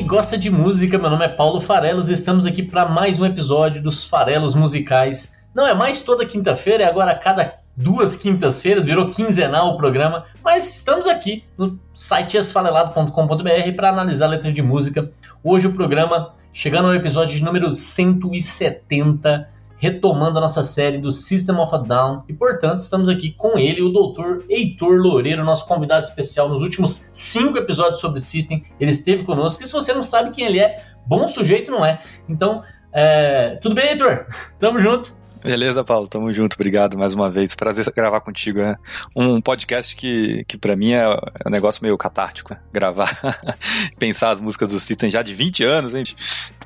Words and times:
Que 0.00 0.06
gosta 0.06 0.38
de 0.38 0.48
música, 0.48 0.96
meu 0.96 1.10
nome 1.10 1.26
é 1.26 1.28
Paulo 1.28 1.60
Farelos 1.60 2.08
e 2.08 2.14
estamos 2.14 2.46
aqui 2.46 2.62
para 2.62 2.88
mais 2.88 3.20
um 3.20 3.26
episódio 3.26 3.82
dos 3.82 4.02
Farelos 4.02 4.54
Musicais. 4.54 5.36
Não 5.54 5.66
é 5.66 5.74
mais 5.74 6.00
toda 6.00 6.24
quinta-feira, 6.24 6.84
é 6.84 6.86
agora 6.86 7.14
cada 7.14 7.56
duas 7.76 8.16
quintas-feiras, 8.16 8.86
virou 8.86 9.10
quinzenal 9.10 9.68
o 9.68 9.76
programa, 9.76 10.24
mas 10.42 10.74
estamos 10.74 11.06
aqui 11.06 11.44
no 11.58 11.78
site 11.92 12.38
esfarelado.com.br 12.38 13.76
para 13.76 13.90
analisar 13.90 14.24
a 14.24 14.30
letra 14.30 14.50
de 14.50 14.62
música. 14.62 15.10
Hoje 15.44 15.66
o 15.66 15.74
programa 15.74 16.32
chegando 16.50 16.88
ao 16.88 16.94
episódio 16.94 17.36
de 17.36 17.44
número 17.44 17.74
170, 17.74 19.50
retomando 19.80 20.38
a 20.38 20.42
nossa 20.42 20.62
série 20.62 20.98
do 20.98 21.10
System 21.10 21.56
of 21.56 21.74
a 21.74 21.78
Down, 21.78 22.22
e 22.28 22.34
portanto 22.34 22.80
estamos 22.80 23.08
aqui 23.08 23.32
com 23.32 23.58
ele, 23.58 23.82
o 23.82 23.88
doutor 23.88 24.44
Heitor 24.48 25.00
Loureiro, 25.00 25.42
nosso 25.42 25.66
convidado 25.66 26.04
especial 26.04 26.50
nos 26.50 26.62
últimos 26.62 27.08
cinco 27.14 27.56
episódios 27.56 27.98
sobre 27.98 28.20
System. 28.20 28.62
Ele 28.78 28.90
esteve 28.90 29.24
conosco, 29.24 29.64
e 29.64 29.66
se 29.66 29.72
você 29.72 29.94
não 29.94 30.02
sabe 30.02 30.32
quem 30.32 30.44
ele 30.44 30.60
é, 30.60 30.84
bom 31.06 31.26
sujeito 31.26 31.70
não 31.70 31.84
é. 31.84 32.00
Então, 32.28 32.62
é... 32.92 33.56
tudo 33.62 33.74
bem, 33.74 33.88
Heitor? 33.88 34.26
Tamo 34.60 34.78
junto. 34.78 35.18
Beleza, 35.42 35.82
Paulo, 35.82 36.06
tamo 36.06 36.30
junto, 36.34 36.52
obrigado 36.52 36.98
mais 36.98 37.14
uma 37.14 37.30
vez. 37.30 37.54
Prazer 37.54 37.90
gravar 37.96 38.20
contigo, 38.20 38.60
né? 38.60 38.74
Um 39.16 39.40
podcast 39.40 39.96
que, 39.96 40.44
que 40.46 40.58
para 40.58 40.76
mim 40.76 40.92
é, 40.92 41.04
é 41.04 41.48
um 41.48 41.50
negócio 41.50 41.82
meio 41.82 41.96
catártico, 41.96 42.52
né? 42.52 42.60
gravar, 42.70 43.18
pensar 43.98 44.28
as 44.28 44.40
músicas 44.42 44.70
do 44.70 44.78
System 44.78 45.08
já 45.08 45.22
de 45.22 45.32
20 45.32 45.64
anos, 45.64 45.94
hein? 45.94 46.04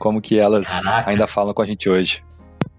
Como 0.00 0.20
que 0.20 0.40
elas 0.40 0.66
Caraca. 0.66 1.08
ainda 1.08 1.24
falam 1.28 1.54
com 1.54 1.62
a 1.62 1.66
gente 1.66 1.88
hoje. 1.88 2.23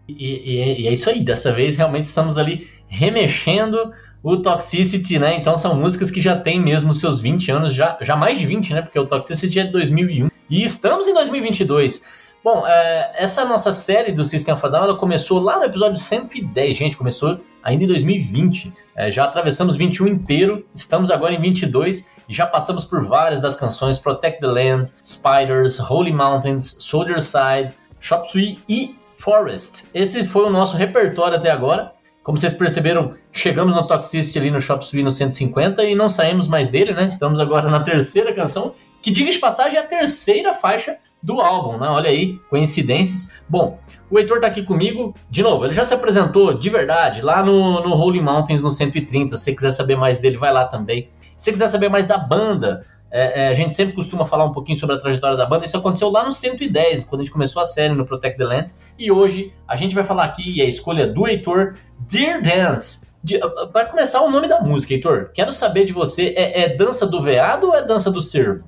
E, 0.08 0.14
e- 0.14 0.82
e 0.84 0.88
é 0.88 0.94
isso 0.94 1.10
aí, 1.10 1.20
dessa 1.22 1.52
vez 1.52 1.76
realmente 1.78 2.06
estamos 2.06 2.38
ali 2.38 2.70
remexendo 2.88 3.92
o 4.24 4.38
Toxicity, 4.38 5.20
né? 5.20 5.36
Então 5.36 5.58
são 5.58 5.76
músicas 5.76 6.10
que 6.10 6.20
já 6.22 6.36
têm 6.36 6.60
mesmo 6.60 6.94
seus 6.94 7.20
20 7.20 7.52
anos, 7.52 7.74
já, 7.74 7.98
já 8.02 8.16
mais 8.16 8.38
de 8.40 8.46
20, 8.46 8.74
né? 8.74 8.82
Porque 8.82 9.00
o 9.00 9.06
Toxicity 9.06 9.60
é 9.60 9.64
de 9.66 9.72
2001 9.72 10.30
e 10.50 10.64
estamos 10.64 11.08
em 11.08 11.14
2022. 11.14 12.26
Bom, 12.44 12.64
é, 12.68 13.12
essa 13.16 13.44
nossa 13.46 13.72
série 13.72 14.12
do 14.12 14.24
System 14.24 14.54
of 14.54 14.64
a 14.66 14.70
Down, 14.70 14.84
ela 14.84 14.96
começou 14.96 15.40
lá 15.40 15.58
no 15.58 15.64
episódio 15.66 15.98
110, 15.98 16.78
gente, 16.78 16.96
começou 16.96 17.40
ainda 17.64 17.84
em 17.84 17.88
2020. 17.88 18.72
É, 18.96 19.12
já 19.12 19.26
atravessamos 19.26 19.76
21 19.76 20.08
inteiro, 20.08 20.64
estamos 20.74 21.10
agora 21.10 21.34
em 21.34 21.42
22 21.42 22.08
e 22.30 22.34
já 22.34 22.46
passamos 22.46 22.86
por 22.86 23.04
várias 23.04 23.42
das 23.42 23.56
canções 23.56 23.98
Protect 23.98 24.40
the 24.40 24.48
Land, 24.48 24.92
Spiders, 25.04 25.80
Holy 25.80 26.14
Mountains, 26.14 26.76
Soldier 26.80 27.20
Side, 27.22 27.74
Chop 28.00 28.32
Suey 28.32 28.60
e 28.70 28.96
Forest. 29.18 29.86
Esse 29.94 30.24
foi 30.26 30.46
o 30.46 30.50
nosso 30.50 30.78
repertório 30.78 31.38
até 31.38 31.52
agora. 31.52 31.92
Como 32.24 32.40
vocês 32.40 32.56
perceberam, 32.56 33.14
chegamos 33.32 33.76
no 33.76 33.86
Toxicity 33.86 34.40
ali 34.40 34.50
no 34.50 34.60
Chop 34.60 34.84
Suey 34.84 35.04
no 35.04 35.12
150 35.12 35.84
e 35.84 35.94
não 35.94 36.10
saímos 36.10 36.48
mais 36.48 36.68
dele, 36.68 36.92
né? 36.92 37.06
Estamos 37.06 37.40
agora 37.40 37.70
na 37.70 37.82
terceira 37.82 38.34
canção, 38.34 38.74
que 39.02 39.12
diga 39.12 39.30
de 39.30 39.38
passagem 39.38 39.78
é 39.78 39.82
a 39.82 39.86
terceira 39.86 40.52
faixa 40.52 40.98
do 41.22 41.40
álbum, 41.40 41.78
né? 41.78 41.88
Olha 41.88 42.10
aí, 42.10 42.40
coincidências. 42.50 43.34
Bom, 43.48 43.80
o 44.10 44.18
Heitor 44.18 44.40
tá 44.40 44.48
aqui 44.48 44.64
comigo, 44.64 45.16
de 45.30 45.44
novo, 45.44 45.66
ele 45.66 45.74
já 45.74 45.86
se 45.86 45.94
apresentou 45.94 46.54
de 46.54 46.70
verdade 46.70 47.22
lá 47.22 47.44
no, 47.44 47.84
no 47.84 47.96
Holy 47.96 48.22
Mountains 48.22 48.62
no 48.62 48.72
130. 48.72 49.38
Se 49.38 49.44
você 49.44 49.56
quiser 49.56 49.72
saber 49.72 49.96
mais 49.96 50.18
dele, 50.18 50.38
vai 50.38 50.52
lá 50.52 50.66
também. 50.66 51.10
Se 51.38 51.46
você 51.46 51.52
quiser 51.52 51.68
saber 51.68 51.90
mais 51.90 52.06
da 52.06 52.18
banda, 52.18 52.86
é, 53.12 53.44
é, 53.44 53.48
a 53.50 53.54
gente 53.54 53.76
sempre 53.76 53.94
costuma 53.94 54.26
falar 54.26 54.46
um 54.46 54.52
pouquinho 54.52 54.78
sobre 54.78 54.96
a 54.96 55.00
trajetória 55.00 55.38
da 55.38 55.46
banda. 55.46 55.66
Isso 55.66 55.78
aconteceu 55.78 56.10
lá 56.10 56.26
no 56.26 56.32
110, 56.32 57.04
quando 57.06 57.22
a 57.22 57.24
gente 57.24 57.34
começou 57.34 57.62
a 57.62 57.66
série 57.66 57.94
no 57.94 58.06
Protect 58.06 58.38
the 58.38 58.46
Land. 58.46 58.74
E 58.98 59.12
hoje 59.12 59.54
a 59.68 59.76
gente 59.76 59.96
vai 59.96 60.04
falar 60.04 60.26
aqui, 60.26 60.58
e 60.58 60.62
a 60.62 60.66
escolha 60.66 61.08
do 61.08 61.28
Heitor, 61.28 61.76
Dear 62.00 62.42
Dance. 62.42 63.14
De, 63.24 63.40
para 63.72 63.86
começar, 63.86 64.22
o 64.22 64.30
nome 64.30 64.48
da 64.48 64.60
música, 64.62 64.94
Heitor. 64.94 65.32
Quero 65.34 65.54
saber 65.54 65.86
de 65.86 65.94
você, 65.94 66.34
é, 66.36 66.64
é 66.64 66.76
dança 66.76 67.08
do 67.08 67.22
veado 67.22 67.68
ou 67.68 67.76
é 67.76 67.82
dança 67.82 68.12
do 68.12 68.22
cervo? 68.22 68.64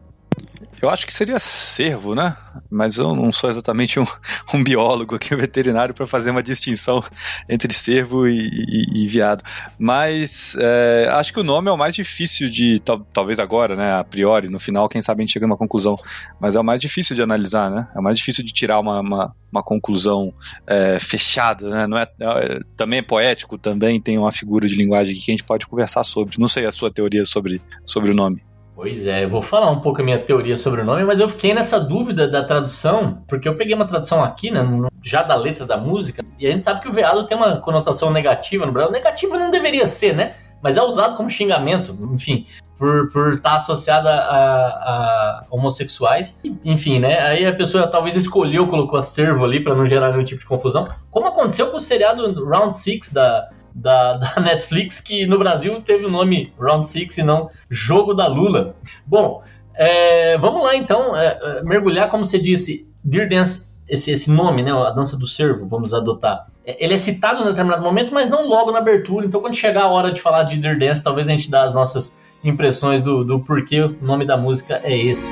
Eu 0.82 0.90
acho 0.90 1.06
que 1.08 1.14
seria 1.14 1.40
cervo, 1.40 2.14
né? 2.14 2.36
Mas 2.70 2.98
eu 2.98 3.16
não 3.16 3.32
sou 3.32 3.50
exatamente 3.50 4.00
um, 4.00 4.06
um 4.54 4.64
biólogo 4.64 5.16
aqui, 5.16 5.34
um 5.34 5.38
veterinário, 5.38 5.94
para 5.94 6.06
fazer 6.06 6.30
uma 6.32 6.44
distinção 6.44 7.04
entre 7.50 7.74
cervo 7.74 8.28
e, 8.28 8.48
e- 8.48 9.04
e 9.04 9.08
viado. 9.08 9.44
Mas 9.80 10.56
é, 10.60 11.10
acho 11.14 11.34
que 11.34 11.40
o 11.40 11.44
nome 11.44 11.70
é 11.70 11.72
o 11.72 11.78
mais 11.78 11.96
difícil 11.96 12.50
de. 12.50 12.80
tal- 12.80 13.06
talvez 13.12 13.40
agora, 13.40 13.76
né? 13.76 13.94
A 13.94 14.04
priori, 14.04 14.50
no 14.50 14.60
final, 14.60 14.88
quem 14.88 15.02
sabe 15.02 15.22
a 15.22 15.26
gente 15.26 15.34
chega 15.34 15.48
numa 15.48 15.58
conclusão. 15.58 15.96
Mas 16.42 16.56
é 16.56 16.60
o 16.60 16.64
mais 16.64 16.80
difícil 16.80 17.16
de 17.16 17.22
analisar, 17.22 17.72
né? 17.72 17.88
É 17.96 18.00
o 18.00 18.04
mais 18.04 18.18
difícil 18.18 18.44
de 18.44 18.54
tirar 18.54 18.80
uma, 18.80 19.00
uma, 19.00 19.36
uma 19.52 19.64
conclusão 19.64 20.34
é, 20.68 21.00
fechada, 21.00 21.70
né? 21.70 21.88
Não 21.88 21.98
é, 21.98 22.08
é- 22.22 22.60
também 22.76 23.00
é 23.00 23.04
poético, 23.04 23.58
também 23.58 24.00
tem 24.00 24.18
uma 24.18 24.32
figura 24.32 24.68
de 24.68 24.76
linguagem 24.76 25.16
que 25.16 25.32
a 25.32 25.34
gente 25.34 25.44
pode 25.44 25.66
conversar 25.68 26.04
sobre. 26.04 26.38
Não 26.40 26.48
sei 26.48 26.66
a 26.66 26.72
sua 26.72 26.92
teoria 26.92 27.26
sobre, 27.26 27.62
sobre 27.86 28.12
o 28.12 28.14
nome. 28.14 28.47
Pois 28.78 29.08
é, 29.08 29.24
eu 29.24 29.30
vou 29.30 29.42
falar 29.42 29.72
um 29.72 29.80
pouco 29.80 30.02
a 30.02 30.04
minha 30.04 30.20
teoria 30.20 30.56
sobre 30.56 30.82
o 30.82 30.86
nome, 30.86 31.04
mas 31.04 31.20
eu 31.20 31.28
fiquei 31.28 31.52
nessa 31.52 31.80
dúvida 31.80 32.28
da 32.28 32.44
tradução, 32.44 33.24
porque 33.28 33.50
eu 33.50 33.56
peguei 33.56 33.74
uma 33.74 33.88
tradução 33.88 34.24
aqui, 34.24 34.52
né, 34.52 34.62
já 35.02 35.24
da 35.24 35.34
letra 35.36 35.66
da 35.66 35.76
música, 35.76 36.24
e 36.38 36.46
a 36.46 36.52
gente 36.52 36.64
sabe 36.64 36.82
que 36.82 36.88
o 36.88 36.94
veado 36.94 37.26
tem 37.26 37.36
uma 37.36 37.58
conotação 37.58 38.12
negativa 38.12 38.68
no 38.68 38.72
Brasil. 38.72 38.92
Negativa 38.92 39.36
não 39.36 39.50
deveria 39.50 39.88
ser, 39.88 40.16
né? 40.16 40.36
Mas 40.62 40.78
é 40.78 40.84
usado 40.84 41.18
como 41.18 41.28
xingamento, 41.28 41.98
enfim, 42.14 42.46
por, 42.78 43.12
por 43.12 43.34
estar 43.34 43.56
associado 43.56 44.08
a, 44.10 44.14
a 44.14 45.46
homossexuais. 45.50 46.40
Enfim, 46.64 47.00
né? 47.00 47.20
Aí 47.20 47.48
a 47.48 47.56
pessoa 47.56 47.88
talvez 47.88 48.16
escolheu, 48.16 48.68
colocou 48.68 49.00
a 49.00 49.02
servo 49.02 49.44
ali 49.44 49.60
para 49.60 49.74
não 49.74 49.88
gerar 49.88 50.12
nenhum 50.12 50.24
tipo 50.24 50.42
de 50.42 50.48
confusão. 50.48 50.88
Como 51.10 51.26
aconteceu 51.26 51.72
com 51.72 51.78
o 51.78 51.82
seriado 51.82 52.46
Round 52.46 52.78
Six 52.78 53.12
da, 53.12 53.50
da, 53.78 54.18
da 54.18 54.36
Netflix, 54.42 55.00
que 55.00 55.26
no 55.26 55.38
Brasil 55.38 55.82
teve 55.82 56.06
o 56.06 56.10
nome 56.10 56.54
Round 56.60 56.86
Six 56.86 57.18
e 57.18 57.24
não 57.24 57.50
Jogo 57.70 58.14
da 58.14 58.28
Lula. 58.28 58.76
Bom, 59.06 59.44
é, 59.76 60.38
vamos 60.38 60.64
lá 60.64 60.76
então, 60.76 61.16
é, 61.16 61.40
é, 61.42 61.64
mergulhar, 61.64 62.10
como 62.10 62.26
você 62.26 62.40
disse, 62.40 62.92
Dear 63.04 63.30
Dance, 63.30 63.68
esse, 63.88 64.12
esse 64.12 64.30
nome, 64.30 64.64
né, 64.64 64.72
a 64.72 64.90
dança 64.90 65.18
do 65.18 65.28
cervo, 65.28 65.68
vamos 65.68 65.94
adotar. 65.94 66.48
É, 66.66 66.84
Ele 66.84 66.96
é 66.96 66.98
citado 66.98 67.44
em 67.44 67.46
determinado 67.46 67.84
momento, 67.84 68.14
mas 68.14 68.30
não 68.30 68.48
logo 68.48 68.72
na 68.72 68.80
abertura. 68.80 69.26
Então, 69.26 69.40
quando 69.40 69.56
chegar 69.56 69.84
a 69.84 69.90
hora 69.90 70.12
de 70.12 70.20
falar 70.20 70.44
de 70.44 70.58
Dear 70.58 70.80
Dance, 70.80 71.04
talvez 71.04 71.28
a 71.28 71.32
gente 71.32 71.50
dê 71.50 71.58
as 71.58 71.74
nossas 71.74 72.18
impressões 72.44 73.02
do, 73.02 73.24
do 73.24 73.40
porquê 73.40 73.82
o 73.82 73.96
nome 74.02 74.26
da 74.26 74.36
música 74.36 74.82
é 74.84 74.98
esse. 74.98 75.32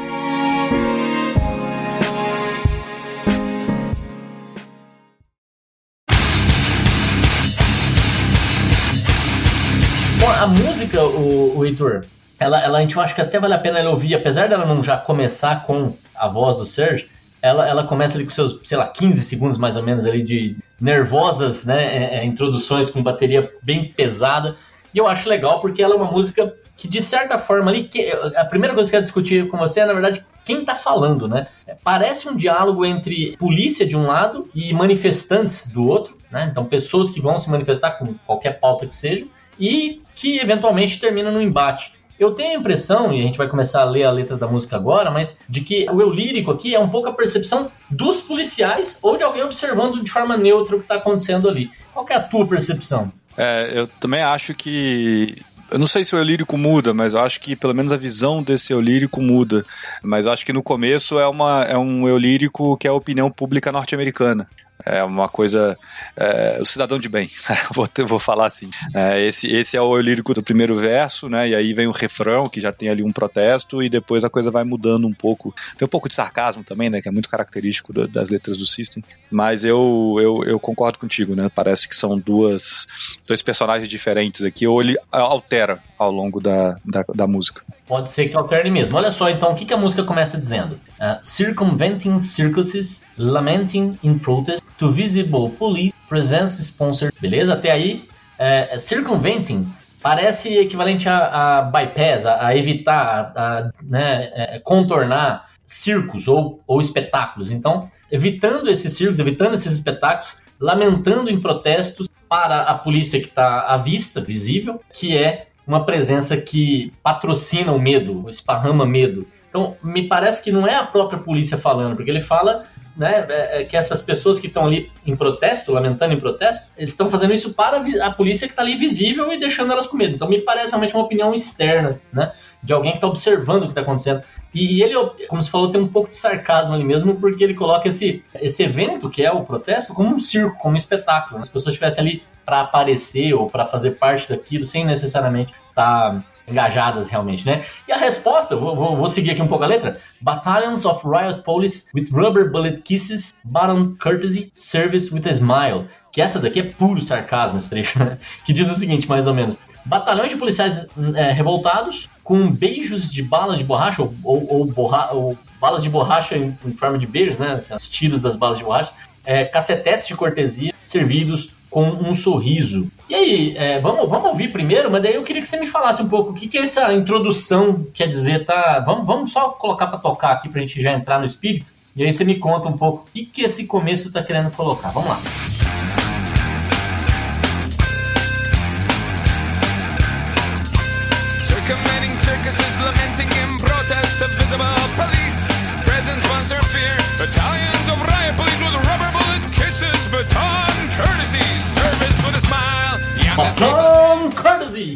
A 10.46 10.48
música, 10.48 11.04
o, 11.04 11.58
o 11.58 11.66
Heitor, 11.66 12.06
ela, 12.40 12.64
ela, 12.64 12.78
a 12.78 12.82
gente 12.82 13.00
acha 13.00 13.16
que 13.16 13.22
até 13.22 13.40
vale 13.40 13.56
a 13.56 13.58
pena 13.58 13.80
ela 13.80 13.90
ouvir, 13.90 14.14
apesar 14.14 14.48
dela 14.48 14.64
não 14.64 14.84
já 14.84 14.96
começar 14.96 15.64
com 15.64 15.94
a 16.14 16.28
voz 16.28 16.58
do 16.58 16.66
Serge, 16.66 17.10
ela, 17.42 17.68
ela 17.68 17.84
começa 17.84 18.16
ali 18.16 18.26
com 18.26 18.32
seus, 18.32 18.60
sei 18.64 18.78
lá, 18.78 18.86
15 18.88 19.22
segundos 19.22 19.58
mais 19.58 19.76
ou 19.76 19.82
menos 19.82 20.06
ali 20.06 20.22
de 20.22 20.56
nervosas, 20.80 21.66
né, 21.66 21.84
é, 21.84 22.18
é, 22.18 22.26
introduções 22.26 22.92
com 22.92 23.02
bateria 23.02 23.52
bem 23.64 23.92
pesada, 23.92 24.56
e 24.94 25.00
eu 25.00 25.08
acho 25.08 25.28
legal 25.28 25.62
porque 25.62 25.82
ela 25.82 25.96
é 25.96 25.98
uma 25.98 26.12
música 26.12 26.54
que 26.78 26.88
de 26.88 27.02
certa 27.02 27.40
forma 27.40 27.72
ali, 27.72 27.86
que, 27.86 28.12
a 28.36 28.46
primeira 28.46 28.76
coisa 28.76 28.88
que 28.88 28.96
eu 28.96 29.00
quero 29.00 29.06
discutir 29.06 29.48
com 29.48 29.58
você 29.58 29.80
é, 29.80 29.86
na 29.88 29.94
verdade, 29.94 30.24
quem 30.46 30.64
tá 30.64 30.76
falando, 30.76 31.28
né? 31.28 31.48
Parece 31.84 32.30
um 32.30 32.36
diálogo 32.36 32.86
entre 32.86 33.36
polícia 33.38 33.84
de 33.84 33.98
um 33.98 34.06
lado 34.06 34.48
e 34.54 34.72
manifestantes 34.74 35.72
do 35.72 35.88
outro, 35.88 36.16
né? 36.30 36.48
Então, 36.52 36.66
pessoas 36.66 37.10
que 37.10 37.20
vão 37.20 37.40
se 37.40 37.50
manifestar 37.50 37.92
com 37.98 38.14
qualquer 38.26 38.60
pauta 38.60 38.86
que 38.86 38.96
seja 38.96 39.26
e 39.60 40.02
que 40.14 40.40
eventualmente 40.40 41.00
termina 41.00 41.32
no 41.32 41.42
embate. 41.42 41.94
Eu 42.18 42.32
tenho 42.32 42.52
a 42.52 42.60
impressão, 42.60 43.14
e 43.14 43.20
a 43.20 43.24
gente 43.24 43.38
vai 43.38 43.48
começar 43.48 43.82
a 43.82 43.86
ler 43.86 44.06
a 44.06 44.12
letra 44.12 44.38
da 44.38 44.48
música 44.48 44.78
agora, 44.78 45.12
mas 45.12 45.40
de 45.50 45.62
que 45.62 45.86
o 45.92 46.02
eu 46.02 46.10
lírico 46.10 46.50
aqui 46.50 46.74
é 46.74 46.80
um 46.80 46.90
pouco 46.90 47.10
a 47.10 47.14
percepção 47.14 47.70
dos 47.90 48.22
policiais 48.22 48.98
ou 49.02 49.18
de 49.18 49.24
alguém 49.24 49.44
observando 49.44 50.02
de 50.02 50.10
forma 50.10 50.38
neutra 50.38 50.76
o 50.76 50.80
que 50.80 50.86
está 50.86 50.96
acontecendo 50.96 51.50
ali. 51.50 51.70
Qual 51.94 52.06
é 52.10 52.16
a 52.16 52.22
tua 52.22 52.48
percepção? 52.48 53.12
É, 53.38 53.72
eu 53.74 53.88
também 53.88 54.22
acho 54.22 54.54
que. 54.54 55.42
Eu 55.70 55.80
não 55.80 55.88
sei 55.88 56.04
se 56.04 56.16
o 56.16 56.20
eu 56.20 56.24
lírico 56.24 56.58
muda, 56.58 56.94
mas 56.94 57.16
eu 57.16 57.20
acho 57.20 57.42
que 57.42 57.56
pelo 57.56 57.74
menos 57.74 57.92
a 57.92 57.98
visão 57.98 58.42
desse 58.42 58.72
eu 58.72 58.80
lírico 58.80 59.20
muda. 59.20 59.66
Mas 60.02 60.26
eu 60.26 60.32
acho 60.32 60.46
que 60.46 60.54
no 60.54 60.62
começo 60.64 61.20
é, 61.20 61.28
uma, 61.28 61.64
é 61.64 61.78
um 61.78 62.08
eu 62.08 62.18
lírico 62.18 62.78
que 62.78 62.88
é 62.88 62.90
a 62.90 62.94
opinião 62.94 63.32
pública 63.32 63.72
norte-americana. 63.72 64.48
É 64.84 65.04
uma 65.04 65.30
coisa. 65.30 65.78
É, 66.16 66.58
o 66.60 66.66
cidadão 66.66 67.00
de 67.00 67.08
bem, 67.08 67.30
vou, 67.74 67.88
vou 68.08 68.20
falar 68.20 68.48
assim. 68.48 68.70
É, 68.94 69.22
esse, 69.26 69.48
esse 69.48 69.78
é 69.78 69.82
o 69.82 69.98
lírico 69.98 70.34
do 70.34 70.44
primeiro 70.44 70.76
verso, 70.76 71.30
né? 71.30 71.50
E 71.50 71.56
aí 71.56 71.74
vem 71.74 71.88
o 71.88 71.92
refrão, 71.92 72.46
que 72.46 72.60
já 72.60 72.72
tem 72.72 72.90
ali 72.90 73.02
um 73.02 73.12
protesto, 73.12 73.82
e 73.82 73.90
depois 73.90 74.24
a 74.24 74.30
coisa 74.30 74.52
vai 74.52 74.64
mudando 74.64 75.08
um 75.08 75.14
pouco. 75.14 75.54
Tem 75.78 75.86
um 75.86 75.90
pouco 75.90 76.10
de 76.10 76.16
sarcasmo 76.16 76.64
também, 76.64 76.90
né? 76.90 77.02
Que 77.02 77.08
é 77.08 77.12
muito 77.12 77.30
característico 77.30 77.94
do, 77.94 78.08
das 78.08 78.30
letras 78.30 78.58
do 78.58 78.66
System. 78.66 79.04
Mas 79.32 79.64
eu, 79.64 80.16
eu, 80.20 80.44
eu, 80.44 80.60
concordo 80.60 81.00
contigo, 81.00 81.36
né? 81.36 81.50
Parece 81.54 81.88
que 81.88 81.96
são 81.96 82.18
duas, 82.18 82.88
dois 83.26 83.42
personagens 83.42 83.90
diferentes 83.90 84.44
aqui, 84.44 84.68
ou 84.68 84.82
ele 84.82 84.98
altera 85.12 85.80
ao 85.98 86.12
longo 86.12 86.42
da, 86.42 86.78
da, 86.84 87.06
da 87.14 87.28
música. 87.28 87.62
Pode 87.88 88.12
ser 88.12 88.28
que 88.30 88.36
alterne 88.36 88.72
mesmo. 88.72 88.98
Olha 88.98 89.12
só, 89.12 89.30
então, 89.30 89.52
o 89.52 89.56
que, 89.56 89.64
que 89.64 89.74
a 89.74 89.78
música 89.78 90.04
começa 90.04 90.40
dizendo? 90.40 90.80
Uh, 91.00 91.20
circumventing 91.22 92.20
circuses, 92.20 93.04
lamenting 93.18 93.98
in 94.04 94.18
protest, 94.18 94.65
to 94.78 94.92
visible 94.92 95.50
police, 95.52 95.96
presence 96.08 96.62
sponsored. 96.64 97.14
Beleza? 97.20 97.54
Até 97.54 97.72
aí, 97.72 98.08
uh, 98.40 98.80
circumventing 98.80 99.68
parece 100.02 100.58
equivalente 100.60 101.10
a, 101.10 101.60
a 101.60 101.62
bypass, 101.64 102.26
a, 102.28 102.48
a 102.48 102.56
evitar, 102.56 103.34
a, 103.36 103.42
a 103.42 103.72
né, 103.84 104.32
é, 104.36 104.60
contornar 104.60 105.50
circos 105.66 106.28
ou, 106.28 106.62
ou 106.68 106.80
espetáculos. 106.80 107.50
Então, 107.50 107.90
evitando 108.12 108.70
esses 108.70 108.94
circos, 108.94 109.18
evitando 109.18 109.56
esses 109.56 109.74
espetáculos, 109.74 110.38
lamentando 110.60 111.30
em 111.30 111.42
protestos 111.42 112.08
para 112.30 112.62
a 112.62 112.76
polícia 112.76 113.20
que 113.20 113.28
está 113.28 113.62
à 113.62 113.78
vista, 113.78 114.22
visível, 114.22 114.80
que 114.94 115.18
é 115.18 115.48
uma 115.66 115.86
presença 115.86 116.38
que 116.38 116.94
patrocina 117.02 117.72
o 117.72 117.80
medo, 117.80 118.30
esparrama 118.30 118.86
medo. 118.86 119.28
Então, 119.50 119.76
me 119.82 120.08
parece 120.08 120.44
que 120.44 120.52
não 120.52 120.68
é 120.68 120.76
a 120.76 120.86
própria 120.86 121.18
polícia 121.18 121.58
falando, 121.58 121.96
porque 121.96 122.12
ele 122.12 122.22
fala 122.22 122.66
né, 122.96 123.26
é, 123.30 123.62
é 123.62 123.66
que 123.66 123.76
essas 123.76 124.02
pessoas 124.02 124.40
que 124.40 124.48
estão 124.48 124.66
ali 124.66 124.92
em 125.06 125.16
protesto, 125.16 125.72
lamentando 125.72 126.14
em 126.14 126.20
protesto, 126.20 126.68
eles 126.78 126.92
estão 126.92 127.10
fazendo 127.10 127.34
isso 127.34 127.54
para 127.54 127.84
a 128.06 128.12
polícia 128.12 128.48
que 128.48 128.54
está 128.54 128.62
ali 128.62 128.76
visível 128.76 129.32
e 129.32 129.40
deixando 129.40 129.72
elas 129.72 129.88
com 129.88 129.98
medo. 129.98 130.16
Então, 130.16 130.30
me 130.30 130.42
parece 130.42 130.72
realmente 130.72 130.94
uma 130.94 131.04
opinião 131.04 131.34
externa, 131.34 132.00
né, 132.12 132.32
de 132.64 132.74
alguém 132.74 132.92
que 132.92 132.98
está 132.98 133.08
observando 133.08 133.64
o 133.64 133.66
que 133.66 133.72
está 133.72 133.82
acontecendo. 133.82 134.24
E, 134.54 134.82
ele, 134.82 134.96
como 135.28 135.42
você 135.42 135.50
falou, 135.50 135.70
tem 135.70 135.82
um 135.82 135.88
pouco 135.88 136.10
de 136.10 136.16
sarcasmo 136.16 136.74
ali 136.74 136.84
mesmo, 136.84 137.16
porque 137.16 137.44
ele 137.44 137.54
coloca 137.54 137.90
esse, 137.90 138.24
esse 138.36 138.64
evento, 138.64 139.10
que 139.10 139.24
é 139.24 139.32
o 139.32 139.44
protesto, 139.44 139.94
como 139.94 140.16
um 140.16 140.20
circo, 140.20 140.58
como 140.58 140.76
um 140.76 140.78
espetáculo. 140.78 141.36
Né? 141.36 141.42
As 141.42 141.50
pessoas 141.50 141.74
estivessem 141.74 142.02
ali 142.02 142.24
para 142.46 142.62
aparecer 142.62 143.34
ou 143.34 143.50
para 143.50 143.66
fazer 143.66 143.92
parte 143.92 144.30
daquilo, 144.30 144.66
sem 144.66 144.86
necessariamente 144.86 145.54
estar 145.70 146.12
tá 146.12 146.24
engajadas 146.48 147.10
realmente, 147.10 147.46
né? 147.46 147.64
E 147.88 147.92
a 147.92 147.98
resposta, 147.98 148.56
vou, 148.56 148.76
vou, 148.76 148.96
vou, 148.96 149.08
seguir 149.08 149.32
aqui 149.32 149.42
um 149.42 149.48
pouco 149.48 149.64
a 149.64 149.68
letra: 149.68 150.00
Battalions 150.22 150.86
of 150.86 151.06
riot 151.08 151.44
police 151.44 151.88
with 151.94 152.10
rubber 152.12 152.50
bullet 152.50 152.82
kisses, 152.82 153.34
bottom 153.44 153.96
courtesy, 154.02 154.52
service 154.54 155.14
with 155.14 155.28
a 155.28 155.32
smile. 155.32 155.88
Que 156.12 156.22
essa 156.22 156.40
daqui 156.40 156.60
é 156.62 156.64
puro 156.64 157.02
sarcasmo, 157.02 157.58
esse 157.58 157.70
trecho, 157.70 158.00
né? 158.00 158.18
Que 158.46 158.54
diz 158.54 158.72
o 158.72 158.76
seguinte, 158.76 159.08
mais 159.08 159.28
ou 159.28 159.34
menos: 159.34 159.58
Batalhões 159.86 160.30
de 160.30 160.38
policiais 160.38 160.86
é, 161.16 161.32
revoltados 161.32 162.10
com 162.24 162.50
beijos 162.50 163.12
de 163.12 163.22
bala 163.22 163.56
de 163.56 163.64
borracha 163.64 164.02
ou, 164.02 164.14
ou, 164.24 164.48
ou, 164.50 164.66
borra, 164.66 165.12
ou 165.12 165.38
balas 165.60 165.84
de 165.84 165.90
borracha 165.90 166.36
em, 166.36 166.58
em, 166.66 166.74
forma 166.74 166.98
de 166.98 167.06
beijos, 167.06 167.38
né? 167.38 167.54
Assim, 167.54 167.74
os 167.74 167.88
tiros 167.88 168.20
das 168.20 168.36
balas 168.36 168.58
de 168.58 168.64
borracha, 168.64 168.94
é, 169.24 169.46
cacetetes 169.46 170.08
de 170.08 170.16
cortesia 170.16 170.74
servidos 170.84 171.56
com 171.76 171.84
um 171.84 172.16
sorriso. 172.16 172.90
E 173.10 173.14
aí, 173.14 173.58
é, 173.58 173.82
vamos, 173.82 174.08
vamos 174.10 174.30
ouvir 174.30 174.48
primeiro, 174.48 174.90
mas 174.90 175.04
daí 175.04 175.16
eu 175.16 175.24
queria 175.24 175.42
que 175.42 175.48
você 175.50 175.60
me 175.60 175.68
falasse 175.68 176.02
um 176.02 176.08
pouco 176.08 176.32
o 176.32 176.34
que, 176.34 176.48
que 176.48 176.58
essa 176.58 176.94
introdução 176.94 177.86
quer 177.94 178.08
dizer, 178.08 178.46
tá? 178.46 178.80
Vamos, 178.80 179.06
vamos 179.06 179.32
só 179.34 179.50
colocar 179.50 179.88
para 179.88 180.00
tocar 180.00 180.32
aqui 180.32 180.48
para 180.48 180.62
a 180.62 180.66
gente 180.66 180.82
já 180.82 180.94
entrar 180.94 181.20
no 181.20 181.26
espírito. 181.26 181.74
E 181.94 182.02
aí 182.02 182.14
você 182.14 182.24
me 182.24 182.36
conta 182.36 182.70
um 182.70 182.78
pouco 182.78 183.00
o 183.00 183.12
que, 183.14 183.26
que 183.26 183.42
esse 183.42 183.68
começo 183.68 184.08
está 184.08 184.24
querendo 184.24 184.52
colocar. 184.52 184.88
Vamos 184.92 185.10
lá. 185.10 185.20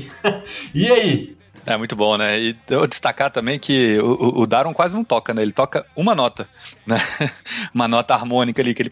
E 0.73 0.91
aí? 0.91 1.39
É 1.65 1.77
muito 1.77 1.95
bom, 1.95 2.17
né? 2.17 2.39
E 2.39 2.55
eu 2.69 2.87
destacar 2.87 3.29
também 3.29 3.59
que 3.59 3.99
o, 3.99 4.41
o 4.41 4.47
Daron 4.47 4.73
quase 4.73 4.95
não 4.95 5.03
toca, 5.03 5.33
né? 5.33 5.41
Ele 5.41 5.51
toca 5.51 5.85
uma 5.95 6.15
nota, 6.15 6.47
né? 6.85 6.97
uma 7.73 7.87
nota 7.87 8.13
harmônica 8.13 8.61
ali, 8.61 8.73
que 8.73 8.81
ele. 8.81 8.91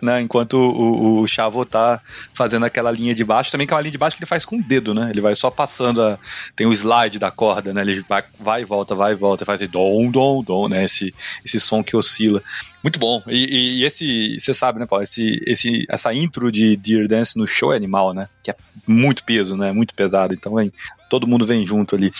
Né? 0.00 0.22
Enquanto 0.22 0.54
o, 0.54 1.20
o 1.20 1.26
Chavo 1.26 1.64
tá 1.64 2.00
fazendo 2.32 2.64
aquela 2.64 2.90
linha 2.90 3.14
de 3.14 3.24
baixo, 3.24 3.50
também 3.50 3.66
que 3.66 3.74
é 3.74 3.76
uma 3.76 3.82
linha 3.82 3.92
de 3.92 3.98
baixo 3.98 4.16
que 4.16 4.22
ele 4.22 4.28
faz 4.28 4.44
com 4.44 4.56
o 4.56 4.62
dedo, 4.62 4.94
né? 4.94 5.10
Ele 5.10 5.20
vai 5.20 5.34
só 5.34 5.50
passando 5.50 6.02
a. 6.02 6.18
Tem 6.56 6.66
o 6.66 6.72
slide 6.72 7.18
da 7.18 7.30
corda, 7.30 7.74
né? 7.74 7.82
Ele 7.82 8.00
vai, 8.08 8.24
vai 8.38 8.62
e 8.62 8.64
volta, 8.64 8.94
vai 8.94 9.12
e 9.12 9.16
volta, 9.16 9.44
faz 9.44 9.60
esse 9.60 9.70
dom, 9.70 10.10
dom, 10.10 10.42
dom, 10.42 10.68
né? 10.68 10.84
Esse, 10.84 11.14
esse 11.44 11.60
som 11.60 11.82
que 11.82 11.96
oscila. 11.96 12.42
Muito 12.84 12.98
bom. 12.98 13.22
E, 13.26 13.78
e 13.80 13.84
esse, 13.84 14.38
você 14.38 14.52
sabe, 14.52 14.78
né, 14.78 14.84
Paulo? 14.84 15.02
Esse, 15.02 15.42
esse, 15.46 15.86
essa 15.88 16.12
intro 16.12 16.52
de 16.52 16.76
Dear 16.76 17.08
Dance 17.08 17.38
no 17.38 17.46
show 17.46 17.72
é 17.72 17.76
animal, 17.76 18.12
né? 18.12 18.28
Que 18.42 18.50
é 18.50 18.56
muito 18.86 19.24
peso, 19.24 19.56
né? 19.56 19.72
Muito 19.72 19.94
pesado. 19.94 20.34
Então, 20.34 20.54
vem, 20.56 20.70
todo 21.08 21.26
mundo 21.26 21.46
vem 21.46 21.64
junto 21.64 21.96
ali. 21.96 22.10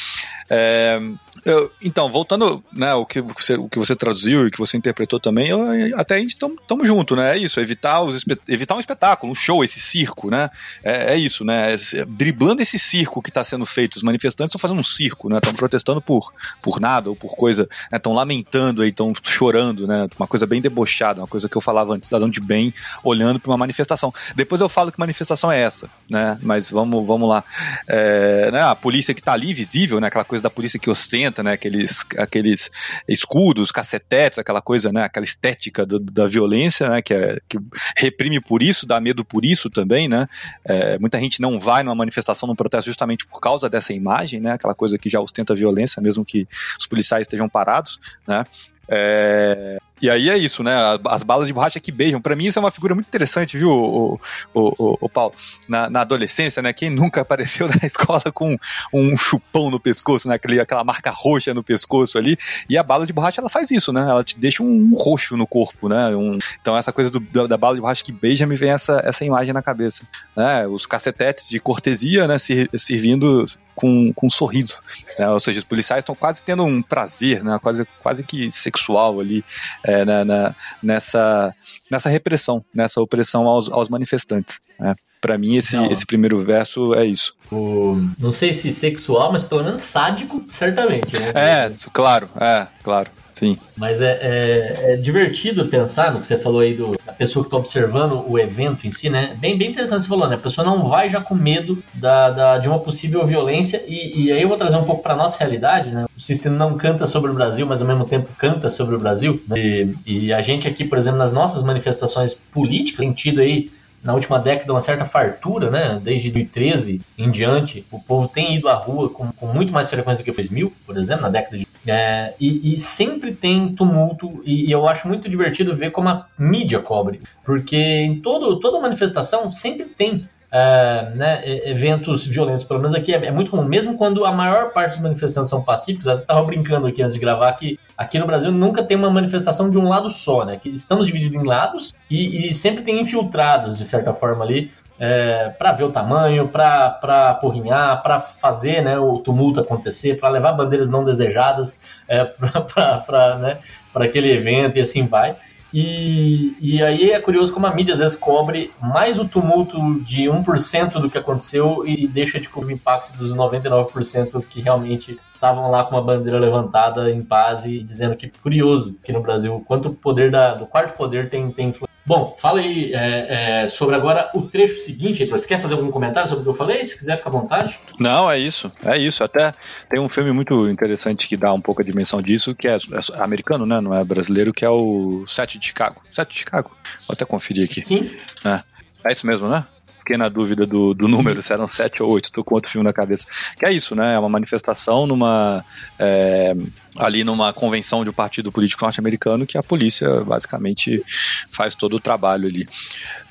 É, 0.49 0.99
eu, 1.44 1.70
então, 1.82 2.08
voltando, 2.08 2.64
né, 2.73 2.94
o 2.94 3.05
que, 3.05 3.20
você, 3.20 3.55
o 3.55 3.69
que 3.69 3.79
você 3.79 3.94
traduziu 3.94 4.46
e 4.46 4.50
que 4.50 4.58
você 4.58 4.76
interpretou 4.76 5.20
também, 5.20 5.49
eu, 5.49 5.61
até 5.99 6.14
a 6.14 6.19
gente 6.19 6.31
estamos 6.31 6.88
junto, 6.88 7.14
né? 7.14 7.37
É 7.37 7.38
isso, 7.38 7.61
evitar, 7.61 8.00
os, 8.00 8.25
evitar 8.49 8.75
um 8.75 8.81
espetáculo, 8.81 9.31
um 9.31 9.35
show, 9.35 9.62
esse 9.62 9.79
circo, 9.79 10.31
né? 10.31 10.49
É, 10.82 11.14
é 11.14 11.17
isso, 11.17 11.44
né? 11.44 11.75
É, 11.75 12.05
driblando 12.06 12.62
esse 12.62 12.79
circo 12.79 13.20
que 13.20 13.29
está 13.29 13.44
sendo 13.44 13.67
feito. 13.67 13.96
Os 13.96 14.02
manifestantes 14.02 14.55
estão 14.55 14.61
fazendo 14.61 14.81
um 14.81 14.85
circo, 14.85 15.29
né? 15.29 15.37
Estão 15.37 15.52
protestando 15.52 16.00
por, 16.00 16.32
por 16.62 16.81
nada 16.81 17.11
ou 17.11 17.17
por 17.17 17.37
coisa, 17.37 17.69
estão 17.93 18.12
né? 18.12 18.19
lamentando 18.19 18.82
aí, 18.82 18.88
estão 18.88 19.12
chorando, 19.23 19.87
né? 19.87 20.08
Uma 20.19 20.26
coisa 20.26 20.46
bem 20.46 20.62
debochada, 20.62 21.20
uma 21.20 21.26
coisa 21.26 21.49
que 21.49 21.56
eu 21.56 21.61
falava 21.61 21.93
antes, 21.93 22.08
cidadão 22.08 22.29
de 22.29 22.41
bem 22.41 22.73
olhando 23.02 23.38
para 23.38 23.50
uma 23.50 23.58
manifestação. 23.58 24.12
Depois 24.35 24.61
eu 24.61 24.69
falo 24.69 24.91
que 24.91 24.99
manifestação 24.99 25.52
é 25.52 25.61
essa, 25.61 25.91
né? 26.08 26.38
Mas 26.41 26.70
vamos, 26.70 27.06
vamos 27.06 27.29
lá. 27.29 27.44
É, 27.87 28.50
né? 28.50 28.62
A 28.62 28.75
polícia 28.75 29.12
que 29.12 29.20
está 29.20 29.35
ali, 29.35 29.52
visível, 29.52 30.00
né? 30.00 30.06
Aquela 30.06 30.25
coisa 30.25 30.43
da 30.43 30.50
polícia 30.50 30.79
que 30.79 30.88
ostenta 30.88 31.33
né? 31.42 31.52
Aqueles, 31.52 32.04
aqueles 32.19 32.70
escudos, 33.08 33.72
cacetetes, 33.72 34.38
aquela 34.38 34.60
coisa, 34.60 34.92
né? 34.92 35.04
Aquela 35.04 35.25
estética 35.25 35.84
do, 35.84 35.98
da 35.98 36.26
violência, 36.26 36.88
né? 36.88 37.02
Que, 37.02 37.14
é, 37.14 37.38
que 37.48 37.58
reprime 37.96 38.40
por 38.40 38.62
isso, 38.62 38.86
dá 38.86 39.00
medo 39.00 39.25
por 39.25 39.44
isso 39.44 39.69
também, 39.70 40.08
né? 40.08 40.26
É, 40.64 40.98
muita 40.98 41.19
gente 41.19 41.40
não 41.40 41.58
vai 41.58 41.82
numa 41.82 41.94
manifestação, 41.94 42.46
num 42.46 42.56
protesto 42.56 42.90
justamente 42.90 43.26
por 43.26 43.40
causa 43.40 43.69
dessa 43.69 43.92
imagem, 43.92 44.40
né? 44.40 44.52
Aquela 44.52 44.75
coisa 44.75 44.98
que 44.98 45.08
já 45.08 45.20
ostenta 45.20 45.52
a 45.52 45.56
violência, 45.56 46.02
mesmo 46.02 46.25
que 46.25 46.46
os 46.78 46.86
policiais 46.86 47.22
estejam 47.22 47.48
parados, 47.48 47.98
né? 48.26 48.44
É, 48.88 49.78
e 50.02 50.11
aí 50.11 50.29
é 50.29 50.36
isso, 50.36 50.63
né? 50.63 50.74
As 51.06 51.22
balas 51.22 51.46
de 51.46 51.55
borracha 51.55 51.79
que 51.79 51.93
beijam. 51.93 52.20
Para 52.20 52.34
mim, 52.34 52.46
isso 52.46 52.58
é 52.58 52.60
uma 52.60 52.70
figura 52.70 52.94
muito 52.94 53.06
interessante, 53.06 53.56
viu, 53.56 53.70
o, 53.70 54.20
o, 54.53 54.74
o, 54.79 54.98
o 55.03 55.08
Paulo? 55.08 55.32
Na, 55.69 55.89
na, 55.89 56.01
adolescência, 56.01 56.63
né? 56.63 56.72
Quem 56.72 56.91
nunca 56.91 57.20
apareceu 57.22 57.69
na 57.69 57.86
escola 57.86 58.24
com 58.32 58.56
um 58.93 59.17
chupão 59.17 59.70
no 59.70 59.81
pescoço, 59.81 60.29
né? 60.29 60.34
Aquele, 60.34 60.60
aquela 60.60 60.84
marca 60.84 61.10
roxa 61.10 61.55
no 61.55 61.63
pescoço 61.63 62.19
ali. 62.19 62.36
E 62.69 62.77
a 62.77 62.82
bala 62.82 63.06
de 63.06 63.13
borracha, 63.13 63.41
ela 63.41 63.48
faz 63.48 63.70
isso, 63.70 63.93
né? 63.93 64.01
Ela 64.01 64.24
te 64.24 64.39
deixa 64.39 64.63
um 64.63 64.93
roxo 64.94 65.36
no 65.36 65.46
corpo, 65.46 65.89
né? 65.89 66.15
Um, 66.15 66.39
então, 66.60 66.77
essa 66.77 66.93
coisa 66.93 67.10
do, 67.10 67.20
da, 67.20 67.46
da, 67.46 67.56
bala 67.56 67.77
de 67.77 67.81
borracha 67.81 68.05
que 68.05 68.13
beija 68.13 68.46
me 68.46 68.56
vem 68.56 68.70
essa, 68.70 69.01
essa 69.05 69.24
imagem 69.24 69.53
na 69.53 69.63
cabeça. 69.63 70.03
Né? 70.36 70.67
Os 70.67 70.86
cacetetes 70.86 71.48
de 71.48 71.60
cortesia, 71.60 72.27
né? 72.27 72.36
servindo 72.39 73.46
com, 73.74 74.12
com 74.12 74.26
um 74.26 74.31
sorriso. 74.31 74.78
Né? 75.19 75.28
Ou 75.28 75.40
seja, 75.40 75.58
os 75.58 75.64
policiais 75.64 76.00
estão 76.00 76.14
quase 76.14 76.43
tendo 76.43 76.64
um 76.64 76.82
prazer, 76.82 77.43
né? 77.43 77.58
quase, 77.62 77.86
quase 78.02 78.22
que 78.22 78.50
sexual 78.50 79.20
ali 79.20 79.44
é, 79.82 80.04
na, 80.04 80.24
na, 80.24 80.54
nessa, 80.82 81.54
nessa 81.90 82.08
repressão, 82.08 82.64
nessa 82.74 83.00
opressão 83.00 83.46
aos, 83.46 83.70
aos 83.70 83.88
manifestantes. 83.88 84.60
Né? 84.78 84.94
Para 85.20 85.38
mim, 85.38 85.56
esse, 85.56 85.76
esse 85.86 86.04
primeiro 86.04 86.38
verso 86.38 86.94
é 86.94 87.06
isso. 87.06 87.34
O, 87.50 87.96
não 88.19 88.31
sei 88.31 88.52
se 88.52 88.70
sexual, 88.70 89.32
mas 89.32 89.43
pelo 89.43 89.64
menos 89.64 89.82
sádico, 89.82 90.44
certamente. 90.50 91.19
Né? 91.19 91.32
É, 91.34 91.72
claro, 91.93 92.28
é, 92.38 92.66
claro. 92.82 93.10
Sim. 93.34 93.58
Mas 93.76 94.00
é, 94.00 94.19
é, 94.20 94.93
é, 94.93 94.96
divertido 94.96 95.67
pensar 95.67 96.12
no 96.12 96.20
que 96.20 96.26
você 96.26 96.38
falou 96.38 96.60
aí 96.60 96.72
do, 96.72 96.96
da 97.05 97.12
pessoa 97.12 97.43
que 97.43 97.48
está 97.48 97.56
observando 97.56 98.24
o 98.29 98.38
evento 98.38 98.86
em 98.86 98.91
si, 98.93 99.10
né? 99.10 99.36
Bem, 99.41 99.58
bem 99.58 99.70
interessante 99.70 100.03
você 100.03 100.08
falou, 100.08 100.29
né? 100.29 100.36
A 100.36 100.38
pessoa 100.38 100.64
não 100.64 100.88
vai 100.88 101.08
já 101.08 101.20
com 101.20 101.34
medo 101.34 101.82
da, 101.93 102.31
da 102.31 102.58
de 102.58 102.69
uma 102.69 102.79
possível 102.79 103.26
violência. 103.26 103.82
E, 103.88 104.26
e, 104.26 104.32
aí 104.32 104.41
eu 104.41 104.48
vou 104.48 104.56
trazer 104.56 104.76
um 104.76 104.84
pouco 104.84 105.03
para 105.03 105.17
nossa 105.17 105.38
realidade, 105.41 105.91
né? 105.91 106.06
O 106.17 106.20
sistema 106.20 106.56
não 106.56 106.76
canta 106.76 107.06
sobre 107.08 107.31
o 107.32 107.34
Brasil, 107.34 107.67
mas 107.67 107.82
ao 107.82 107.88
mesmo 107.88 108.05
tempo 108.05 108.29
canta 108.38 108.70
sobre 108.70 108.94
o 108.94 108.98
Brasil. 109.00 109.43
Né? 109.48 109.58
E, 109.58 109.96
e 110.06 110.32
a 110.32 110.41
gente 110.41 110.69
aqui, 110.69 110.84
por 110.84 110.96
exemplo, 110.96 111.19
nas 111.19 111.32
nossas 111.32 111.64
manifestações 111.64 112.34
políticas, 112.34 113.00
tem 113.00 113.12
tido 113.12 113.41
aí 113.41 113.69
na 114.05 114.12
última 114.12 114.38
década 114.38 114.70
uma 114.72 114.81
certa 114.81 115.05
fartura, 115.06 115.70
né? 115.70 116.00
Desde 116.00 116.31
2013 116.31 117.00
em 117.19 117.31
diante, 117.31 117.84
o 117.91 117.98
povo 117.98 118.29
tem 118.29 118.55
ido 118.55 118.69
à 118.69 118.74
rua 118.74 119.08
com, 119.08 119.32
com 119.32 119.46
muito 119.46 119.72
mais 119.72 119.88
frequência 119.88 120.22
do 120.22 120.26
que 120.26 120.31
2000, 120.31 120.72
por 120.86 120.96
exemplo, 120.98 121.22
na 121.22 121.31
década 121.31 121.56
de 121.56 121.67
É, 121.86 122.34
e, 122.41 122.74
e, 122.74 122.81
sempre 122.81 123.32
tem 123.32 123.74
tumulto, 123.74 124.43
e, 124.44 124.69
e, 124.69 124.72
eu 124.72 124.88
acho 124.88 125.06
muito 125.06 125.29
divertido 125.29 125.76
ver 125.76 125.91
como 125.91 126.08
a 126.08 126.26
mídia 126.38 126.79
cobre, 126.79 127.20
porque 127.44 127.76
em 127.76 128.20
todo, 128.20 128.58
toda 128.58 128.81
manifestação 128.81 129.53
sempre 129.53 129.84
tem 129.84 130.26
uh, 130.55 131.17
né, 131.17 131.43
eventos 131.69 132.26
violentos, 132.26 132.64
pelo 132.64 132.81
menos 132.81 132.94
aqui 132.94 133.12
é, 133.12 133.26
é, 133.26 133.31
muito 133.31 133.50
comum, 133.50 133.64
mesmo 133.64 133.96
quando 133.98 134.24
a 134.24 134.32
maior 134.32 134.72
parte 134.72 134.93
dos 134.93 135.03
manifestantes 135.03 135.50
são 135.50 135.62
pacíficos, 135.62 136.06
eu 136.06 136.19
estava 136.19 136.43
brincando 136.44 136.86
aqui 136.86 137.03
antes 137.03 137.14
de 137.14 137.20
gravar 137.20 137.53
que 137.53 137.79
aqui 137.98 138.19
no 138.19 138.26
Brasil 138.26 138.53
nunca 138.53 138.82
tem 138.82 138.96
uma 138.96 139.10
manifestação 139.10 139.69
de 139.69 139.76
um 139.76 139.88
lado 139.88 140.08
só, 140.08 140.44
né, 140.44 140.56
que 140.56 140.69
estamos 140.69 141.06
divididos 141.06 141.43
em 141.43 141.44
lados 141.44 141.93
e, 142.08 142.48
e 142.48 142.55
sempre 142.55 142.82
tem 142.82 143.00
infiltrados, 143.00 143.76
de 143.76 143.84
certa 143.84 144.14
forma 144.14 144.44
ali, 144.44 144.70
é, 144.98 145.48
para 145.51 145.72
ver 145.72 145.84
o 145.84 145.91
tamanho, 145.91 146.48
para 146.48 147.39
porrinhar, 147.41 148.03
para 148.03 148.20
fazer 148.20 148.82
né, 148.82 148.98
o 148.98 149.19
tumulto 149.19 149.60
acontecer, 149.60 150.19
para 150.19 150.29
levar 150.29 150.53
bandeiras 150.53 150.89
não 150.89 151.05
desejadas 151.05 151.81
é, 152.08 152.24
para 153.05 153.36
né, 153.39 153.58
aquele 153.94 154.32
evento 154.32 154.79
e 154.79 154.81
assim 154.81 155.06
vai. 155.06 155.36
E, 155.77 156.56
e 156.60 156.82
aí 156.84 157.10
é 157.10 157.19
curioso 157.19 157.53
como 157.53 157.67
a 157.67 157.74
mídia 157.74 157.94
às 157.94 157.98
vezes 157.98 158.15
cobre 158.15 158.70
mais 158.81 159.19
o 159.19 159.27
tumulto 159.27 160.01
de 160.03 160.22
1% 160.22 161.01
do 161.01 161.10
que 161.10 161.19
aconteceu 161.19 161.82
e 161.84 162.06
deixa 162.06 162.39
de 162.39 162.48
cobrir 162.48 162.74
o 162.74 162.77
impacto 162.77 163.19
dos 163.19 163.34
99% 163.34 164.44
que 164.48 164.60
realmente 164.60 165.19
estavam 165.44 165.70
lá 165.70 165.84
com 165.84 165.94
uma 165.94 166.03
bandeira 166.03 166.39
levantada 166.39 167.10
em 167.10 167.22
paz 167.22 167.67
e 167.67 167.82
dizendo 167.82 168.17
que 168.17 168.29
curioso 168.29 168.96
que 169.05 169.13
no 169.13 169.20
Brasil 169.20 169.63
quanto 169.67 169.91
o 169.91 169.94
poder 169.94 170.31
da, 170.31 170.55
do 170.55 170.67
quarto 170.67 170.96
poder 170.96 171.29
tem, 171.29 171.51
tem 171.51 171.69
influência 171.69 171.94
Bom, 172.06 172.36
fala 172.39 172.60
aí 172.60 172.93
é, 172.93 173.63
é, 173.63 173.69
sobre 173.69 173.96
agora 173.96 174.31
o 174.34 174.43
trecho 174.43 174.79
seguinte. 174.79 175.24
Você 175.24 175.48
quer 175.48 175.63
fazer 175.63 175.72
algum 175.72 175.91
comentário 175.91 176.29
sobre 176.29 176.43
o 176.43 176.44
que 176.44 176.51
eu 176.51 176.55
falei? 176.55 176.84
Se 176.84 176.98
quiser, 176.98 177.17
fica 177.17 177.31
à 177.31 177.32
vontade. 177.32 177.81
Não, 177.98 178.31
é 178.31 178.39
isso. 178.39 178.70
É 178.84 178.98
isso. 178.98 179.24
Até 179.24 179.55
tem 179.89 179.98
um 179.98 180.08
filme 180.08 180.31
muito 180.31 180.69
interessante 180.69 181.27
que 181.27 181.34
dá 181.34 181.51
um 181.51 181.63
pouco 181.63 181.81
a 181.81 181.84
dimensão 181.84 182.20
disso, 182.20 182.55
que 182.55 182.69
é, 182.69 182.77
é 182.77 183.22
americano, 183.22 183.65
né? 183.65 183.81
Não 183.81 183.94
é 183.94 184.05
brasileiro, 184.05 184.53
que 184.53 184.67
é 184.67 184.69
o 184.69 185.24
Sete 185.27 185.58
de 185.58 185.67
Chicago. 185.67 186.03
Sete 186.13 186.32
de 186.32 186.39
Chicago. 186.41 186.72
Vou 187.06 187.15
até 187.15 187.24
conferir 187.24 187.65
aqui. 187.65 187.81
Sim. 187.81 188.10
É, 188.44 188.60
é 189.08 189.13
isso 189.13 189.27
mesmo, 189.27 189.48
né? 189.48 189.65
Fiquei 190.05 190.19
na 190.19 190.29
dúvida 190.29 190.67
do, 190.67 190.93
do 190.93 191.08
número, 191.08 191.43
se 191.43 191.53
eram 191.53 191.69
sete 191.69 192.03
ou 192.03 192.13
oito, 192.13 192.31
tô 192.31 192.44
com 192.44 192.55
outro 192.55 192.70
filme 192.70 192.84
na 192.84 192.93
cabeça. 192.93 193.27
Que 193.58 193.65
é 193.65 193.73
isso, 193.73 193.96
né? 193.96 194.15
É 194.15 194.19
uma 194.19 194.29
manifestação 194.29 195.06
numa. 195.06 195.65
É, 195.99 196.55
ali 196.96 197.25
numa 197.25 197.53
convenção 197.53 198.05
de 198.05 198.11
um 198.11 198.13
partido 198.13 198.53
político 198.53 198.84
norte-americano 198.84 199.46
que 199.46 199.58
a 199.58 199.63
polícia 199.65 200.20
basicamente 200.20 201.03
faz 201.51 201.75
todo 201.75 201.96
o 201.96 202.01
trabalho 202.01 202.46
ali. 202.46 202.69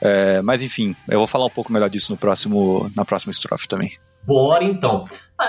É, 0.02 0.42
mas 0.42 0.62
enfim, 0.62 0.94
eu 1.08 1.20
vou 1.20 1.28
falar 1.28 1.46
um 1.46 1.50
pouco 1.50 1.72
melhor 1.72 1.90
disso 1.90 2.12
no 2.12 2.18
próximo, 2.18 2.92
na 2.94 3.06
próxima 3.06 3.32
estrofe 3.32 3.68
também. 3.68 3.94
Bora 4.26 4.64
então. 4.64 5.06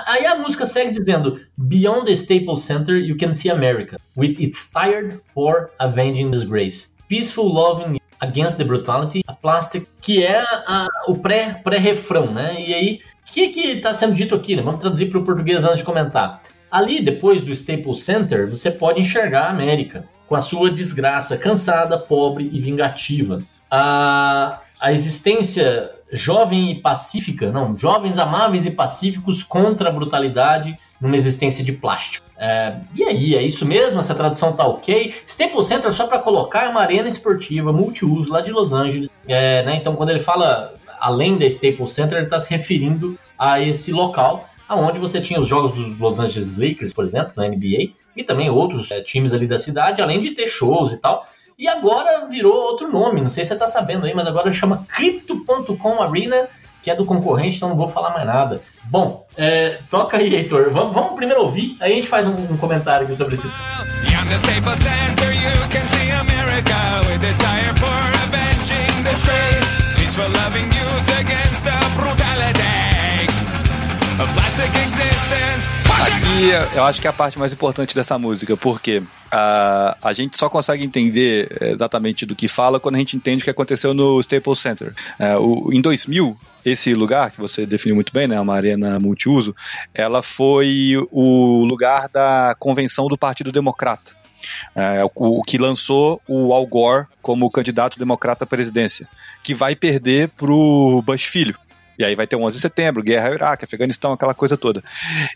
Aí 0.06 0.26
a 0.26 0.36
música 0.36 0.66
segue 0.66 0.92
dizendo: 0.92 1.40
Beyond 1.56 2.06
the 2.06 2.12
Staples 2.12 2.62
Center, 2.62 2.96
you 2.96 3.16
can 3.16 3.34
see 3.34 3.50
America, 3.50 3.96
with 4.16 4.36
its 4.38 4.70
tired, 4.70 5.20
poor, 5.34 5.70
avenging 5.78 6.30
disgrace. 6.30 6.90
Peaceful, 7.08 7.52
loving, 7.52 8.00
against 8.24 8.56
the 8.56 8.64
brutality, 8.64 9.22
a 9.26 9.32
plastic, 9.32 9.86
que 10.00 10.24
é 10.24 10.40
a, 10.40 10.86
o 11.06 11.16
pré-refrão, 11.16 12.32
pré 12.32 12.34
né? 12.34 12.60
E 12.60 12.74
aí, 12.74 13.00
o 13.28 13.32
que 13.32 13.48
que 13.48 13.60
está 13.60 13.94
sendo 13.94 14.14
dito 14.14 14.34
aqui, 14.34 14.56
né? 14.56 14.62
Vamos 14.62 14.80
traduzir 14.80 15.06
para 15.06 15.18
o 15.18 15.24
português 15.24 15.64
antes 15.64 15.78
de 15.78 15.84
comentar. 15.84 16.40
Ali, 16.70 17.00
depois 17.00 17.42
do 17.42 17.52
Staples 17.52 18.02
Center, 18.02 18.48
você 18.48 18.70
pode 18.70 19.00
enxergar 19.00 19.44
a 19.44 19.50
América 19.50 20.08
com 20.26 20.34
a 20.34 20.40
sua 20.40 20.70
desgraça, 20.70 21.36
cansada, 21.36 21.98
pobre 21.98 22.50
e 22.52 22.60
vingativa. 22.60 23.42
A, 23.70 24.60
a 24.84 24.92
existência 24.92 25.92
jovem 26.12 26.72
e 26.72 26.74
pacífica, 26.74 27.50
não, 27.50 27.74
jovens 27.74 28.18
amáveis 28.18 28.66
e 28.66 28.70
pacíficos 28.70 29.42
contra 29.42 29.88
a 29.88 29.92
brutalidade 29.92 30.78
numa 31.00 31.16
existência 31.16 31.64
de 31.64 31.72
plástico. 31.72 32.26
É, 32.36 32.76
e 32.94 33.02
aí, 33.02 33.34
é 33.34 33.42
isso 33.42 33.64
mesmo? 33.64 33.98
Essa 33.98 34.14
tradução 34.14 34.52
tá 34.52 34.66
ok? 34.66 35.14
Staples 35.26 35.68
Center 35.68 35.90
só 35.90 36.06
para 36.06 36.18
colocar 36.18 36.68
uma 36.68 36.82
arena 36.82 37.08
esportiva 37.08 37.72
multiuso 37.72 38.30
lá 38.30 38.42
de 38.42 38.52
Los 38.52 38.74
Angeles. 38.74 39.08
É, 39.26 39.62
né? 39.62 39.76
Então, 39.76 39.96
quando 39.96 40.10
ele 40.10 40.20
fala 40.20 40.74
além 41.00 41.38
da 41.38 41.46
Staples 41.46 41.92
Center, 41.92 42.18
ele 42.18 42.26
está 42.26 42.38
se 42.38 42.50
referindo 42.50 43.18
a 43.38 43.62
esse 43.62 43.90
local 43.90 44.46
aonde 44.68 44.98
você 44.98 45.18
tinha 45.18 45.40
os 45.40 45.48
jogos 45.48 45.74
dos 45.74 45.98
Los 45.98 46.20
Angeles 46.20 46.58
Lakers, 46.58 46.92
por 46.92 47.06
exemplo, 47.06 47.32
na 47.36 47.48
NBA, 47.48 47.94
e 48.14 48.22
também 48.22 48.50
outros 48.50 48.90
é, 48.92 49.00
times 49.00 49.32
ali 49.32 49.46
da 49.46 49.56
cidade, 49.56 50.02
além 50.02 50.20
de 50.20 50.32
ter 50.32 50.46
shows 50.46 50.92
e 50.92 50.98
tal. 50.98 51.26
E 51.56 51.68
agora 51.68 52.26
virou 52.26 52.52
outro 52.52 52.90
nome, 52.90 53.20
não 53.20 53.30
sei 53.30 53.44
se 53.44 53.48
você 53.48 53.54
está 53.54 53.66
sabendo 53.66 54.06
aí, 54.06 54.14
mas 54.14 54.26
agora 54.26 54.52
chama 54.52 54.84
Crypto.com 54.88 56.02
Arena, 56.02 56.48
que 56.82 56.90
é 56.90 56.96
do 56.96 57.04
concorrente, 57.04 57.56
então 57.56 57.68
não 57.68 57.76
vou 57.76 57.88
falar 57.88 58.10
mais 58.10 58.26
nada. 58.26 58.60
Bom, 58.84 59.24
é, 59.36 59.78
toca 59.88 60.16
aí, 60.16 60.34
Heitor. 60.34 60.70
Vamos, 60.72 60.92
vamos, 60.92 61.14
primeiro 61.14 61.42
ouvir, 61.42 61.76
aí 61.80 61.92
a 61.92 61.94
gente 61.94 62.08
faz 62.08 62.26
um, 62.26 62.32
um 62.32 62.56
comentário 62.56 63.06
aqui 63.06 63.14
sobre 63.14 63.36
esse. 63.36 63.46
Aqui 76.04 76.50
eu 76.76 76.84
acho 76.84 77.00
que 77.00 77.06
é 77.06 77.10
a 77.10 77.14
parte 77.14 77.38
mais 77.38 77.54
importante 77.54 77.94
dessa 77.94 78.18
música, 78.18 78.54
porque 78.58 79.02
a, 79.30 79.96
a 80.02 80.12
gente 80.12 80.36
só 80.36 80.50
consegue 80.50 80.84
entender 80.84 81.48
exatamente 81.62 82.26
do 82.26 82.36
que 82.36 82.46
fala 82.46 82.78
quando 82.78 82.96
a 82.96 82.98
gente 82.98 83.16
entende 83.16 83.42
o 83.42 83.44
que 83.44 83.50
aconteceu 83.50 83.94
no 83.94 84.20
Staples 84.20 84.58
Center. 84.58 84.92
É, 85.18 85.34
o, 85.38 85.70
em 85.72 85.80
2000, 85.80 86.36
esse 86.62 86.92
lugar, 86.92 87.30
que 87.30 87.40
você 87.40 87.64
definiu 87.64 87.94
muito 87.94 88.12
bem, 88.12 88.28
né, 88.28 88.38
uma 88.38 88.54
arena 88.54 89.00
multiuso, 89.00 89.56
ela 89.94 90.22
foi 90.22 90.94
o 91.10 91.64
lugar 91.64 92.10
da 92.10 92.54
convenção 92.58 93.08
do 93.08 93.16
Partido 93.16 93.50
Democrata. 93.50 94.12
É, 94.74 95.02
o, 95.04 95.10
o, 95.14 95.42
que 95.42 95.56
lançou 95.56 96.20
o 96.28 96.52
Al 96.52 96.66
Gore 96.66 97.06
como 97.22 97.50
candidato 97.50 97.98
democrata 97.98 98.44
à 98.44 98.46
presidência, 98.46 99.08
que 99.42 99.54
vai 99.54 99.74
perder 99.74 100.28
para 100.28 100.52
o 100.52 101.00
Bush 101.00 101.24
filho. 101.24 101.58
E 101.98 102.04
aí 102.04 102.14
vai 102.14 102.26
ter 102.26 102.36
11 102.36 102.56
de 102.56 102.60
setembro, 102.60 103.02
guerra 103.02 103.32
Iraque, 103.32 103.64
Afeganistão, 103.64 104.12
aquela 104.12 104.34
coisa 104.34 104.56
toda. 104.56 104.82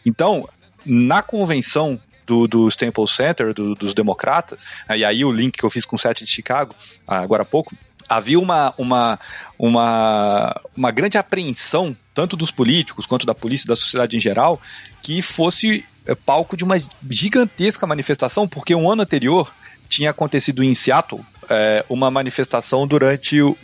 Então, 0.05 0.47
na 0.85 1.23
convenção 1.23 2.01
do, 2.27 2.47
do 2.47 2.69
Staples 2.69 3.11
Center, 3.11 3.55
do, 3.55 3.75
dos 3.75 3.95
democratas, 3.95 4.67
né, 4.89 4.99
e 4.99 5.05
aí 5.05 5.25
o 5.25 5.33
link 5.33 5.57
que 5.57 5.65
eu 5.65 5.71
fiz 5.71 5.87
com 5.87 5.97
o 5.97 5.99
set 5.99 6.25
de 6.25 6.31
Chicago, 6.31 6.75
agora 7.07 7.43
há 7.43 7.47
pouco, 7.47 7.75
havia 8.09 8.39
uma, 8.39 8.73
uma, 8.79 9.19
uma, 9.59 10.61
uma 10.77 10.91
grande 10.91 11.19
apreensão, 11.19 11.97
tanto 12.15 12.37
dos 12.37 12.51
políticos 12.51 13.07
quanto 13.07 13.27
da 13.27 13.35
polícia 13.35 13.67
da 13.67 13.77
sociedade 13.77 14.17
em 14.17 14.21
geral, 14.21 14.61
que 15.03 15.21
fosse 15.23 15.85
é, 16.07 16.15
palco 16.15 16.57
de 16.57 16.65
uma 16.65 16.77
gigantesca 17.09 17.87
manifestação, 17.87 18.49
porque 18.49 18.75
um 18.75 18.91
ano 18.91 19.03
anterior 19.03 19.53
tinha 19.89 20.11
acontecido 20.11 20.63
em 20.63 20.75
Seattle 20.75 21.25
é, 21.49 21.85
uma 21.89 22.11
manifestação 22.11 22.87
durante 22.87 23.43
um, 23.43 23.57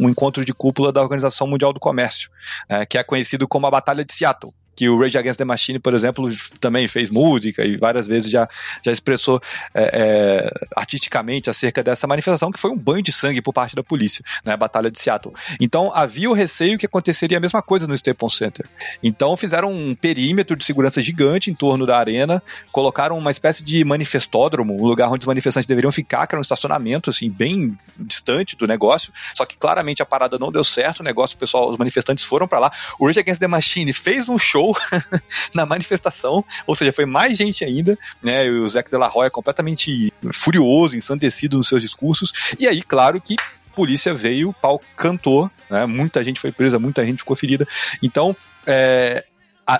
um, 0.00 0.08
encontro 0.08 0.44
de 0.44 0.54
cúpula 0.54 0.90
da 0.90 1.02
Organização 1.02 1.46
Mundial 1.46 1.72
do 1.72 1.80
Comércio, 1.80 2.30
é, 2.68 2.86
que 2.86 2.96
é 2.96 3.04
conhecido 3.04 3.46
como 3.46 3.66
a 3.66 3.70
Batalha 3.70 4.04
de 4.04 4.14
Seattle 4.14 4.52
que 4.78 4.88
o 4.88 4.96
Rage 4.96 5.18
Against 5.18 5.38
the 5.38 5.44
Machine, 5.44 5.80
por 5.80 5.92
exemplo, 5.92 6.30
também 6.60 6.86
fez 6.86 7.10
música 7.10 7.64
e 7.64 7.76
várias 7.76 8.06
vezes 8.06 8.30
já, 8.30 8.48
já 8.80 8.92
expressou 8.92 9.42
é, 9.74 9.90
é, 9.92 10.66
artisticamente 10.76 11.50
acerca 11.50 11.82
dessa 11.82 12.06
manifestação, 12.06 12.52
que 12.52 12.60
foi 12.60 12.70
um 12.70 12.76
banho 12.76 13.02
de 13.02 13.10
sangue 13.10 13.42
por 13.42 13.52
parte 13.52 13.74
da 13.74 13.82
polícia, 13.82 14.24
né, 14.44 14.52
a 14.52 14.56
Batalha 14.56 14.88
de 14.88 15.00
Seattle. 15.00 15.34
Então 15.60 15.90
havia 15.92 16.30
o 16.30 16.32
receio 16.32 16.78
que 16.78 16.86
aconteceria 16.86 17.38
a 17.38 17.40
mesma 17.40 17.60
coisa 17.60 17.88
no 17.88 17.94
Staples 17.94 18.36
Center. 18.36 18.66
Então 19.02 19.36
fizeram 19.36 19.72
um 19.72 19.96
perímetro 19.96 20.56
de 20.56 20.64
segurança 20.64 21.00
gigante 21.00 21.50
em 21.50 21.54
torno 21.54 21.84
da 21.84 21.98
arena, 21.98 22.40
colocaram 22.70 23.18
uma 23.18 23.32
espécie 23.32 23.64
de 23.64 23.84
manifestódromo, 23.84 24.80
um 24.80 24.86
lugar 24.86 25.10
onde 25.10 25.22
os 25.22 25.26
manifestantes 25.26 25.66
deveriam 25.66 25.90
ficar, 25.90 26.24
que 26.28 26.36
era 26.36 26.38
um 26.38 26.42
estacionamento, 26.42 27.10
assim, 27.10 27.28
bem 27.28 27.76
distante 27.98 28.56
do 28.56 28.64
negócio, 28.64 29.12
só 29.34 29.44
que 29.44 29.56
claramente 29.56 30.00
a 30.02 30.06
parada 30.06 30.38
não 30.38 30.52
deu 30.52 30.62
certo, 30.62 31.00
o 31.00 31.02
negócio, 31.02 31.34
o 31.34 31.38
pessoal, 31.40 31.68
os 31.68 31.76
manifestantes 31.76 32.22
foram 32.22 32.46
para 32.46 32.60
lá, 32.60 32.72
o 32.96 33.06
Rage 33.06 33.18
Against 33.18 33.40
the 33.40 33.48
Machine 33.48 33.92
fez 33.92 34.28
um 34.28 34.38
show 34.38 34.67
na 35.54 35.66
manifestação, 35.66 36.44
ou 36.66 36.74
seja, 36.74 36.92
foi 36.92 37.06
mais 37.06 37.36
gente 37.36 37.64
ainda, 37.64 37.98
né? 38.22 38.46
E 38.46 38.50
o 38.50 38.68
Zac 38.68 38.90
de 38.90 38.96
la 38.96 39.08
Roya 39.08 39.30
completamente 39.30 40.12
furioso, 40.32 40.96
ensandecido 40.96 41.56
nos 41.56 41.68
seus 41.68 41.82
discursos. 41.82 42.32
E 42.58 42.66
aí, 42.66 42.82
claro 42.82 43.20
que 43.20 43.36
polícia 43.74 44.12
veio, 44.12 44.48
o 44.48 44.52
pau 44.52 44.80
cantou, 44.96 45.48
né? 45.70 45.86
Muita 45.86 46.24
gente 46.24 46.40
foi 46.40 46.50
presa, 46.50 46.78
muita 46.78 47.04
gente 47.06 47.18
ficou 47.18 47.36
ferida. 47.36 47.66
Então, 48.02 48.34
é, 48.66 49.24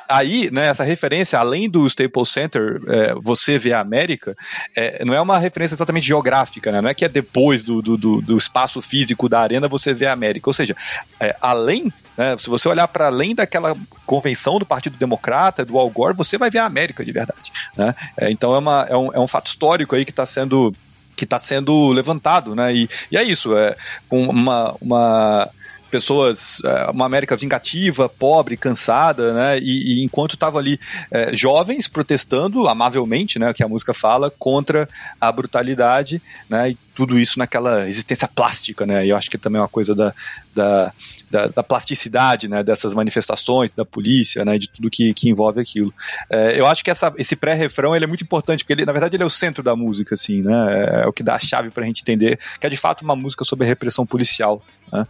aí, 0.09 0.51
né, 0.51 0.67
essa 0.67 0.85
referência, 0.85 1.39
além 1.39 1.69
do 1.69 1.87
Staples 1.87 2.29
Center, 2.29 2.81
é, 2.89 3.15
você 3.15 3.57
vê 3.57 3.73
a 3.73 3.81
América, 3.81 4.37
é, 4.77 5.05
não 5.05 5.15
é 5.15 5.21
uma 5.21 5.39
referência 5.39 5.75
exatamente 5.75 6.07
geográfica, 6.07 6.71
né? 6.71 6.81
Não 6.81 6.91
é 6.91 6.95
que 6.95 7.05
é 7.05 7.09
depois 7.09 7.65
do, 7.65 7.81
do, 7.81 7.97
do 7.97 8.37
espaço 8.37 8.83
físico 8.83 9.29
da 9.29 9.41
arena 9.41 9.69
você 9.69 9.95
vê 9.95 10.07
a 10.07 10.13
América. 10.13 10.49
Ou 10.49 10.53
seja, 10.53 10.77
é, 11.19 11.35
além 11.41 11.93
né? 12.19 12.37
Se 12.37 12.51
você 12.51 12.69
olhar 12.69 12.89
para 12.89 13.07
além 13.07 13.33
daquela 13.33 13.77
convenção 14.05 14.59
do 14.59 14.67
Partido 14.67 14.99
Democrata, 14.99 15.65
do 15.65 15.79
Al 15.79 15.89
Gore, 15.89 16.17
você 16.17 16.37
vai 16.37 16.51
ver 16.51 16.59
a 16.59 16.65
América 16.65 17.05
de 17.05 17.13
verdade. 17.13 17.53
Né? 17.77 17.95
É, 18.17 18.29
então 18.29 18.57
é, 18.57 18.59
uma, 18.59 18.87
é, 18.91 18.97
um, 18.97 19.13
é 19.15 19.21
um 19.21 19.27
fato 19.29 19.47
histórico 19.47 19.95
aí 19.95 20.05
que 20.05 20.11
está 20.11 20.27
sendo 20.27 20.75
que 21.15 21.25
está 21.25 21.39
sendo 21.39 21.89
levantado, 21.89 22.55
né? 22.55 22.73
E, 22.73 22.89
e 23.11 23.17
é 23.17 23.25
isso, 23.25 23.57
é 23.57 23.75
uma, 24.09 24.77
uma 24.81 25.51
pessoas, 25.91 26.63
é, 26.65 26.91
uma 26.91 27.07
América 27.07 27.37
vingativa, 27.37 28.09
pobre, 28.09 28.57
cansada, 28.57 29.33
né? 29.33 29.59
E, 29.59 30.01
e 30.01 30.05
enquanto 30.05 30.33
estavam 30.33 30.59
ali 30.59 30.79
é, 31.11 31.35
jovens 31.35 31.89
protestando 31.89 32.69
amavelmente, 32.69 33.39
né? 33.39 33.53
Que 33.53 33.63
a 33.63 33.69
música 33.69 33.93
fala 33.93 34.31
contra 34.31 34.89
a 35.21 35.33
brutalidade, 35.33 36.23
né? 36.49 36.71
E 36.71 36.79
tudo 36.95 37.17
isso 37.17 37.39
naquela 37.39 37.89
existência 37.89 38.27
plástica, 38.27 38.85
né? 38.85 39.07
E 39.07 39.11
eu 39.11 39.17
acho 39.17 39.31
que 39.31 39.39
também 39.39 39.59
é 39.59 39.63
uma 39.63 39.69
coisa 39.69 39.95
da, 39.95 40.13
da, 40.53 40.93
da, 41.31 41.47
da 41.47 41.63
plasticidade, 41.63 42.49
né? 42.49 42.63
Dessas 42.63 42.93
manifestações, 42.93 43.75
da 43.75 43.85
polícia, 43.85 44.45
né? 44.45 44.59
De 44.59 44.69
tudo 44.69 44.91
que, 44.91 45.15
que 45.15 45.31
envolve 45.31 45.61
aquilo. 45.61 45.95
É, 46.29 46.59
eu 46.59 46.67
acho 46.67 46.83
que 46.83 46.91
essa, 46.91 47.13
esse 47.17 47.37
pré-refrão 47.37 47.95
ele 47.95 48.05
é 48.05 48.09
muito 48.09 48.25
importante 48.25 48.65
porque 48.65 48.73
ele, 48.73 48.85
na 48.85 48.93
verdade, 48.93 49.15
ele 49.15 49.23
é 49.23 49.27
o 49.27 49.31
centro 49.31 49.63
da 49.63 49.77
música, 49.77 50.15
assim, 50.15 50.43
né? 50.43 51.03
É 51.03 51.07
o 51.07 51.13
que 51.13 51.23
dá 51.23 51.37
a 51.37 51.39
chave 51.39 51.71
para 51.71 51.85
a 51.85 51.87
gente 51.87 52.03
entender 52.03 52.39
que 52.59 52.67
é 52.67 52.71
de 52.71 52.77
fato 52.77 53.03
uma 53.03 53.15
música 53.15 53.45
sobre 53.45 53.65
repressão 53.67 54.05
policial, 54.05 54.61
né? 54.93 55.07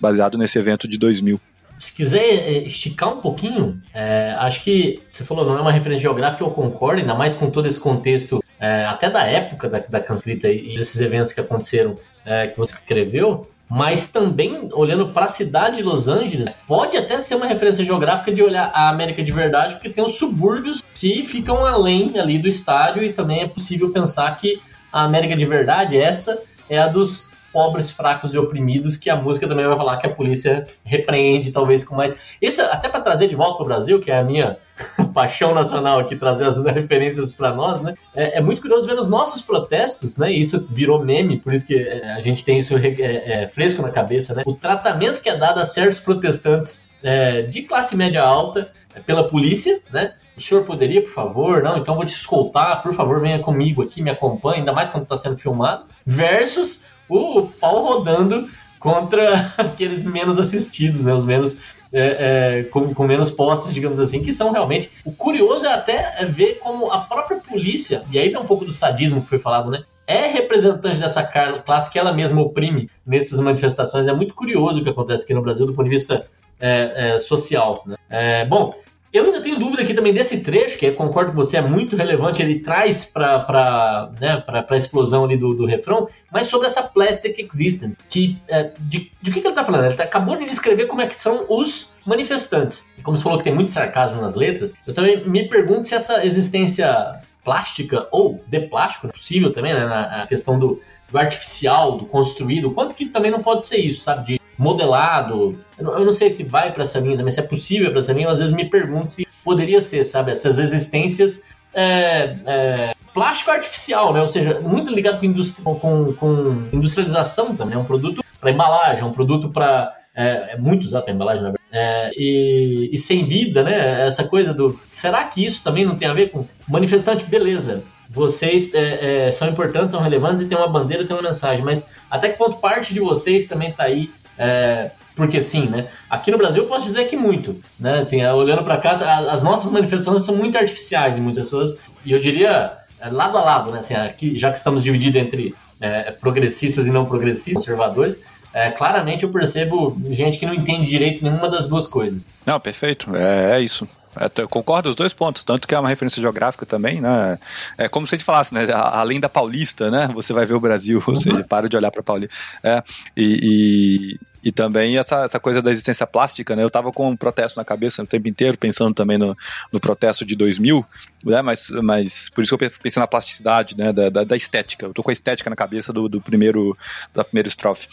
baseado 0.00 0.38
nesse 0.38 0.58
evento 0.58 0.88
de 0.88 0.98
2000 0.98 1.40
se 1.82 1.92
quiser 1.92 2.22
é, 2.22 2.58
esticar 2.58 3.12
um 3.12 3.20
pouquinho, 3.20 3.82
é, 3.92 4.36
acho 4.38 4.62
que 4.62 5.02
você 5.10 5.24
falou, 5.24 5.44
não 5.44 5.58
é 5.58 5.60
uma 5.60 5.72
referência 5.72 6.02
geográfica, 6.02 6.44
eu 6.44 6.50
concordo, 6.50 7.00
ainda 7.00 7.12
mais 7.12 7.34
com 7.34 7.50
todo 7.50 7.66
esse 7.66 7.80
contexto, 7.80 8.40
é, 8.60 8.84
até 8.84 9.10
da 9.10 9.26
época 9.26 9.68
da, 9.68 9.80
da 9.80 9.98
cancelita 9.98 10.48
e 10.48 10.76
desses 10.76 11.00
eventos 11.00 11.32
que 11.32 11.40
aconteceram, 11.40 11.96
é, 12.24 12.46
que 12.46 12.56
você 12.56 12.74
escreveu, 12.74 13.50
mas 13.68 14.12
também 14.12 14.68
olhando 14.74 15.08
para 15.08 15.24
a 15.24 15.28
cidade 15.28 15.78
de 15.78 15.82
Los 15.82 16.06
Angeles, 16.06 16.46
pode 16.68 16.96
até 16.96 17.20
ser 17.20 17.34
uma 17.34 17.46
referência 17.46 17.84
geográfica 17.84 18.30
de 18.30 18.42
olhar 18.42 18.70
a 18.72 18.88
América 18.88 19.20
de 19.20 19.32
verdade, 19.32 19.74
porque 19.74 19.90
tem 19.90 20.04
os 20.04 20.16
subúrbios 20.16 20.84
que 20.94 21.24
ficam 21.24 21.66
além 21.66 22.16
ali 22.16 22.38
do 22.38 22.46
estádio 22.46 23.02
e 23.02 23.12
também 23.12 23.40
é 23.40 23.48
possível 23.48 23.90
pensar 23.90 24.36
que 24.36 24.60
a 24.92 25.02
América 25.02 25.34
de 25.34 25.46
verdade, 25.46 25.96
essa 25.96 26.40
é 26.68 26.78
a 26.78 26.86
dos 26.86 27.31
pobres, 27.52 27.90
fracos 27.90 28.32
e 28.32 28.38
oprimidos, 28.38 28.96
que 28.96 29.10
a 29.10 29.16
música 29.16 29.46
também 29.46 29.66
vai 29.66 29.76
falar 29.76 29.96
que 29.98 30.06
a 30.06 30.10
polícia 30.10 30.66
repreende, 30.84 31.52
talvez 31.52 31.84
com 31.84 31.94
mais. 31.94 32.16
Esse, 32.40 32.60
até 32.62 32.88
para 32.88 33.00
trazer 33.00 33.28
de 33.28 33.36
volta 33.36 33.56
para 33.56 33.62
o 33.62 33.66
Brasil, 33.66 34.00
que 34.00 34.10
é 34.10 34.18
a 34.18 34.24
minha 34.24 34.56
paixão 35.12 35.54
nacional 35.54 36.00
aqui, 36.00 36.16
trazer 36.16 36.46
as 36.46 36.62
referências 36.64 37.28
para 37.28 37.54
nós, 37.54 37.80
né? 37.80 37.94
É, 38.14 38.38
é, 38.38 38.40
muito 38.40 38.62
curioso 38.62 38.86
ver 38.86 38.98
os 38.98 39.08
nossos 39.08 39.42
protestos, 39.42 40.16
né? 40.16 40.32
Isso 40.32 40.66
virou 40.70 41.04
meme, 41.04 41.38
por 41.38 41.52
isso 41.52 41.66
que 41.66 41.76
é, 41.76 42.12
a 42.12 42.20
gente 42.20 42.44
tem 42.44 42.58
isso 42.58 42.76
é, 42.76 43.42
é, 43.42 43.48
fresco 43.48 43.82
na 43.82 43.90
cabeça, 43.90 44.34
né? 44.34 44.42
O 44.46 44.54
tratamento 44.54 45.20
que 45.20 45.28
é 45.28 45.36
dado 45.36 45.60
a 45.60 45.64
certos 45.64 46.00
protestantes 46.00 46.86
é, 47.02 47.42
de 47.42 47.62
classe 47.62 47.96
média 47.96 48.22
alta 48.22 48.70
pela 49.06 49.28
polícia, 49.28 49.80
né? 49.90 50.14
O 50.36 50.40
senhor 50.40 50.64
poderia, 50.64 51.02
por 51.02 51.10
favor? 51.10 51.62
Não, 51.62 51.76
então 51.76 51.94
vou 51.94 52.04
te 52.04 52.14
escoltar, 52.14 52.82
por 52.82 52.94
favor, 52.94 53.20
venha 53.20 53.38
comigo 53.38 53.82
aqui, 53.82 54.02
me 54.02 54.10
acompanhe, 54.10 54.60
ainda 54.60 54.72
mais 54.72 54.88
quando 54.88 55.04
está 55.04 55.16
sendo 55.16 55.36
filmado. 55.38 55.84
Versus 56.06 56.86
o 57.18 57.48
pau 57.48 57.84
rodando 57.84 58.48
contra 58.78 59.52
aqueles 59.58 60.04
menos 60.04 60.38
assistidos, 60.38 61.04
né? 61.04 61.14
Os 61.14 61.24
menos 61.24 61.58
é, 61.92 62.60
é, 62.60 62.62
com, 62.64 62.94
com, 62.94 63.06
menos 63.06 63.30
posses, 63.30 63.72
digamos 63.74 64.00
assim, 64.00 64.22
que 64.22 64.32
são 64.32 64.50
realmente. 64.50 64.90
O 65.04 65.12
curioso 65.12 65.66
é 65.66 65.72
até 65.72 66.24
ver 66.26 66.58
como 66.60 66.90
a 66.90 67.00
própria 67.00 67.38
polícia, 67.38 68.02
e 68.10 68.18
aí 68.18 68.28
vem 68.28 68.40
um 68.40 68.46
pouco 68.46 68.64
do 68.64 68.72
sadismo 68.72 69.22
que 69.22 69.28
foi 69.28 69.38
falado, 69.38 69.70
né? 69.70 69.84
É 70.06 70.26
representante 70.26 70.98
dessa 70.98 71.22
classe 71.22 71.92
que 71.92 71.98
ela 71.98 72.12
mesma 72.12 72.42
oprime 72.42 72.90
nessas 73.06 73.38
manifestações. 73.38 74.08
É 74.08 74.12
muito 74.12 74.34
curioso 74.34 74.80
o 74.80 74.84
que 74.84 74.90
acontece 74.90 75.24
aqui 75.24 75.32
no 75.32 75.42
Brasil 75.42 75.64
do 75.64 75.74
ponto 75.74 75.84
de 75.84 75.90
vista 75.90 76.26
é, 76.58 77.14
é 77.14 77.18
social. 77.20 77.84
Né? 77.86 77.96
É, 78.10 78.44
bom, 78.44 78.74
eu 79.12 79.26
ainda 79.26 79.42
tenho 79.42 79.58
dúvida 79.58 79.82
aqui 79.82 79.92
também 79.92 80.14
desse 80.14 80.40
trecho, 80.42 80.78
que 80.78 80.90
concordo 80.92 81.32
com 81.32 81.36
você, 81.36 81.58
é 81.58 81.60
muito 81.60 81.96
relevante, 81.96 82.40
ele 82.40 82.60
traz 82.60 83.04
para 83.04 84.10
né, 84.18 84.42
a 84.46 84.76
explosão 84.76 85.24
ali 85.24 85.36
do, 85.36 85.52
do 85.54 85.66
refrão, 85.66 86.08
mas 86.30 86.46
sobre 86.46 86.66
essa 86.66 86.82
plastic 86.82 87.38
existence, 87.38 87.96
que, 88.08 88.38
é, 88.48 88.72
de, 88.78 89.12
de 89.20 89.30
que, 89.30 89.40
que 89.40 89.46
ele 89.46 89.48
está 89.48 89.64
falando? 89.64 89.84
Ele 89.84 89.94
tá, 89.94 90.04
acabou 90.04 90.36
de 90.36 90.46
descrever 90.46 90.86
como 90.86 91.02
é 91.02 91.06
que 91.06 91.18
são 91.18 91.44
os 91.48 91.94
manifestantes. 92.06 92.90
E 92.96 93.02
como 93.02 93.16
você 93.16 93.22
falou 93.22 93.38
que 93.38 93.44
tem 93.44 93.54
muito 93.54 93.70
sarcasmo 93.70 94.20
nas 94.20 94.34
letras, 94.34 94.72
eu 94.86 94.94
também 94.94 95.28
me 95.28 95.46
pergunto 95.46 95.82
se 95.82 95.94
essa 95.94 96.24
existência 96.24 97.20
plástica 97.44 98.08
ou 98.10 98.42
de 98.46 98.60
plástico, 98.60 99.08
é 99.08 99.10
possível 99.10 99.52
também, 99.52 99.74
né, 99.74 99.84
na 99.84 100.26
questão 100.26 100.58
do, 100.58 100.80
do 101.10 101.18
artificial, 101.18 101.98
do 101.98 102.06
construído, 102.06 102.70
quanto 102.70 102.94
que 102.94 103.06
também 103.06 103.30
não 103.30 103.42
pode 103.42 103.64
ser 103.64 103.78
isso, 103.78 104.00
sabe? 104.00 104.24
De 104.24 104.41
modelado. 104.62 105.58
Eu 105.76 106.04
não 106.04 106.12
sei 106.12 106.30
se 106.30 106.44
vai 106.44 106.72
para 106.72 106.84
essa 106.84 107.00
linha, 107.00 107.22
mas 107.22 107.34
se 107.34 107.40
é 107.40 107.42
possível 107.42 107.90
para 107.90 107.98
essa 107.98 108.12
linha, 108.12 108.30
às 108.30 108.38
vezes 108.38 108.54
me 108.54 108.64
pergunto 108.64 109.10
se 109.10 109.26
poderia 109.44 109.80
ser, 109.80 110.04
sabe? 110.04 110.30
Essas 110.30 110.58
existências 110.58 111.44
é, 111.74 112.36
é, 112.46 112.94
plástico 113.12 113.50
artificial, 113.50 114.12
né? 114.12 114.20
Ou 114.20 114.28
seja, 114.28 114.60
muito 114.60 114.92
ligado 114.92 115.20
com, 115.62 115.74
com, 115.74 116.12
com 116.14 116.68
industrialização 116.72 117.56
também. 117.56 117.74
É 117.74 117.78
um 117.78 117.84
produto 117.84 118.24
para 118.40 118.50
embalagem, 118.50 119.02
é 119.02 119.06
um 119.06 119.12
produto 119.12 119.48
para. 119.50 119.98
É, 120.14 120.52
é, 120.52 120.56
muito 120.58 120.84
usado 120.84 121.04
para 121.04 121.14
embalagem, 121.14 121.42
na 121.42 121.48
verdade. 121.48 121.68
É, 121.72 122.10
e, 122.14 122.90
e, 122.92 122.98
sem 122.98 123.24
vida, 123.24 123.62
né? 123.62 124.06
Essa 124.06 124.24
coisa 124.24 124.52
do. 124.52 124.78
Será 124.90 125.24
que 125.24 125.44
isso 125.44 125.64
também 125.64 125.86
não 125.86 125.96
tem 125.96 126.06
a 126.06 126.12
ver 126.12 126.30
com 126.30 126.46
manifestante? 126.68 127.24
Beleza. 127.24 127.82
Vocês 128.10 128.74
é, 128.74 129.28
é, 129.28 129.30
são 129.30 129.48
importantes, 129.48 129.92
são 129.92 130.02
relevantes 130.02 130.42
e 130.42 130.46
tem 130.46 130.58
uma 130.58 130.68
bandeira, 130.68 131.06
tem 131.06 131.16
uma 131.16 131.22
mensagem, 131.22 131.64
mas 131.64 131.88
até 132.10 132.28
que 132.28 132.36
ponto 132.36 132.58
parte 132.58 132.92
de 132.92 133.00
vocês 133.00 133.46
também 133.46 133.70
está 133.70 133.84
aí 133.84 134.10
é, 134.38 134.90
porque 135.14 135.42
sim, 135.42 135.66
né? 135.68 135.88
Aqui 136.08 136.30
no 136.30 136.38
Brasil 136.38 136.62
eu 136.62 136.68
posso 136.68 136.86
dizer 136.86 137.04
que 137.04 137.16
muito, 137.16 137.60
né? 137.78 138.00
Assim, 138.00 138.22
é, 138.22 138.32
olhando 138.32 138.64
para 138.64 138.78
cá, 138.78 138.92
as 139.30 139.42
nossas 139.42 139.70
manifestações 139.70 140.24
são 140.24 140.36
muito 140.36 140.56
artificiais 140.56 141.18
em 141.18 141.20
muitas 141.20 141.46
pessoas 141.46 141.78
e 142.04 142.12
eu 142.12 142.18
diria 142.18 142.72
é, 143.00 143.08
lado 143.10 143.36
a 143.36 143.44
lado, 143.44 143.70
né? 143.70 143.78
Assim, 143.78 143.94
aqui, 143.94 144.38
já 144.38 144.50
que 144.50 144.56
estamos 144.56 144.82
divididos 144.82 145.20
entre 145.20 145.54
é, 145.80 146.10
progressistas 146.12 146.86
e 146.86 146.90
não 146.90 147.04
progressistas, 147.04 147.64
conservadores, 147.64 148.22
é, 148.54 148.70
claramente 148.70 149.24
eu 149.24 149.30
percebo 149.30 149.96
gente 150.10 150.38
que 150.38 150.46
não 150.46 150.54
entende 150.54 150.86
direito 150.86 151.24
nenhuma 151.24 151.48
das 151.48 151.66
duas 151.66 151.86
coisas. 151.86 152.26
Não, 152.44 152.58
perfeito, 152.60 153.14
é, 153.14 153.58
é 153.58 153.60
isso. 153.60 153.86
É, 154.16 154.46
concordo 154.46 154.90
os 154.90 154.96
dois 154.96 155.14
pontos, 155.14 155.42
tanto 155.42 155.66
que 155.66 155.74
é 155.74 155.78
uma 155.78 155.88
referência 155.88 156.20
geográfica 156.20 156.66
também, 156.66 157.00
né? 157.00 157.38
É 157.78 157.88
como 157.88 158.06
se 158.06 158.14
a 158.14 158.18
gente 158.18 158.24
falasse, 158.24 158.52
né? 158.52 158.66
Além 158.72 159.18
da 159.18 159.28
Paulista, 159.28 159.90
né? 159.90 160.08
Você 160.14 160.32
vai 160.32 160.44
ver 160.44 160.54
o 160.54 160.60
Brasil, 160.60 161.02
ou 161.06 161.16
seja, 161.16 161.42
para 161.44 161.68
de 161.68 161.76
olhar 161.76 161.90
para 161.90 162.02
Paulista. 162.02 162.34
É, 162.62 162.82
e, 163.16 164.18
e, 164.44 164.48
e, 164.48 164.52
também 164.52 164.98
essa, 164.98 165.24
essa 165.24 165.40
coisa 165.40 165.62
da 165.62 165.70
existência 165.70 166.06
plástica, 166.06 166.54
né? 166.54 166.62
Eu 166.62 166.70
tava 166.70 166.92
com 166.92 167.08
um 167.08 167.16
protesto 167.16 167.58
na 167.58 167.64
cabeça 167.64 168.02
o 168.02 168.06
tempo 168.06 168.28
inteiro, 168.28 168.58
pensando 168.58 168.94
também 168.94 169.16
no, 169.16 169.36
no 169.72 169.80
protesto 169.80 170.26
de 170.26 170.36
2000, 170.36 170.84
né? 171.24 171.40
Mas, 171.40 171.70
mas 171.82 172.28
por 172.28 172.44
isso 172.44 172.56
que 172.56 172.64
eu 172.64 172.70
pensei 172.70 173.00
na 173.00 173.06
plasticidade, 173.06 173.76
né? 173.78 173.92
Da, 173.94 174.10
da, 174.10 174.24
da 174.24 174.36
estética. 174.36 174.86
Eu 174.86 174.92
tô 174.92 175.02
com 175.02 175.10
a 175.10 175.14
estética 175.14 175.48
na 175.48 175.56
cabeça 175.56 175.90
do, 175.90 176.06
do 176.06 176.20
primeiro, 176.20 176.76
da 177.14 177.24
primeira 177.24 177.48
estrofe. 177.48 177.88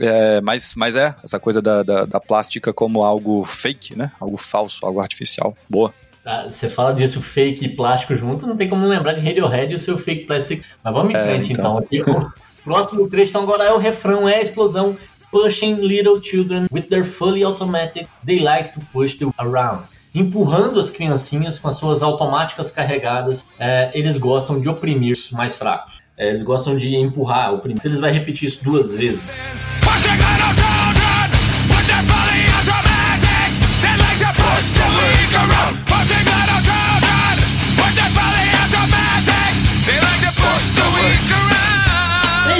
É, 0.00 0.40
mas, 0.40 0.74
mas 0.76 0.94
é, 0.94 1.14
essa 1.24 1.40
coisa 1.40 1.60
da, 1.60 1.82
da, 1.82 2.04
da, 2.04 2.20
plástica 2.20 2.72
como 2.72 3.02
algo 3.02 3.42
fake, 3.42 3.96
né? 3.96 4.12
Algo 4.20 4.36
falso, 4.36 4.84
algo 4.86 5.00
artificial. 5.00 5.56
Boa. 5.68 5.92
Ah, 6.24 6.46
você 6.50 6.68
fala 6.68 6.92
disso 6.92 7.22
fake 7.22 7.64
e 7.64 7.68
plástico 7.68 8.14
junto, 8.14 8.46
não 8.46 8.56
tem 8.56 8.68
como 8.68 8.86
lembrar 8.86 9.14
de 9.14 9.20
Radiohead 9.20 9.72
e 9.72 9.76
o 9.76 9.78
seu 9.78 9.98
fake 9.98 10.26
plástico. 10.26 10.64
Mas 10.84 10.94
vamos 10.94 11.12
em 11.12 11.16
é, 11.16 11.22
frente 11.22 11.52
então. 11.52 11.84
então. 11.90 12.32
Próximo 12.62 13.08
trecho, 13.08 13.30
então 13.30 13.42
agora 13.42 13.64
é 13.64 13.72
o 13.72 13.78
refrão, 13.78 14.28
é 14.28 14.36
a 14.36 14.40
explosão. 14.40 14.96
Pushing 15.30 15.74
little 15.74 16.22
children 16.22 16.66
with 16.72 16.82
their 16.82 17.04
fully 17.04 17.44
automatic, 17.44 18.08
they 18.24 18.40
like 18.40 18.72
to 18.72 18.80
push 18.92 19.16
them 19.16 19.32
around 19.38 19.84
empurrando 20.14 20.80
as 20.80 20.90
criancinhas 20.90 21.58
com 21.58 21.68
as 21.68 21.76
suas 21.76 22.02
automáticas 22.02 22.70
carregadas, 22.70 23.44
é, 23.58 23.90
eles 23.94 24.16
gostam 24.16 24.60
de 24.60 24.68
oprimir 24.68 25.12
os 25.12 25.30
mais 25.30 25.56
fracos. 25.56 26.00
É, 26.18 26.26
eles 26.26 26.42
gostam 26.42 26.76
de 26.76 26.96
empurrar, 26.96 27.54
oprimir. 27.54 27.80
Se 27.80 27.86
eles 27.86 28.00
vai 28.00 28.10
repetir 28.10 28.48
isso 28.48 28.64
duas 28.64 28.92
vezes. 28.92 29.36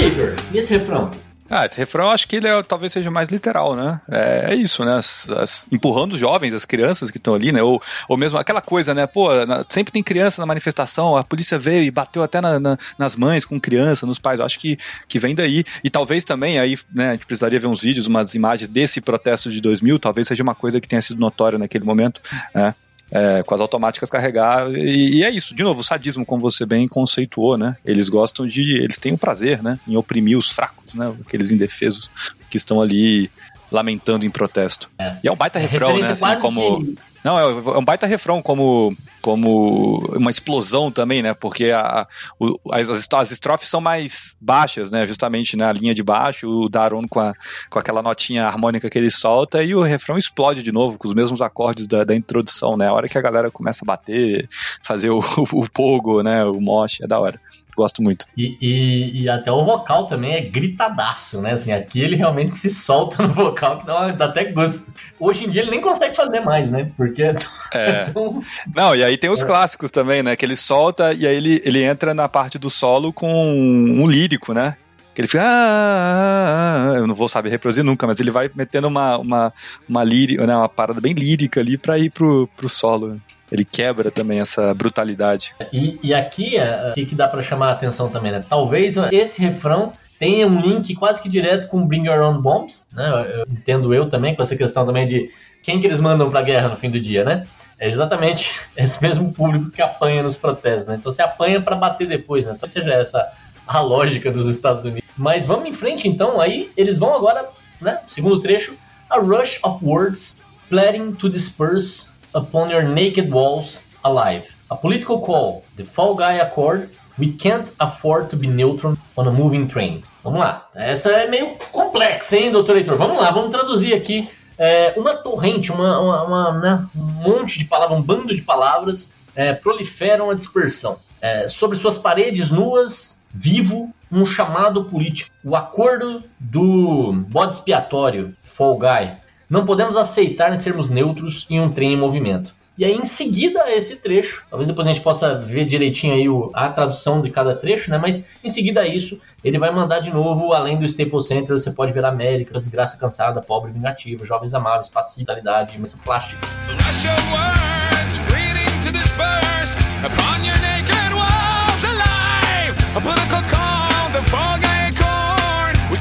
Igor, 0.01 0.35
e 0.53 0.57
esse 0.57 0.77
refrão? 0.77 1.11
Ah, 1.49 1.65
esse 1.65 1.77
refrão 1.77 2.09
acho 2.11 2.27
que 2.27 2.35
ele 2.35 2.47
é, 2.47 2.61
talvez 2.61 2.93
seja 2.93 3.09
mais 3.09 3.29
literal, 3.29 3.75
né? 3.75 3.99
É, 4.09 4.53
é 4.53 4.55
isso, 4.55 4.85
né? 4.85 4.95
As, 4.95 5.29
as, 5.29 5.65
empurrando 5.71 6.13
os 6.13 6.19
jovens, 6.19 6.53
as 6.53 6.65
crianças 6.65 7.09
que 7.09 7.17
estão 7.17 7.33
ali, 7.33 7.51
né? 7.51 7.63
Ou, 7.63 7.81
ou 8.07 8.15
mesmo 8.15 8.37
aquela 8.37 8.61
coisa, 8.61 8.93
né? 8.93 9.07
Pô, 9.07 9.33
na, 9.45 9.65
sempre 9.67 9.91
tem 9.91 10.03
criança 10.03 10.41
na 10.41 10.45
manifestação, 10.45 11.17
a 11.17 11.23
polícia 11.23 11.57
veio 11.57 11.83
e 11.83 11.91
bateu 11.91 12.21
até 12.21 12.39
na, 12.39 12.59
na, 12.59 12.77
nas 12.97 13.15
mães 13.15 13.45
com 13.45 13.59
criança, 13.59 14.05
nos 14.05 14.19
pais. 14.19 14.39
Eu 14.39 14.45
acho 14.45 14.59
que, 14.59 14.77
que 15.07 15.17
vem 15.17 15.33
daí. 15.33 15.63
E 15.83 15.89
talvez 15.89 16.23
também, 16.23 16.59
aí, 16.59 16.77
né? 16.93 17.09
A 17.09 17.11
gente 17.13 17.25
precisaria 17.25 17.59
ver 17.59 17.67
uns 17.67 17.81
vídeos, 17.81 18.05
umas 18.05 18.35
imagens 18.35 18.69
desse 18.69 19.01
protesto 19.01 19.49
de 19.49 19.59
2000, 19.59 19.97
talvez 19.97 20.27
seja 20.27 20.43
uma 20.43 20.55
coisa 20.55 20.79
que 20.79 20.87
tenha 20.87 21.01
sido 21.01 21.19
notória 21.19 21.57
naquele 21.57 21.85
momento, 21.85 22.21
né? 22.53 22.75
É, 23.11 23.43
com 23.43 23.53
as 23.53 23.61
automáticas 23.61 24.09
carregar. 24.09 24.69
E, 24.73 25.17
e, 25.17 25.23
é 25.23 25.29
isso, 25.29 25.55
de 25.55 25.63
novo, 25.63 25.81
o 25.81 25.83
sadismo, 25.83 26.25
como 26.25 26.41
você 26.41 26.65
bem 26.65 26.87
conceituou, 26.87 27.57
né? 27.57 27.75
Eles 27.85 28.09
gostam 28.09 28.47
de. 28.47 28.77
Eles 28.77 28.97
têm 28.97 29.13
o 29.13 29.17
prazer, 29.17 29.61
né? 29.63 29.79
Em 29.87 29.95
oprimir 29.95 30.37
os 30.37 30.49
fracos, 30.49 30.93
né? 30.93 31.13
Aqueles 31.25 31.51
indefesos 31.51 32.09
que 32.49 32.57
estão 32.57 32.81
ali 32.81 33.29
lamentando 33.71 34.25
em 34.25 34.29
protesto. 34.29 34.89
É. 34.97 35.17
E 35.23 35.27
é 35.27 35.31
um 35.31 35.35
baita 35.35 35.59
é 35.59 35.61
refrão, 35.61 35.97
né? 35.97 36.11
Assim, 36.11 36.41
como. 36.41 36.85
Que... 36.85 36.97
Não, 37.29 37.39
é 37.39 37.77
um 37.77 37.85
baita 37.85 38.07
refrão, 38.07 38.41
como, 38.41 38.97
como 39.21 39.99
uma 40.15 40.31
explosão 40.31 40.91
também, 40.91 41.21
né? 41.21 41.35
Porque 41.35 41.69
a, 41.69 42.07
o, 42.39 42.59
as, 42.71 42.89
as 43.13 43.31
estrofes 43.31 43.69
são 43.69 43.79
mais 43.79 44.35
baixas, 44.41 44.91
né? 44.91 45.05
Justamente 45.05 45.55
na 45.55 45.71
linha 45.71 45.93
de 45.93 46.01
baixo, 46.01 46.49
o 46.49 46.67
Daron 46.67 47.07
com, 47.07 47.19
a, 47.19 47.35
com 47.69 47.77
aquela 47.77 48.01
notinha 48.01 48.47
harmônica 48.47 48.89
que 48.89 48.97
ele 48.97 49.11
solta, 49.11 49.61
e 49.61 49.75
o 49.75 49.83
refrão 49.83 50.17
explode 50.17 50.63
de 50.63 50.71
novo, 50.71 50.97
com 50.97 51.07
os 51.07 51.13
mesmos 51.13 51.39
acordes 51.39 51.85
da, 51.85 52.03
da 52.03 52.15
introdução, 52.15 52.75
né? 52.75 52.87
A 52.87 52.93
hora 52.93 53.07
que 53.07 53.17
a 53.17 53.21
galera 53.21 53.51
começa 53.51 53.85
a 53.85 53.87
bater, 53.87 54.49
fazer 54.81 55.11
o, 55.11 55.19
o, 55.19 55.61
o 55.61 55.69
pogo, 55.69 56.23
né? 56.23 56.43
O 56.45 56.59
mosh, 56.59 56.99
é 56.99 57.05
da 57.05 57.19
hora. 57.19 57.39
Gosto 57.79 58.03
muito. 58.03 58.25
E, 58.35 58.57
e, 58.59 59.21
e, 59.21 59.29
até 59.29 59.49
o 59.49 59.63
vocal 59.63 60.05
também 60.05 60.33
é 60.33 60.41
gritadaço, 60.41 61.41
né? 61.41 61.53
Assim, 61.53 61.71
aqui 61.71 62.01
ele 62.01 62.17
realmente 62.17 62.53
se 62.57 62.69
solta 62.69 63.25
no 63.25 63.31
vocal, 63.31 63.79
que 63.79 63.85
dá, 63.85 64.11
dá 64.11 64.25
até 64.25 64.43
gosto. 64.51 64.93
Hoje 65.17 65.45
em 65.45 65.49
dia 65.49 65.61
ele 65.61 65.71
nem 65.71 65.79
consegue 65.79 66.13
fazer 66.13 66.41
mais, 66.41 66.69
né? 66.69 66.91
Porque 66.97 67.23
é, 67.23 67.37
é. 67.71 68.03
Tão... 68.03 68.43
Não, 68.75 68.93
e 68.93 69.01
aí 69.01 69.17
tem 69.17 69.29
os 69.29 69.41
é. 69.41 69.45
clássicos 69.45 69.91
também, 69.91 70.21
né? 70.21 70.35
Que 70.35 70.43
ele 70.43 70.57
solta 70.57 71.13
e 71.13 71.25
aí 71.25 71.37
ele, 71.37 71.61
ele 71.63 71.81
entra 71.81 72.13
na 72.13 72.27
parte 72.27 72.59
do 72.59 72.69
solo 72.69 73.13
com 73.13 73.31
um 73.31 74.05
lírico, 74.05 74.53
né? 74.53 74.75
que 75.13 75.21
ele 75.21 75.27
fica. 75.27 75.41
Ah, 75.41 75.47
ah, 75.47 76.91
ah, 76.91 76.97
eu 76.97 77.07
não 77.07 77.15
vou 77.15 77.29
saber 77.29 77.49
reproduzir 77.49 77.83
nunca, 77.83 78.05
mas 78.05 78.19
ele 78.19 78.29
vai 78.29 78.51
metendo 78.53 78.89
uma, 78.89 79.17
uma, 79.17 79.53
uma, 79.87 80.03
lírica, 80.03 80.45
né, 80.45 80.55
uma 80.55 80.69
parada 80.69 80.99
bem 80.99 81.13
lírica 81.13 81.61
ali 81.61 81.77
pra 81.77 81.97
ir 81.97 82.09
pro, 82.09 82.47
pro 82.55 82.69
solo 82.69 83.19
ele 83.51 83.65
quebra 83.65 84.11
também 84.11 84.39
essa 84.39 84.73
brutalidade. 84.73 85.53
E, 85.73 85.99
e 86.03 86.13
aqui, 86.13 86.57
é, 86.57 86.91
o 86.91 86.93
que, 86.93 87.05
que 87.05 87.15
dá 87.15 87.27
para 87.27 87.41
chamar 87.43 87.69
a 87.69 87.71
atenção 87.71 88.09
também, 88.09 88.31
né? 88.31 88.43
Talvez 88.47 88.95
esse 89.11 89.41
refrão 89.41 89.93
tenha 90.17 90.45
um 90.45 90.59
link 90.59 90.93
quase 90.95 91.21
que 91.21 91.29
direto 91.29 91.67
com 91.67 91.87
Bring 91.87 92.07
Your 92.07 92.21
Own 92.21 92.41
Bombs, 92.41 92.85
né? 92.91 93.09
Eu, 93.37 93.45
entendo 93.49 93.93
eu 93.93 94.09
também 94.09 94.35
com 94.35 94.43
essa 94.43 94.55
questão 94.55 94.85
também 94.85 95.07
de 95.07 95.31
quem 95.63 95.79
que 95.79 95.87
eles 95.87 95.99
mandam 95.99 96.29
pra 96.29 96.41
guerra 96.41 96.69
no 96.69 96.75
fim 96.75 96.89
do 96.89 96.99
dia, 96.99 97.23
né? 97.23 97.47
É 97.79 97.87
exatamente 97.87 98.59
esse 98.75 99.01
mesmo 99.01 99.31
público 99.31 99.71
que 99.71 99.81
apanha 99.81 100.21
nos 100.21 100.35
protestos, 100.35 100.87
né? 100.87 100.95
Então 100.99 101.11
você 101.11 101.21
apanha 101.21 101.61
para 101.61 101.75
bater 101.75 102.07
depois, 102.07 102.45
né? 102.45 102.53
Então 102.55 102.67
seja 102.67 102.93
essa 102.93 103.31
a 103.65 103.79
lógica 103.81 104.31
dos 104.31 104.47
Estados 104.47 104.83
Unidos. 104.83 105.07
Mas 105.15 105.45
vamos 105.45 105.69
em 105.69 105.73
frente 105.73 106.07
então, 106.07 106.41
aí 106.41 106.71
eles 106.75 106.97
vão 106.97 107.15
agora, 107.15 107.49
né? 107.79 107.99
Segundo 108.07 108.39
trecho, 108.39 108.75
a 109.09 109.19
rush 109.19 109.59
of 109.63 109.83
words 109.83 110.41
pleading 110.69 111.13
to 111.13 111.29
disperse 111.29 112.11
upon 112.33 112.69
your 112.69 112.83
naked 112.83 113.31
walls 113.31 113.83
alive. 114.03 114.55
A 114.71 114.75
political 114.75 115.21
call, 115.21 115.63
the 115.75 115.85
Fall 115.85 116.15
Guy 116.15 116.33
Accord, 116.33 116.89
we 117.17 117.33
can't 117.33 117.71
afford 117.79 118.29
to 118.29 118.37
be 118.37 118.47
neutral 118.47 118.97
on 119.17 119.27
a 119.27 119.31
moving 119.31 119.67
train. 119.67 120.03
Vamos 120.23 120.39
lá. 120.39 120.69
Essa 120.75 121.11
é 121.11 121.27
meio 121.27 121.55
complexa, 121.71 122.37
hein, 122.37 122.51
doutor 122.51 122.77
Heitor? 122.77 122.97
Vamos 122.97 123.17
lá, 123.17 123.31
vamos 123.31 123.51
traduzir 123.51 123.93
aqui. 123.93 124.29
É, 124.57 124.93
uma 124.97 125.15
torrente, 125.15 125.71
uma, 125.71 125.99
uma, 125.99 126.23
uma 126.23 126.59
né, 126.59 126.85
um 126.95 127.01
monte 127.01 127.59
de 127.59 127.65
palavras, 127.65 127.97
um 127.97 128.01
bando 128.01 128.35
de 128.35 128.41
palavras 128.41 129.15
é, 129.35 129.53
proliferam 129.53 130.29
a 130.29 130.33
dispersão. 130.33 130.99
É, 131.21 131.49
sobre 131.49 131.77
suas 131.77 131.97
paredes 131.97 132.49
nuas, 132.49 133.27
vivo 133.33 133.93
um 134.11 134.25
chamado 134.25 134.85
político. 134.85 135.31
O 135.43 135.55
acordo 135.55 136.23
do 136.39 137.13
bode 137.27 137.55
expiatório, 137.55 138.35
Fall 138.43 138.77
Guy, 138.77 139.13
não 139.49 139.65
podemos 139.65 139.97
aceitar 139.97 140.53
em 140.53 140.57
sermos 140.57 140.89
neutros 140.89 141.47
em 141.49 141.59
um 141.59 141.71
trem 141.71 141.93
em 141.93 141.97
movimento. 141.97 142.53
E 142.77 142.85
aí, 142.85 142.93
em 142.93 143.03
seguida 143.03 143.63
a 143.63 143.75
esse 143.75 143.97
trecho, 143.97 144.45
talvez 144.49 144.69
depois 144.69 144.87
a 144.87 144.93
gente 144.93 145.03
possa 145.03 145.39
ver 145.39 145.65
direitinho 145.65 146.13
aí 146.13 146.51
a 146.53 146.69
tradução 146.69 147.19
de 147.19 147.29
cada 147.29 147.53
trecho, 147.53 147.91
né? 147.91 147.97
Mas 147.97 148.25
em 148.41 148.47
seguida 148.47 148.79
a 148.79 148.87
isso, 148.87 149.19
ele 149.43 149.59
vai 149.59 149.69
mandar 149.69 149.99
de 149.99 150.11
novo, 150.11 150.53
além 150.53 150.77
do 150.77 150.85
Staples 150.85 151.27
Center, 151.27 151.59
você 151.59 151.71
pode 151.71 151.91
ver 151.91 152.05
a 152.05 152.07
América, 152.07 152.57
desgraça 152.57 152.97
cansada, 152.97 153.41
pobre, 153.41 153.71
vingativa, 153.71 154.25
jovens 154.25 154.53
amáveis, 154.53 154.87
passividade, 154.87 155.77
massa 155.77 155.99
plástica. 156.01 156.47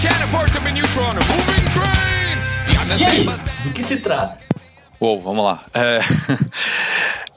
can't 0.00 2.17
E 2.96 3.04
aí, 3.04 3.24
do 3.64 3.72
que 3.72 3.82
se 3.82 3.98
trata? 3.98 4.38
Uou, 5.00 5.20
vamos 5.20 5.44
lá. 5.44 5.64
É, 5.74 6.00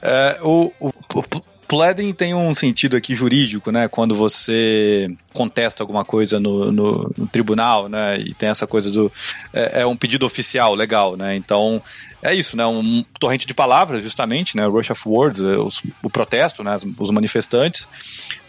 é, 0.02 0.38
o, 0.42 0.72
o, 0.80 0.88
o 0.88 1.40
pleading 1.68 2.12
tem 2.12 2.34
um 2.34 2.52
sentido 2.52 2.96
aqui 2.96 3.14
jurídico, 3.14 3.70
né? 3.70 3.86
Quando 3.86 4.14
você 4.14 5.08
contesta 5.32 5.82
alguma 5.82 6.04
coisa 6.04 6.40
no, 6.40 6.72
no, 6.72 7.12
no 7.16 7.26
tribunal, 7.26 7.88
né? 7.88 8.18
E 8.18 8.34
tem 8.34 8.48
essa 8.48 8.66
coisa 8.66 8.90
do. 8.90 9.12
É, 9.52 9.82
é, 9.82 9.86
um 9.86 9.96
pedido 9.96 10.26
oficial, 10.26 10.74
legal, 10.74 11.16
né? 11.16 11.36
Então, 11.36 11.82
é 12.22 12.34
isso, 12.34 12.56
né? 12.56 12.66
Um 12.66 13.04
torrente 13.20 13.46
de 13.46 13.54
palavras, 13.54 14.02
justamente, 14.02 14.56
né? 14.56 14.66
Rush 14.66 14.90
of 14.90 15.02
Words, 15.06 15.40
é, 15.40 15.56
os, 15.56 15.82
o 16.02 16.10
protesto, 16.10 16.64
né? 16.64 16.76
Os 16.98 17.10
manifestantes. 17.10 17.88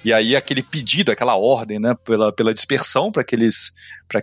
E 0.04 0.12
aí 0.12 0.36
aquele 0.36 0.64
pedido, 0.64 1.12
aquela 1.12 1.36
ordem, 1.36 1.80
né? 1.80 1.96
Pela, 2.04 2.32
pela 2.32 2.54
dispersão 2.54 3.12
para 3.12 3.24
que, 3.24 3.36
eles, 3.36 3.74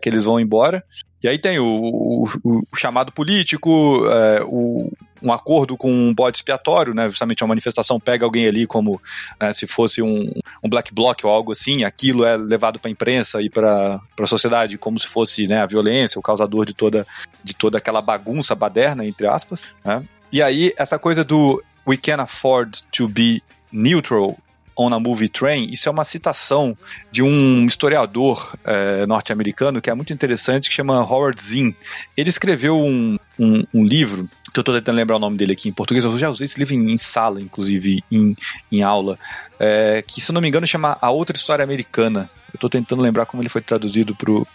que 0.03 0.09
eles 0.09 0.25
vão 0.25 0.41
embora. 0.41 0.85
E 1.23 1.29
aí 1.29 1.39
tem 1.39 1.59
o, 1.59 1.65
o, 1.65 2.25
o 2.45 2.77
chamado 2.77 3.13
político, 3.13 4.07
é, 4.07 4.43
o, 4.45 4.91
um 5.23 5.33
acordo 5.33 5.77
com 5.77 5.93
um 5.93 6.15
bode 6.15 6.39
expiatório, 6.39 6.95
né? 6.95 7.09
Justamente 7.09 7.43
uma 7.43 7.49
manifestação 7.49 8.01
pega 8.01 8.25
alguém 8.25 8.47
ali 8.47 8.67
como 8.67 9.01
né, 9.39 9.53
se 9.53 9.67
fosse 9.67 10.01
um, 10.01 10.31
um 10.63 10.69
black 10.69 10.93
bloc 10.95 11.23
ou 11.25 11.31
algo 11.31 11.53
assim, 11.53 11.85
aquilo 11.85 12.25
é 12.25 12.37
levado 12.37 12.79
para 12.79 12.89
a 12.89 12.93
imprensa 12.93 13.43
e 13.43 13.51
para 13.51 14.01
a 14.19 14.27
sociedade 14.27 14.79
como 14.79 14.99
se 14.99 15.07
fosse 15.07 15.47
né, 15.47 15.61
a 15.61 15.67
violência, 15.67 16.19
o 16.19 16.23
causador 16.23 16.65
de 16.65 16.75
toda, 16.75 17.07
de 17.45 17.55
toda 17.55 17.79
aquela 17.79 18.01
bagunça 18.01 18.55
baderna, 18.55 19.05
entre 19.05 19.27
aspas. 19.27 19.67
Né? 19.85 20.03
E 20.33 20.43
aí, 20.43 20.73
essa 20.79 20.99
coisa 20.99 21.23
do 21.25 21.63
we 21.87 21.97
can 21.97 22.23
afford 22.23 22.83
to 22.93 23.09
be 23.09 23.43
neutral 23.73 24.39
on 24.81 24.95
a 24.95 24.99
Movie 24.99 25.29
Train, 25.29 25.69
isso 25.71 25.89
é 25.89 25.93
uma 25.93 26.05
citação 26.05 26.77
de 27.13 27.23
um 27.23 27.67
historiador 27.67 28.57
é, 28.65 29.05
norte-americano 29.07 29.81
que 29.81 29.91
é 29.91 29.95
muito 29.95 30.13
interessante, 30.13 30.71
que 30.71 30.75
chama 30.75 31.05
Howard 31.05 31.41
Zinn. 31.43 31.73
Ele 32.17 32.31
escreveu 32.31 32.77
um, 32.77 33.17
um, 33.39 33.65
um 33.75 33.85
livro 33.85 34.29
que 34.53 34.59
eu 34.59 34.63
estou 34.63 34.75
tentando 34.75 34.97
lembrar 34.97 35.17
o 35.17 35.21
nome 35.21 35.37
dele 35.37 35.53
aqui 35.53 35.69
em 35.69 35.73
português, 35.73 36.05
eu 36.05 36.19
já 36.19 36.29
usei 36.29 36.47
esse 36.47 36.59
livro 36.59 36.75
em, 36.75 36.93
em 36.93 36.99
sala, 36.99 37.41
inclusive, 37.41 38.03
em, 38.11 38.35
em 38.73 38.83
aula, 38.83 39.19
é, 39.59 40.03
que, 40.07 40.21
se 40.21 40.33
não 40.33 40.41
me 40.41 40.49
engano, 40.49 40.67
chama 40.67 40.97
A 41.01 41.11
Outra 41.11 41.37
História 41.37 41.63
Americana. 41.63 42.31
Eu 42.49 42.57
estou 42.57 42.71
tentando 42.71 43.03
lembrar 43.03 43.27
como 43.27 43.43
ele 43.43 43.49
foi 43.49 43.61
traduzido 43.61 44.15
pro, 44.15 44.47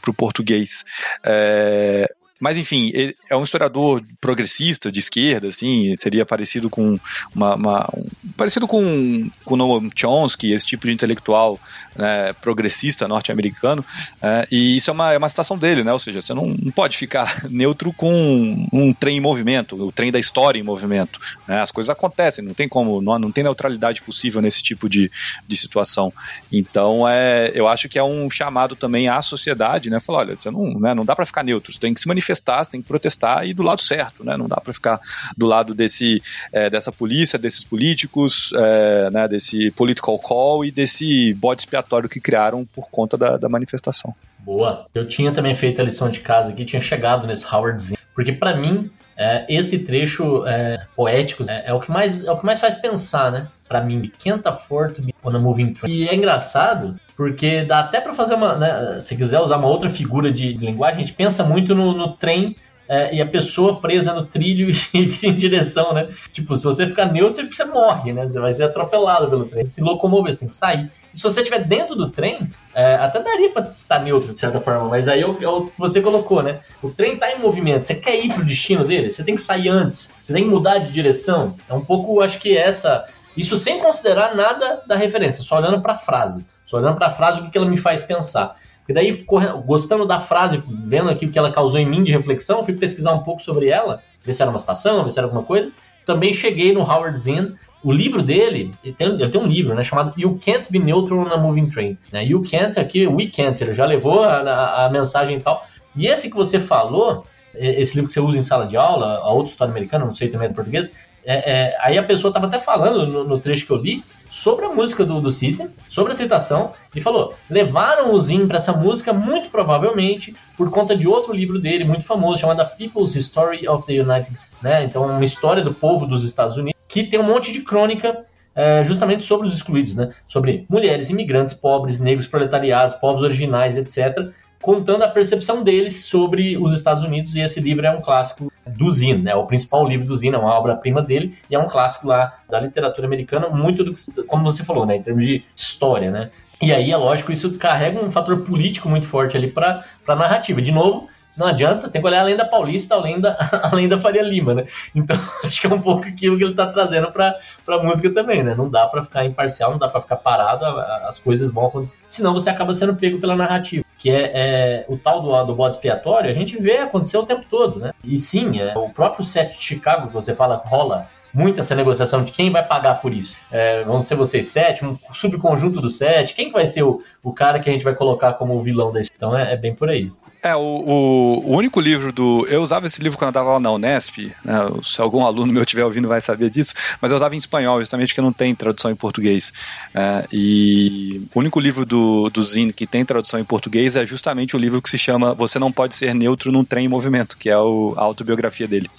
pro 0.00 0.14
português. 0.14 0.84
É, 1.22 2.12
mas 2.40 2.56
enfim, 2.56 2.90
é 3.28 3.36
um 3.36 3.42
historiador 3.42 4.02
progressista, 4.20 4.90
de 4.90 4.98
esquerda, 4.98 5.48
assim, 5.48 5.94
seria 5.94 6.24
parecido 6.24 6.70
com 6.70 6.98
uma, 7.34 7.54
uma 7.54 7.90
um, 7.94 8.06
parecido 8.36 8.66
com, 8.66 9.30
com 9.44 9.56
Noam 9.56 9.90
Chomsky, 9.94 10.52
esse 10.52 10.66
tipo 10.66 10.86
de 10.86 10.92
intelectual 10.92 11.60
né, 11.94 12.32
progressista 12.40 13.06
norte-americano. 13.06 13.84
É, 14.22 14.48
e 14.50 14.76
isso 14.76 14.90
é 14.90 14.92
uma, 14.92 15.12
é 15.12 15.18
uma 15.18 15.28
citação 15.28 15.58
dele, 15.58 15.84
né? 15.84 15.92
Ou 15.92 15.98
seja, 15.98 16.20
você 16.20 16.32
não, 16.32 16.46
não 16.46 16.72
pode 16.72 16.96
ficar 16.96 17.44
neutro 17.50 17.92
com 17.92 18.66
um 18.72 18.92
trem 18.94 19.18
em 19.18 19.20
movimento, 19.20 19.76
o 19.76 19.92
trem 19.92 20.10
da 20.10 20.18
história 20.18 20.58
em 20.58 20.62
movimento. 20.62 21.20
Né? 21.46 21.60
As 21.60 21.70
coisas 21.70 21.90
acontecem, 21.90 22.42
não 22.42 22.54
tem 22.54 22.68
como, 22.68 23.02
não, 23.02 23.18
não 23.18 23.30
tem 23.30 23.44
neutralidade 23.44 24.00
possível 24.00 24.40
nesse 24.40 24.62
tipo 24.62 24.88
de, 24.88 25.10
de 25.46 25.56
situação. 25.56 26.10
Então, 26.50 27.06
é, 27.06 27.52
eu 27.54 27.68
acho 27.68 27.86
que 27.86 27.98
é 27.98 28.02
um 28.02 28.30
chamado 28.30 28.74
também 28.74 29.08
à 29.08 29.20
sociedade, 29.20 29.90
né? 29.90 30.00
Falar, 30.00 30.20
olha, 30.20 30.38
você 30.38 30.50
não, 30.50 30.80
né, 30.80 30.94
não 30.94 31.04
dá 31.04 31.14
para 31.14 31.26
ficar 31.26 31.44
neutro, 31.44 31.72
você 31.72 31.78
tem 31.78 31.92
que 31.92 32.00
se 32.00 32.08
manifestar 32.08 32.29
manifestar, 32.30 32.64
você 32.64 32.70
tem 32.70 32.82
que 32.82 32.88
protestar 32.88 33.46
e 33.46 33.52
do 33.52 33.62
lado 33.62 33.80
certo, 33.80 34.24
né? 34.24 34.36
Não 34.36 34.48
dá 34.48 34.56
para 34.56 34.72
ficar 34.72 35.00
do 35.36 35.46
lado 35.46 35.74
desse, 35.74 36.22
é, 36.52 36.70
dessa 36.70 36.92
polícia, 36.92 37.38
desses 37.38 37.64
políticos, 37.64 38.52
é, 38.56 39.10
né, 39.10 39.28
desse 39.28 39.70
political 39.72 40.18
call 40.18 40.64
e 40.64 40.70
desse 40.70 41.34
bode 41.34 41.62
expiatório 41.62 42.08
que 42.08 42.20
criaram 42.20 42.64
por 42.64 42.88
conta 42.90 43.16
da, 43.16 43.36
da 43.36 43.48
manifestação. 43.48 44.14
Boa. 44.38 44.86
Eu 44.94 45.06
tinha 45.06 45.32
também 45.32 45.54
feito 45.54 45.80
a 45.80 45.84
lição 45.84 46.10
de 46.10 46.20
casa 46.20 46.50
aqui, 46.50 46.64
tinha 46.64 46.80
chegado 46.80 47.26
nesse 47.26 47.44
Howardzinho, 47.44 47.98
porque 48.14 48.32
para 48.32 48.56
mim 48.56 48.90
é, 49.16 49.44
esse 49.48 49.84
trecho 49.84 50.46
é, 50.46 50.86
poético 50.96 51.42
é, 51.48 51.64
é, 51.66 51.74
o 51.74 51.80
que 51.80 51.90
mais, 51.90 52.24
é 52.24 52.32
o 52.32 52.38
que 52.38 52.46
mais 52.46 52.58
faz 52.58 52.76
pensar, 52.76 53.30
né? 53.30 53.48
Pra 53.68 53.82
mim, 53.82 54.00
to 54.02 55.02
be 55.02 55.14
on 55.22 55.36
a 55.36 55.38
moving 55.38 55.74
train. 55.74 55.92
E 55.92 56.08
é 56.08 56.14
engraçado 56.14 56.98
porque 57.20 57.66
dá 57.66 57.80
até 57.80 58.00
para 58.00 58.14
fazer 58.14 58.32
uma. 58.32 58.56
Né, 58.56 58.98
se 59.02 59.14
quiser 59.14 59.40
usar 59.40 59.58
uma 59.58 59.68
outra 59.68 59.90
figura 59.90 60.32
de, 60.32 60.54
linguagem, 60.54 61.02
a 61.02 61.04
gente 61.04 61.14
pensa 61.14 61.44
muito 61.44 61.74
no, 61.74 61.92
no 61.92 62.14
trem 62.14 62.56
é, 62.88 63.14
e 63.14 63.20
a 63.20 63.26
pessoa 63.26 63.78
presa 63.78 64.14
no 64.14 64.24
trilho 64.24 64.70
e 64.94 65.26
em 65.26 65.36
direção, 65.36 65.92
né? 65.92 66.08
Tipo, 66.32 66.56
se 66.56 66.64
você 66.64 66.86
ficar 66.86 67.12
neutro, 67.12 67.46
você, 67.46 67.64
morre, 67.66 68.14
né? 68.14 68.26
Você 68.26 68.40
vai 68.40 68.54
ser 68.54 68.62
atropelado 68.62 69.28
pelo 69.28 69.44
trem. 69.44 69.66
Se 69.66 69.82
locomover, 69.82 70.32
você 70.32 70.40
tem 70.40 70.48
que 70.48 70.56
sair. 70.56 70.90
E 71.12 71.18
se 71.18 71.22
você 71.22 71.42
estiver 71.42 71.62
dentro 71.62 71.94
do 71.94 72.08
trem, 72.08 72.48
é, 72.74 72.94
até 72.94 73.22
daria 73.22 73.50
para 73.50 73.70
estar 73.76 73.98
neutro 73.98 74.32
de 74.32 74.38
certa 74.38 74.58
forma, 74.58 74.88
mas 74.88 75.06
aí 75.06 75.20
é 75.20 75.26
o, 75.26 75.36
é 75.42 75.48
o 75.48 75.66
que 75.66 75.78
você 75.78 76.00
colocou, 76.00 76.42
né? 76.42 76.60
O 76.82 76.88
trem 76.88 77.12
está 77.12 77.30
em 77.30 77.38
movimento, 77.38 77.84
você 77.84 77.96
quer 77.96 78.18
ir 78.18 78.32
pro 78.32 78.42
destino 78.42 78.82
dele, 78.82 79.10
você 79.10 79.22
tem 79.22 79.34
que 79.34 79.42
sair 79.42 79.68
antes, 79.68 80.14
você 80.22 80.32
tem 80.32 80.44
que 80.44 80.48
mudar 80.48 80.78
de 80.78 80.90
direção. 80.90 81.54
É 81.68 81.74
um 81.74 81.84
pouco, 81.84 82.22
acho 82.22 82.38
que 82.38 82.56
essa. 82.56 83.04
Isso 83.36 83.58
sem 83.58 83.78
considerar 83.78 84.34
nada 84.34 84.82
da 84.86 84.96
referência, 84.96 85.42
só 85.42 85.58
olhando 85.58 85.82
para 85.82 85.92
a 85.92 85.98
frase. 85.98 86.46
Só 86.70 86.76
olhando 86.76 86.94
para 86.94 87.08
a 87.08 87.10
frase, 87.10 87.40
o 87.40 87.50
que, 87.50 87.58
ela 87.58 87.66
me 87.66 87.76
faz 87.76 88.04
pensar. 88.04 88.54
E 88.88 88.92
daí, 88.92 89.26
gostando 89.66 90.06
da 90.06 90.20
frase, 90.20 90.62
vendo 90.86 91.10
aqui 91.10 91.26
o 91.26 91.30
que 91.30 91.36
ela 91.36 91.50
causou 91.50 91.80
em 91.80 91.86
mim 91.86 92.04
de 92.04 92.12
reflexão, 92.12 92.64
fui 92.64 92.74
pesquisar 92.74 93.12
um 93.12 93.24
pouco 93.24 93.42
sobre 93.42 93.68
ela, 93.68 94.00
ver 94.24 94.32
se 94.32 94.40
era 94.40 94.48
uma 94.48 94.58
citação, 94.58 95.02
ver 95.02 95.10
se 95.10 95.18
era 95.18 95.26
alguma 95.26 95.42
coisa. 95.42 95.72
também 96.06 96.32
cheguei 96.32 96.72
no 96.72 96.82
Howard 96.82 97.18
Zinn. 97.18 97.54
O 97.82 97.90
livro 97.90 98.22
dele, 98.22 98.72
ele 98.84 98.94
tem, 98.94 99.40
um 99.40 99.48
livro, 99.48 99.74
né, 99.74 99.82
chamado 99.82 100.12
You 100.16 100.38
Can't 100.44 100.70
Be 100.70 100.78
Neutral 100.78 101.18
on 101.18 101.32
a 101.32 101.36
Moving 101.36 101.70
Train. 101.70 101.98
Né? 102.12 102.24
You 102.24 102.40
Can't 102.48 102.78
aqui, 102.78 103.04
We 103.04 103.26
Can't, 103.34 103.60
ele 103.64 103.74
já 103.74 103.84
levou 103.84 104.22
a, 104.22 104.36
a, 104.36 104.86
a 104.86 104.90
mensagem 104.90 105.38
e 105.38 105.40
tal. 105.40 105.66
E 105.96 106.06
esse 106.06 106.30
que 106.30 106.36
você 106.36 106.60
falou, 106.60 107.26
esse 107.52 107.96
livro 107.96 108.06
que 108.06 108.12
você 108.12 108.20
usa 108.20 108.38
em 108.38 108.42
sala 108.42 108.64
de 108.64 108.76
aula, 108.76 109.16
a 109.16 109.32
outra 109.32 109.50
história 109.50 109.72
americana, 109.72 110.04
não 110.04 110.12
sei 110.12 110.28
também 110.28 110.48
é 110.48 110.52
português, 110.52 110.94
é, 111.24 111.52
é, 111.52 111.76
aí 111.80 111.98
a 111.98 112.02
pessoa 112.02 112.30
estava 112.30 112.46
até 112.46 112.58
falando 112.58 113.06
no, 113.06 113.24
no, 113.24 113.40
trecho 113.40 113.66
que 113.66 113.72
eu 113.72 113.76
li 113.76 114.02
sobre 114.28 114.64
a 114.64 114.68
música 114.68 115.04
do, 115.04 115.20
do 115.20 115.30
System, 115.30 115.68
sobre 115.88 116.12
a 116.12 116.14
citação, 116.14 116.72
e 116.94 117.00
falou: 117.00 117.34
levaram 117.48 118.12
o 118.12 118.18
Zin 118.18 118.46
para 118.46 118.56
essa 118.56 118.72
música 118.72 119.12
muito 119.12 119.50
provavelmente 119.50 120.34
por 120.56 120.70
conta 120.70 120.96
de 120.96 121.06
outro 121.08 121.32
livro 121.32 121.58
dele 121.58 121.84
muito 121.84 122.04
famoso 122.04 122.40
chamado 122.40 122.64
People's 122.76 123.14
Story 123.16 123.68
of 123.68 123.84
the 123.86 124.00
United 124.00 124.32
States, 124.34 124.46
né? 124.62 124.84
Então, 124.84 125.06
uma 125.06 125.24
história 125.24 125.62
do 125.62 125.74
povo 125.74 126.06
dos 126.06 126.24
Estados 126.24 126.56
Unidos 126.56 126.78
que 126.88 127.04
tem 127.04 127.20
um 127.20 127.24
monte 127.24 127.52
de 127.52 127.60
crônica 127.60 128.24
é, 128.54 128.82
justamente 128.82 129.22
sobre 129.22 129.46
os 129.46 129.54
excluídos, 129.54 129.94
né? 129.94 130.12
Sobre 130.26 130.66
mulheres, 130.68 131.10
imigrantes, 131.10 131.54
pobres, 131.54 132.00
negros, 132.00 132.26
proletariados, 132.26 132.94
povos 132.94 133.22
originais, 133.22 133.76
etc 133.76 134.32
contando 134.60 135.02
a 135.02 135.08
percepção 135.08 135.62
deles 135.64 136.04
sobre 136.04 136.56
os 136.58 136.74
Estados 136.74 137.02
Unidos, 137.02 137.34
e 137.34 137.40
esse 137.40 137.60
livro 137.60 137.86
é 137.86 137.90
um 137.90 138.00
clássico 138.00 138.49
do 138.76 138.90
Zin, 138.90 139.22
né? 139.22 139.34
O 139.34 139.46
principal 139.46 139.86
livro 139.86 140.06
do 140.06 140.14
Zin, 140.14 140.32
é 140.32 140.38
uma 140.38 140.54
obra-prima 140.54 141.02
dele, 141.02 141.36
e 141.50 141.54
é 141.54 141.58
um 141.58 141.66
clássico 141.66 142.06
lá 142.06 142.32
da 142.48 142.60
literatura 142.60 143.06
americana, 143.06 143.48
muito 143.48 143.84
do 143.84 143.94
que, 143.94 144.22
como 144.24 144.44
você 144.44 144.64
falou, 144.64 144.86
né? 144.86 144.96
Em 144.96 145.02
termos 145.02 145.24
de 145.24 145.44
história, 145.54 146.10
né? 146.10 146.30
E 146.60 146.72
aí, 146.72 146.90
é 146.90 146.96
lógico, 146.96 147.32
isso 147.32 147.58
carrega 147.58 147.98
um 147.98 148.10
fator 148.10 148.42
político 148.42 148.88
muito 148.88 149.06
forte 149.06 149.36
ali 149.36 149.50
para 149.50 149.84
a 150.06 150.14
narrativa. 150.14 150.60
De 150.60 150.72
novo, 150.72 151.08
não 151.36 151.46
adianta, 151.46 151.88
tem 151.88 152.02
que 152.02 152.06
olhar 152.06 152.20
além 152.20 152.36
da 152.36 152.44
Paulista, 152.44 152.94
além 152.94 153.20
da, 153.20 153.36
além 153.62 153.88
da 153.88 153.98
Faria 153.98 154.22
Lima, 154.22 154.54
né? 154.54 154.64
Então, 154.94 155.16
acho 155.44 155.60
que 155.60 155.66
é 155.66 155.70
um 155.70 155.80
pouco 155.80 156.06
aquilo 156.06 156.36
que 156.36 156.44
ele 156.44 156.50
está 156.50 156.66
trazendo 156.66 157.10
para 157.10 157.36
a 157.68 157.82
música 157.82 158.12
também, 158.12 158.42
né? 158.42 158.54
Não 158.54 158.68
dá 158.68 158.86
para 158.86 159.02
ficar 159.02 159.24
imparcial, 159.24 159.70
não 159.70 159.78
dá 159.78 159.88
para 159.88 160.00
ficar 160.00 160.16
parado, 160.16 160.64
as 161.06 161.18
coisas 161.18 161.50
vão 161.50 161.66
acontecer. 161.66 161.96
Senão 162.06 162.34
você 162.34 162.50
acaba 162.50 162.74
sendo 162.74 162.96
pego 162.96 163.20
pela 163.20 163.36
narrativa 163.36 163.84
que 164.00 164.10
é, 164.10 164.32
é, 164.34 164.84
o 164.88 164.96
tal 164.96 165.20
do, 165.20 165.44
do 165.44 165.54
bode 165.54 165.74
expiatório, 165.74 166.30
a 166.30 166.32
gente 166.32 166.56
vê 166.60 166.78
acontecer 166.78 167.18
o 167.18 167.26
tempo 167.26 167.44
todo, 167.48 167.78
né? 167.78 167.92
E 168.02 168.18
sim, 168.18 168.58
é, 168.58 168.76
o 168.76 168.88
próprio 168.88 169.24
set 169.26 169.56
de 169.56 169.62
Chicago, 169.62 170.08
que 170.08 170.14
você 170.14 170.34
fala, 170.34 170.56
rola 170.64 171.06
muito 171.32 171.60
essa 171.60 171.74
negociação 171.74 172.24
de 172.24 172.32
quem 172.32 172.50
vai 172.50 172.66
pagar 172.66 173.00
por 173.00 173.12
isso. 173.12 173.36
É, 173.52 173.84
vão 173.84 174.00
ser 174.02 174.16
vocês 174.16 174.46
sete, 174.46 174.84
um 174.84 174.96
subconjunto 175.12 175.80
do 175.80 175.90
sete, 175.90 176.34
quem 176.34 176.50
vai 176.50 176.66
ser 176.66 176.82
o, 176.82 177.02
o 177.22 177.32
cara 177.32 177.60
que 177.60 177.68
a 177.68 177.72
gente 177.72 177.84
vai 177.84 177.94
colocar 177.94 178.32
como 178.32 178.60
vilão 178.62 178.90
da 178.90 179.00
Então 179.00 179.36
é, 179.36 179.52
é 179.52 179.56
bem 179.56 179.74
por 179.74 179.90
aí. 179.90 180.10
É, 180.42 180.56
o, 180.56 180.60
o, 180.60 181.50
o, 181.50 181.56
único 181.56 181.80
livro 181.80 182.12
do. 182.12 182.46
Eu 182.48 182.62
usava 182.62 182.86
esse 182.86 183.02
livro 183.02 183.18
quando 183.18 183.28
eu 183.28 183.30
estava 183.30 183.52
lá 183.52 183.60
na 183.60 183.70
Unesp, 183.72 184.32
né, 184.42 184.54
se 184.82 185.00
algum 185.00 185.24
aluno 185.24 185.52
meu 185.52 185.62
estiver 185.62 185.84
ouvindo 185.84 186.08
vai 186.08 186.20
saber 186.20 186.48
disso, 186.48 186.72
mas 187.00 187.10
eu 187.10 187.16
usava 187.16 187.34
em 187.34 187.38
espanhol, 187.38 187.78
justamente 187.78 188.08
porque 188.08 188.22
não 188.22 188.32
tem 188.32 188.54
tradução 188.54 188.90
em 188.90 188.94
português. 188.96 189.52
É, 189.94 190.26
e 190.32 191.22
o 191.34 191.38
único 191.38 191.60
livro 191.60 191.84
do, 191.84 192.30
do 192.30 192.40
que 192.74 192.86
tem 192.86 193.04
tradução 193.04 193.38
em 193.38 193.44
português 193.44 193.96
é 193.96 194.06
justamente 194.06 194.56
o 194.56 194.58
livro 194.58 194.80
que 194.80 194.88
se 194.88 194.96
chama 194.96 195.34
Você 195.34 195.58
Não 195.58 195.70
Pode 195.70 195.94
Ser 195.94 196.14
Neutro 196.14 196.50
num 196.50 196.64
Trem 196.64 196.86
em 196.86 196.88
Movimento, 196.88 197.36
que 197.36 197.50
é 197.50 197.58
o, 197.58 197.94
a 197.96 198.02
autobiografia 198.02 198.66
dele. 198.66 198.90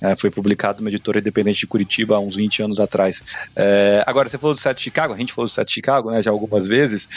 É, 0.00 0.14
foi 0.14 0.30
publicado 0.30 0.80
numa 0.80 0.90
editora 0.90 1.18
independente 1.18 1.60
de 1.60 1.66
Curitiba 1.66 2.16
há 2.16 2.20
uns 2.20 2.36
20 2.36 2.62
anos 2.62 2.78
atrás. 2.78 3.24
É, 3.56 4.04
agora, 4.06 4.28
você 4.28 4.38
falou 4.38 4.54
do 4.54 4.60
Sete 4.60 4.78
de 4.78 4.84
Chicago, 4.84 5.14
a 5.14 5.16
gente 5.16 5.32
falou 5.32 5.46
do 5.46 5.50
Sete 5.50 5.68
de 5.68 5.74
Chicago 5.74 6.10
né, 6.10 6.22
já 6.22 6.30
algumas 6.30 6.66
vezes. 6.66 7.08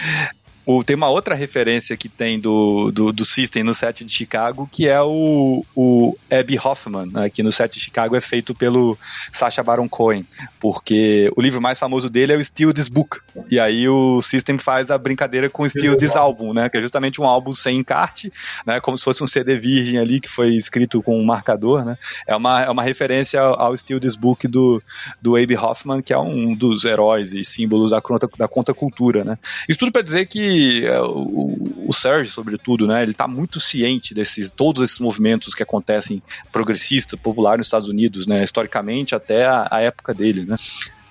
O, 0.66 0.84
tem 0.84 0.96
uma 0.96 1.10
outra 1.10 1.34
referência 1.34 1.98
que 1.98 2.08
tem 2.08 2.40
do, 2.40 2.92
do, 2.92 3.12
do, 3.12 3.26
System 3.26 3.64
no 3.64 3.74
set 3.74 4.04
de 4.04 4.12
Chicago, 4.12 4.70
que 4.72 4.88
é 4.88 5.02
o, 5.02 5.66
o 5.76 6.18
Abby 6.32 6.60
Hoffman, 6.64 7.08
né, 7.08 7.30
que 7.30 7.42
no 7.42 7.52
set 7.52 7.74
de 7.74 7.80
Chicago 7.80 8.16
é 8.16 8.22
feito 8.22 8.54
pelo 8.54 8.98
Sacha 9.34 9.64
Baron 9.64 9.90
Cohen, 9.90 10.26
porque 10.60 11.32
o 11.36 11.42
livro 11.42 11.62
mais 11.62 11.80
famoso 11.80 12.10
dele 12.10 12.34
é 12.34 12.38
o 12.38 12.44
Steal 12.44 12.74
This 12.74 12.88
Book, 12.88 13.18
e 13.50 13.60
aí 13.60 13.88
o 13.88 14.22
System 14.22 14.58
faz 14.58 14.92
a 14.92 14.98
brincadeira 14.98 15.50
com 15.50 15.64
o 15.64 15.70
Steal 15.70 15.96
This 15.96 16.16
Album, 16.16 16.54
né, 16.54 16.70
que 16.70 16.78
é 16.78 16.82
justamente 16.82 17.20
um 17.22 17.26
álbum 17.26 17.54
sem 17.54 17.78
encarte, 17.78 18.32
né, 18.66 18.80
como 18.80 18.98
se 18.98 19.04
fosse 19.04 19.24
um 19.24 19.28
CD 19.28 19.56
virgem 19.56 19.98
ali, 19.98 20.20
que 20.20 20.30
foi 20.30 20.56
escrito 20.56 21.02
com 21.02 21.20
um 21.20 21.26
marcador, 21.26 21.84
né, 21.84 21.98
é 22.28 22.36
uma, 22.36 22.62
é 22.62 22.70
uma 22.70 22.84
referência 22.84 23.40
ao 23.42 23.76
Steal 23.76 24.00
This 24.00 24.16
Book 24.16 24.48
do, 24.48 24.82
do 25.22 25.36
Abby 25.36 25.56
Hoffman, 25.56 26.02
que 26.02 26.14
é 26.14 26.20
um 26.20 26.54
dos 26.54 26.86
heróis 26.86 27.34
e 27.34 27.44
símbolos 27.44 27.92
da 27.92 28.02
conta, 28.02 28.30
da 28.38 28.48
conta 28.48 28.74
cultura, 28.74 29.24
né. 29.24 29.38
Isso 29.68 29.80
tudo 29.80 29.92
para 29.92 30.02
dizer 30.02 30.26
que 30.26 30.49
é, 30.86 31.02
o, 31.02 31.86
o 31.88 31.94
Serge, 31.94 32.30
sobretudo, 32.30 32.88
né, 32.88 33.02
ele 33.02 33.12
está 33.12 33.28
muito 33.28 33.60
ciente 33.60 34.14
desses 34.14 34.52
todos 34.52 34.82
esses 34.82 35.00
movimentos 35.00 35.54
que 35.54 35.64
acontecem 35.64 36.22
progressista, 36.52 37.18
popular 37.18 37.58
nos 37.58 37.68
Estados 37.68 37.90
Unidos, 37.90 38.28
né, 38.28 38.44
historicamente 38.44 39.16
até 39.16 39.46
a, 39.46 39.68
a 39.70 39.82
época 39.82 40.14
dele, 40.14 40.46
né. 40.46 40.56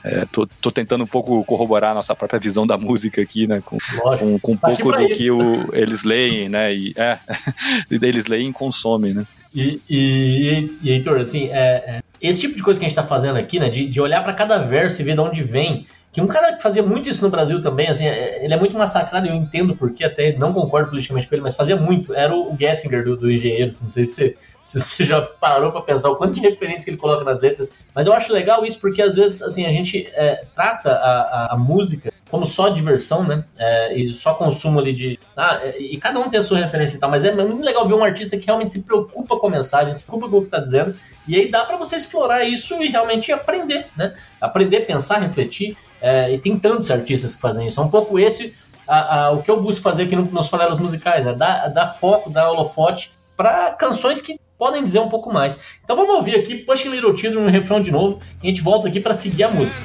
É, 0.04 0.24
tô, 0.26 0.46
tô, 0.46 0.70
tentando 0.70 1.04
um 1.04 1.06
pouco 1.08 1.44
corroborar 1.44 1.90
a 1.90 1.94
nossa 1.94 2.14
própria 2.14 2.38
visão 2.38 2.66
da 2.66 2.78
música 2.78 3.20
aqui, 3.20 3.48
né? 3.48 3.60
Com, 3.64 3.78
com, 3.78 4.38
com 4.38 4.52
um 4.52 4.56
tá 4.56 4.68
pouco 4.68 4.92
do 4.92 5.02
isso. 5.02 5.14
que 5.14 5.30
o, 5.30 5.74
eles 5.74 6.04
leem, 6.04 6.48
né? 6.48 6.72
E, 6.72 6.94
é, 6.96 7.18
eles 7.90 8.26
leem 8.26 8.48
e 8.48 8.52
consomem, 8.52 9.12
né? 9.12 9.26
E, 9.54 9.80
e, 9.90 10.72
e 10.82 10.90
Heitor, 10.90 11.18
assim, 11.18 11.48
é, 11.48 11.58
é, 11.58 12.02
esse 12.22 12.40
tipo 12.40 12.54
de 12.54 12.62
coisa 12.62 12.78
que 12.78 12.86
a 12.86 12.88
gente 12.88 12.96
está 12.96 13.06
fazendo 13.06 13.38
aqui, 13.38 13.58
né? 13.58 13.68
De, 13.68 13.86
de 13.86 14.00
olhar 14.00 14.22
para 14.22 14.32
cada 14.32 14.58
verso 14.58 15.02
e 15.02 15.04
ver 15.04 15.14
de 15.14 15.20
onde 15.20 15.42
vem 15.42 15.84
que 16.18 16.22
um 16.22 16.26
cara 16.26 16.52
que 16.52 16.62
fazia 16.62 16.82
muito 16.82 17.08
isso 17.08 17.22
no 17.22 17.30
Brasil 17.30 17.62
também, 17.62 17.88
assim, 17.88 18.06
é, 18.06 18.44
ele 18.44 18.52
é 18.52 18.56
muito 18.56 18.76
massacrado, 18.76 19.28
eu 19.28 19.34
entendo 19.34 19.76
porque, 19.76 20.02
até 20.04 20.32
não 20.32 20.52
concordo 20.52 20.90
politicamente 20.90 21.28
com 21.28 21.34
ele, 21.36 21.42
mas 21.42 21.54
fazia 21.54 21.76
muito. 21.76 22.12
Era 22.12 22.34
o 22.34 22.56
Gessinger 22.58 23.04
do, 23.04 23.16
do 23.16 23.30
Engenheiros, 23.30 23.80
não 23.80 23.88
sei 23.88 24.04
se 24.04 24.14
você, 24.14 24.36
se 24.60 24.80
você 24.80 25.04
já 25.04 25.22
parou 25.22 25.70
para 25.70 25.80
pensar 25.82 26.10
o 26.10 26.16
quanto 26.16 26.34
de 26.34 26.40
referência 26.40 26.84
que 26.84 26.90
ele 26.90 26.96
coloca 26.96 27.22
nas 27.22 27.40
letras. 27.40 27.72
Mas 27.94 28.08
eu 28.08 28.12
acho 28.12 28.32
legal 28.32 28.64
isso 28.64 28.80
porque 28.80 29.00
às 29.00 29.14
vezes, 29.14 29.40
assim, 29.42 29.64
a 29.64 29.70
gente 29.70 30.08
é, 30.12 30.44
trata 30.56 30.90
a, 30.90 31.20
a, 31.20 31.54
a, 31.54 31.56
música 31.56 32.12
como 32.28 32.44
só 32.44 32.68
diversão, 32.68 33.22
né? 33.22 33.44
É, 33.56 33.96
e 33.96 34.12
só 34.12 34.34
consumo 34.34 34.80
ali 34.80 34.92
de. 34.92 35.20
Ah, 35.36 35.60
é, 35.62 35.80
e 35.80 35.96
cada 35.98 36.18
um 36.18 36.28
tem 36.28 36.40
a 36.40 36.42
sua 36.42 36.58
referência 36.58 36.96
e 36.96 37.00
tal, 37.00 37.10
mas 37.10 37.24
é 37.24 37.32
muito 37.32 37.64
legal 37.64 37.86
ver 37.86 37.94
um 37.94 38.02
artista 38.02 38.36
que 38.36 38.46
realmente 38.46 38.72
se 38.72 38.82
preocupa 38.82 39.36
com 39.36 39.46
a 39.46 39.50
mensagem, 39.50 39.94
se 39.94 40.04
preocupa 40.04 40.28
com 40.28 40.38
o 40.38 40.44
que 40.44 40.50
tá 40.50 40.58
dizendo. 40.58 40.96
E 41.28 41.36
aí 41.36 41.50
dá 41.50 41.64
para 41.64 41.76
você 41.76 41.94
explorar 41.94 42.42
isso 42.42 42.82
e 42.82 42.88
realmente 42.88 43.30
aprender, 43.30 43.86
né? 43.96 44.16
Aprender, 44.40 44.80
pensar, 44.80 45.18
refletir. 45.18 45.76
É, 46.00 46.32
e 46.32 46.38
tem 46.38 46.58
tantos 46.58 46.90
artistas 46.90 47.34
que 47.34 47.40
fazem 47.40 47.66
isso. 47.66 47.80
É 47.80 47.82
um 47.82 47.88
pouco 47.88 48.18
esse 48.18 48.54
a, 48.86 49.26
a, 49.26 49.30
o 49.32 49.42
que 49.42 49.50
eu 49.50 49.60
busco 49.60 49.82
fazer 49.82 50.04
aqui 50.04 50.16
no, 50.16 50.24
nos 50.24 50.48
fanelas 50.48 50.78
musicais, 50.78 51.26
né? 51.26 51.34
Dar, 51.34 51.68
dar 51.68 51.94
foco, 51.94 52.30
dar 52.30 52.50
holofote 52.50 53.12
para 53.36 53.72
canções 53.72 54.20
que 54.20 54.40
podem 54.56 54.82
dizer 54.82 54.98
um 54.98 55.08
pouco 55.08 55.32
mais. 55.32 55.58
Então 55.84 55.94
vamos 55.94 56.14
ouvir 56.16 56.36
aqui 56.36 56.56
Pushing 56.56 56.88
Little 56.88 57.16
Children 57.16 57.44
no 57.44 57.50
refrão 57.50 57.82
de 57.82 57.92
novo 57.92 58.18
e 58.42 58.46
a 58.46 58.50
gente 58.50 58.62
volta 58.62 58.88
aqui 58.88 58.98
para 58.98 59.14
seguir 59.14 59.44
a 59.44 59.50
música. 59.50 59.78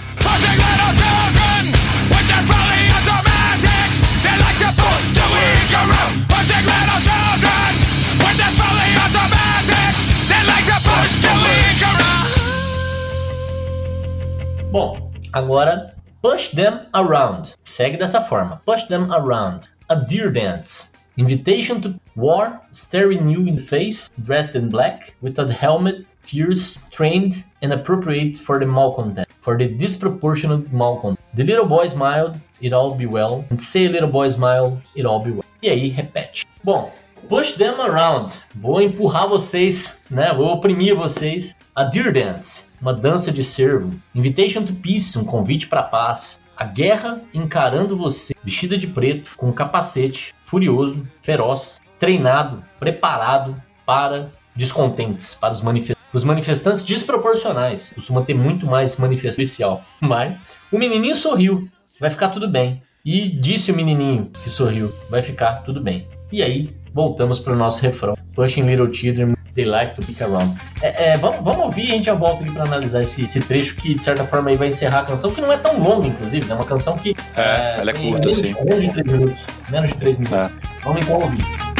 Bom, 14.71 15.12
agora 15.32 15.92
Push 16.23 16.51
them 16.55 16.88
around. 16.93 17.53
Segue 17.65 17.99
dessa 17.99 18.21
forma. 18.21 18.62
Push 18.65 18.86
them 18.86 19.12
around. 19.12 19.67
A 19.89 19.97
deer 19.97 20.31
dance. 20.31 20.93
Invitation 21.17 21.81
to 21.81 21.99
war, 22.15 22.62
staring 22.71 23.27
you 23.27 23.45
in 23.45 23.57
the 23.57 23.62
face, 23.62 24.09
dressed 24.23 24.55
in 24.55 24.69
black, 24.69 25.15
with 25.19 25.38
a 25.38 25.51
helmet, 25.51 26.15
fierce, 26.21 26.79
trained, 26.91 27.43
and 27.62 27.73
appropriate 27.73 28.38
for 28.38 28.57
the 28.57 28.65
malcontent, 28.65 29.27
for 29.38 29.57
the 29.57 29.67
disproportionate 29.67 30.71
malcontent. 30.71 31.19
The 31.33 31.43
little 31.43 31.65
boy 31.65 31.88
smiled, 31.88 32.39
it 32.62 32.71
all 32.71 32.95
be 32.95 33.05
well, 33.05 33.43
and 33.49 33.62
say 33.62 33.89
little 33.89 34.09
boy 34.09 34.29
smile, 34.29 34.81
it 34.95 35.05
all 35.05 35.19
be 35.19 35.31
well. 35.31 35.45
E 35.62 35.67
aí, 35.67 35.89
repete. 35.89 36.45
Bom, 36.63 36.89
push 37.27 37.57
them 37.57 37.81
around. 37.81 38.39
Vou 38.55 38.81
empurrar 38.81 39.27
vocês, 39.27 40.05
né? 40.09 40.33
Vou 40.33 40.47
oprimir 40.47 40.95
vocês. 40.95 41.53
A 41.75 41.83
deer 41.83 42.13
dance 42.13 42.71
uma 42.79 42.93
dança 42.93 43.31
de 43.31 43.43
servo. 43.43 43.95
Invitation 44.13 44.63
to 44.63 44.73
Peace, 44.73 45.17
um 45.17 45.25
convite 45.25 45.67
para 45.67 45.81
paz. 45.81 46.38
A 46.55 46.65
guerra 46.65 47.19
encarando 47.33 47.97
você, 47.97 48.36
vestida 48.43 48.77
de 48.77 48.86
preto, 48.86 49.31
com 49.36 49.47
um 49.47 49.51
capacete, 49.51 50.36
furioso, 50.45 51.03
feroz, 51.19 51.81
treinado, 51.97 52.63
preparado 52.79 53.55
para 53.88 54.29
descontentes, 54.55 55.33
para 55.33 55.51
os 55.51 55.62
manifestantes. 55.62 56.03
Os 56.13 56.23
manifestantes 56.23 56.83
desproporcionais, 56.83 57.91
costuma 57.93 58.21
ter 58.21 58.36
muito 58.36 58.67
mais 58.67 58.97
manifestação 58.97 59.38
policial. 59.38 59.83
Mas 59.99 60.43
o 60.71 60.77
menininho 60.77 61.15
sorriu, 61.15 61.67
vai 61.99 62.12
ficar 62.12 62.29
tudo 62.29 62.47
bem. 62.47 62.83
E 63.03 63.29
disse 63.29 63.71
o 63.71 63.75
menininho 63.75 64.29
que 64.43 64.49
sorriu, 64.49 64.93
vai 65.09 65.23
ficar 65.23 65.63
tudo 65.63 65.81
bem. 65.81 66.07
E 66.31 66.43
aí, 66.43 66.75
voltamos 66.93 67.39
para 67.39 67.53
o 67.53 67.55
nosso 67.55 67.81
refrão. 67.81 68.15
Pushing 68.36 68.62
Little 68.62 68.93
Children 68.93 69.33
They 69.56 69.66
Like 69.66 69.96
to 69.96 70.02
Pick 70.02 70.22
Around. 70.22 70.60
É, 70.82 71.12
é, 71.12 71.18
vamos, 71.18 71.44
vamos 71.44 71.66
ouvir 71.66 71.86
e 71.86 71.92
a 71.92 71.96
gente 71.96 72.06
já 72.06 72.13
volta 72.13 72.44
aqui 72.44 72.52
pra 72.52 72.63
analisar 72.63 73.02
esse, 73.02 73.24
esse, 73.24 73.39
trecho 73.42 73.76
que, 73.76 73.94
de 73.94 74.04
certa 74.04 74.24
forma, 74.24 74.50
aí 74.50 74.56
vai 74.56 74.70
encerrar 74.70 75.02
a 75.02 75.06
canção, 75.06 75.32
que 75.32 75.42
não 75.42 75.52
é 75.52 75.58
tão 75.58 75.80
longa, 75.80 76.08
inclusive, 76.08 76.52
é 76.52 76.56
uma 76.56 76.66
canção 76.66 76.98
que. 76.98 77.16
É, 77.36 77.42
é 77.42 77.76
ela 77.80 77.92
é 77.92 77.94
curta, 77.94 78.28
menos, 78.28 78.39
assim. 78.39 78.54
Menos 78.63 78.82
de 78.82 78.92
3 78.92 79.08
minutos. 79.08 79.48
Menos 79.70 79.89
de 79.89 79.96
3 79.98 80.18
minutos. 80.18 80.39
É. 80.39 80.52
Vamos 80.84 81.04
então 81.04 81.22
ouvir. 81.22 81.74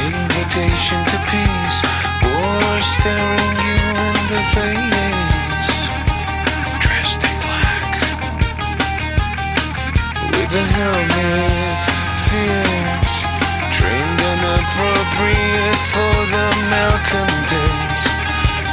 invitation 0.00 1.04
to 1.04 1.18
peace, 1.28 1.78
war 2.22 2.80
staring 2.94 3.56
you 3.66 3.82
in 4.14 4.24
the 4.32 4.42
face, 4.54 5.72
dressed 6.82 7.22
in 7.28 7.34
black, 7.44 7.90
with 10.32 10.54
a 10.54 10.66
helmet, 10.76 11.82
and 12.32 13.07
appropriate 14.58 15.82
for 15.94 16.14
the 16.34 16.46
malcontents, 16.72 18.02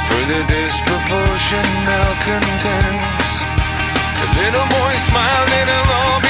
for 0.08 0.22
the 0.32 0.42
disproportion 0.50 1.66
malcontents. 1.86 3.30
The 4.20 4.28
little 4.40 4.66
boy 4.66 4.92
smiled, 5.08 5.50
it'll 5.60 5.90
all 5.98 6.25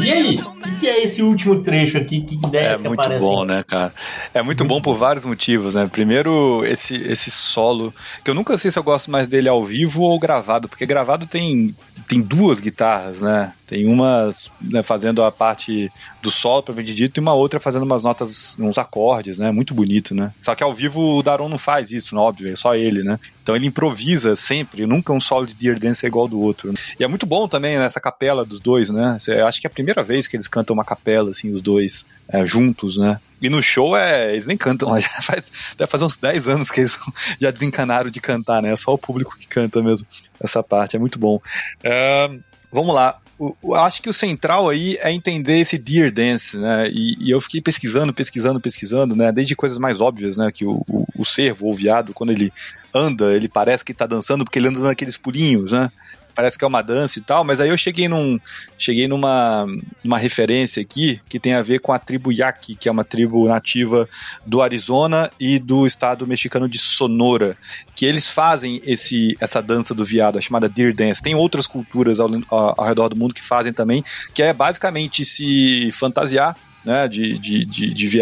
E 0.00 0.10
aí, 0.10 0.36
o 0.36 0.76
que, 0.78 0.86
é 0.86 1.04
esse 1.04 1.22
último 1.22 1.62
trecho 1.62 1.98
aqui? 1.98 2.20
Que 2.20 2.34
ideias 2.34 2.80
É 2.80 2.82
que 2.82 2.88
muito 2.88 3.00
aparecem? 3.00 3.28
bom, 3.28 3.44
né, 3.44 3.64
cara? 3.66 3.92
É 4.34 4.42
muito 4.42 4.64
bom 4.64 4.80
por 4.80 4.94
vários 4.94 5.24
motivos, 5.24 5.74
né? 5.74 5.88
Primeiro, 5.90 6.64
esse, 6.64 6.96
esse 6.96 7.30
solo, 7.30 7.94
que 8.24 8.30
eu 8.30 8.34
nunca 8.34 8.56
sei 8.56 8.70
se 8.70 8.78
eu 8.78 8.82
gosto 8.82 9.10
mais 9.10 9.26
dele 9.28 9.48
ao 9.48 9.62
vivo 9.62 10.02
ou 10.02 10.18
gravado, 10.18 10.68
porque 10.68 10.86
gravado 10.86 11.26
tem, 11.26 11.74
tem 12.06 12.20
duas 12.20 12.60
guitarras, 12.60 13.22
né? 13.22 13.52
Tem 13.66 13.86
uma 13.86 14.30
né, 14.60 14.82
fazendo 14.82 15.22
a 15.24 15.32
parte 15.32 15.90
do 16.22 16.30
solo, 16.30 16.62
pra 16.62 16.74
dito, 16.82 17.18
e 17.18 17.20
uma 17.20 17.34
outra 17.34 17.58
fazendo 17.58 17.82
umas 17.82 18.04
notas, 18.04 18.56
uns 18.60 18.78
acordes, 18.78 19.38
né? 19.38 19.50
Muito 19.50 19.74
bonito, 19.74 20.14
né? 20.14 20.32
Só 20.40 20.54
que 20.54 20.62
ao 20.62 20.72
vivo 20.72 21.00
o 21.16 21.22
Daron 21.22 21.48
não 21.48 21.58
faz 21.58 21.90
isso, 21.90 22.14
né? 22.14 22.20
óbvio, 22.20 22.52
é 22.52 22.56
só 22.56 22.74
ele, 22.74 23.02
né? 23.02 23.18
Então 23.42 23.54
ele 23.54 23.66
improvisa 23.66 24.36
sempre, 24.36 24.86
nunca 24.86 25.12
um 25.12 25.20
solo 25.20 25.46
de 25.46 25.54
Dear 25.54 25.78
Dance 25.78 26.04
é 26.04 26.08
igual 26.08 26.28
do 26.28 26.40
outro. 26.40 26.72
né? 26.72 26.78
E 26.98 27.04
é 27.04 27.08
muito 27.08 27.26
bom 27.26 27.48
também 27.48 27.78
nessa 27.78 28.00
capela 28.00 28.44
dos 28.44 28.60
dois, 28.60 28.90
né? 28.90 29.18
Eu 29.26 29.46
acho 29.46 29.60
que 29.60 29.66
é 29.66 29.70
a 29.70 29.72
primeira 29.72 30.02
vez 30.02 30.26
que 30.26 30.36
eles 30.36 30.48
cantam 30.48 30.74
uma 30.74 30.84
capela, 30.84 31.30
assim, 31.30 31.52
os 31.52 31.62
dois, 31.62 32.06
é, 32.28 32.44
juntos, 32.44 32.96
né? 32.98 33.20
E 33.40 33.48
no 33.48 33.62
show, 33.62 33.96
é, 33.96 34.32
eles 34.32 34.46
nem 34.46 34.56
cantam, 34.56 34.88
já 35.00 35.08
faz, 35.22 35.50
deve 35.76 35.90
fazer 35.90 36.04
uns 36.04 36.16
10 36.16 36.48
anos 36.48 36.70
que 36.70 36.80
eles 36.80 36.98
já 37.40 37.50
desencanaram 37.50 38.10
de 38.10 38.20
cantar, 38.20 38.62
né? 38.62 38.72
É 38.72 38.76
só 38.76 38.92
o 38.92 38.98
público 38.98 39.36
que 39.36 39.46
canta 39.46 39.82
mesmo 39.82 40.06
essa 40.40 40.62
parte, 40.62 40.96
é 40.96 40.98
muito 40.98 41.18
bom. 41.18 41.40
É, 41.82 42.30
vamos 42.72 42.94
lá. 42.94 43.18
O- 43.38 43.74
acho 43.74 44.00
que 44.00 44.08
o 44.08 44.12
central 44.12 44.68
aí 44.68 44.96
é 45.00 45.12
entender 45.12 45.58
esse 45.58 45.76
Dear 45.76 46.10
Dance, 46.10 46.56
né? 46.56 46.88
E, 46.90 47.16
e 47.20 47.30
eu 47.30 47.40
fiquei 47.40 47.60
pesquisando, 47.60 48.12
pesquisando, 48.12 48.60
pesquisando, 48.60 49.14
né? 49.14 49.30
Desde 49.30 49.54
coisas 49.54 49.78
mais 49.78 50.00
óbvias, 50.00 50.36
né? 50.36 50.50
Que 50.52 50.64
o, 50.64 50.82
o, 50.88 51.06
o 51.18 51.24
cervo 51.24 51.66
ou 51.66 51.72
o 51.72 51.76
viado, 51.76 52.14
quando 52.14 52.30
ele 52.32 52.50
anda, 52.94 53.34
ele 53.34 53.48
parece 53.48 53.84
que 53.84 53.92
tá 53.92 54.06
dançando 54.06 54.44
porque 54.44 54.58
ele 54.58 54.68
anda 54.68 54.80
naqueles 54.80 55.16
pulinhos, 55.18 55.72
né? 55.72 55.90
Parece 56.36 56.58
que 56.58 56.64
é 56.64 56.68
uma 56.68 56.82
dança 56.82 57.18
e 57.18 57.22
tal, 57.22 57.42
mas 57.42 57.60
aí 57.60 57.70
eu 57.70 57.76
cheguei 57.76 58.08
num 58.08 58.38
cheguei 58.78 59.08
numa 59.08 59.66
uma 60.04 60.18
referência 60.18 60.82
aqui 60.82 61.18
que 61.28 61.40
tem 61.40 61.54
a 61.54 61.62
ver 61.62 61.80
com 61.80 61.92
a 61.92 61.98
tribo 61.98 62.30
Yaqui, 62.30 62.76
que 62.76 62.88
é 62.88 62.92
uma 62.92 63.04
tribo 63.04 63.48
nativa 63.48 64.06
do 64.44 64.60
Arizona 64.60 65.30
e 65.40 65.58
do 65.58 65.86
estado 65.86 66.26
mexicano 66.26 66.68
de 66.68 66.78
Sonora, 66.78 67.56
que 67.94 68.04
eles 68.04 68.28
fazem 68.28 68.82
esse 68.84 69.34
essa 69.40 69.62
dança 69.62 69.94
do 69.94 70.04
viado, 70.04 70.36
a 70.36 70.40
chamada 70.40 70.68
Deer 70.68 70.94
Dance. 70.94 71.22
Tem 71.22 71.34
outras 71.34 71.66
culturas 71.66 72.20
ao, 72.20 72.30
ao, 72.50 72.74
ao 72.80 72.86
redor 72.86 73.08
do 73.08 73.16
mundo 73.16 73.34
que 73.34 73.42
fazem 73.42 73.72
também, 73.72 74.04
que 74.34 74.42
é 74.42 74.52
basicamente 74.52 75.24
se 75.24 75.90
fantasiar 75.92 76.54
né, 76.86 77.08
de, 77.08 77.36
de, 77.38 77.64
de, 77.64 77.92
de 77.92 78.18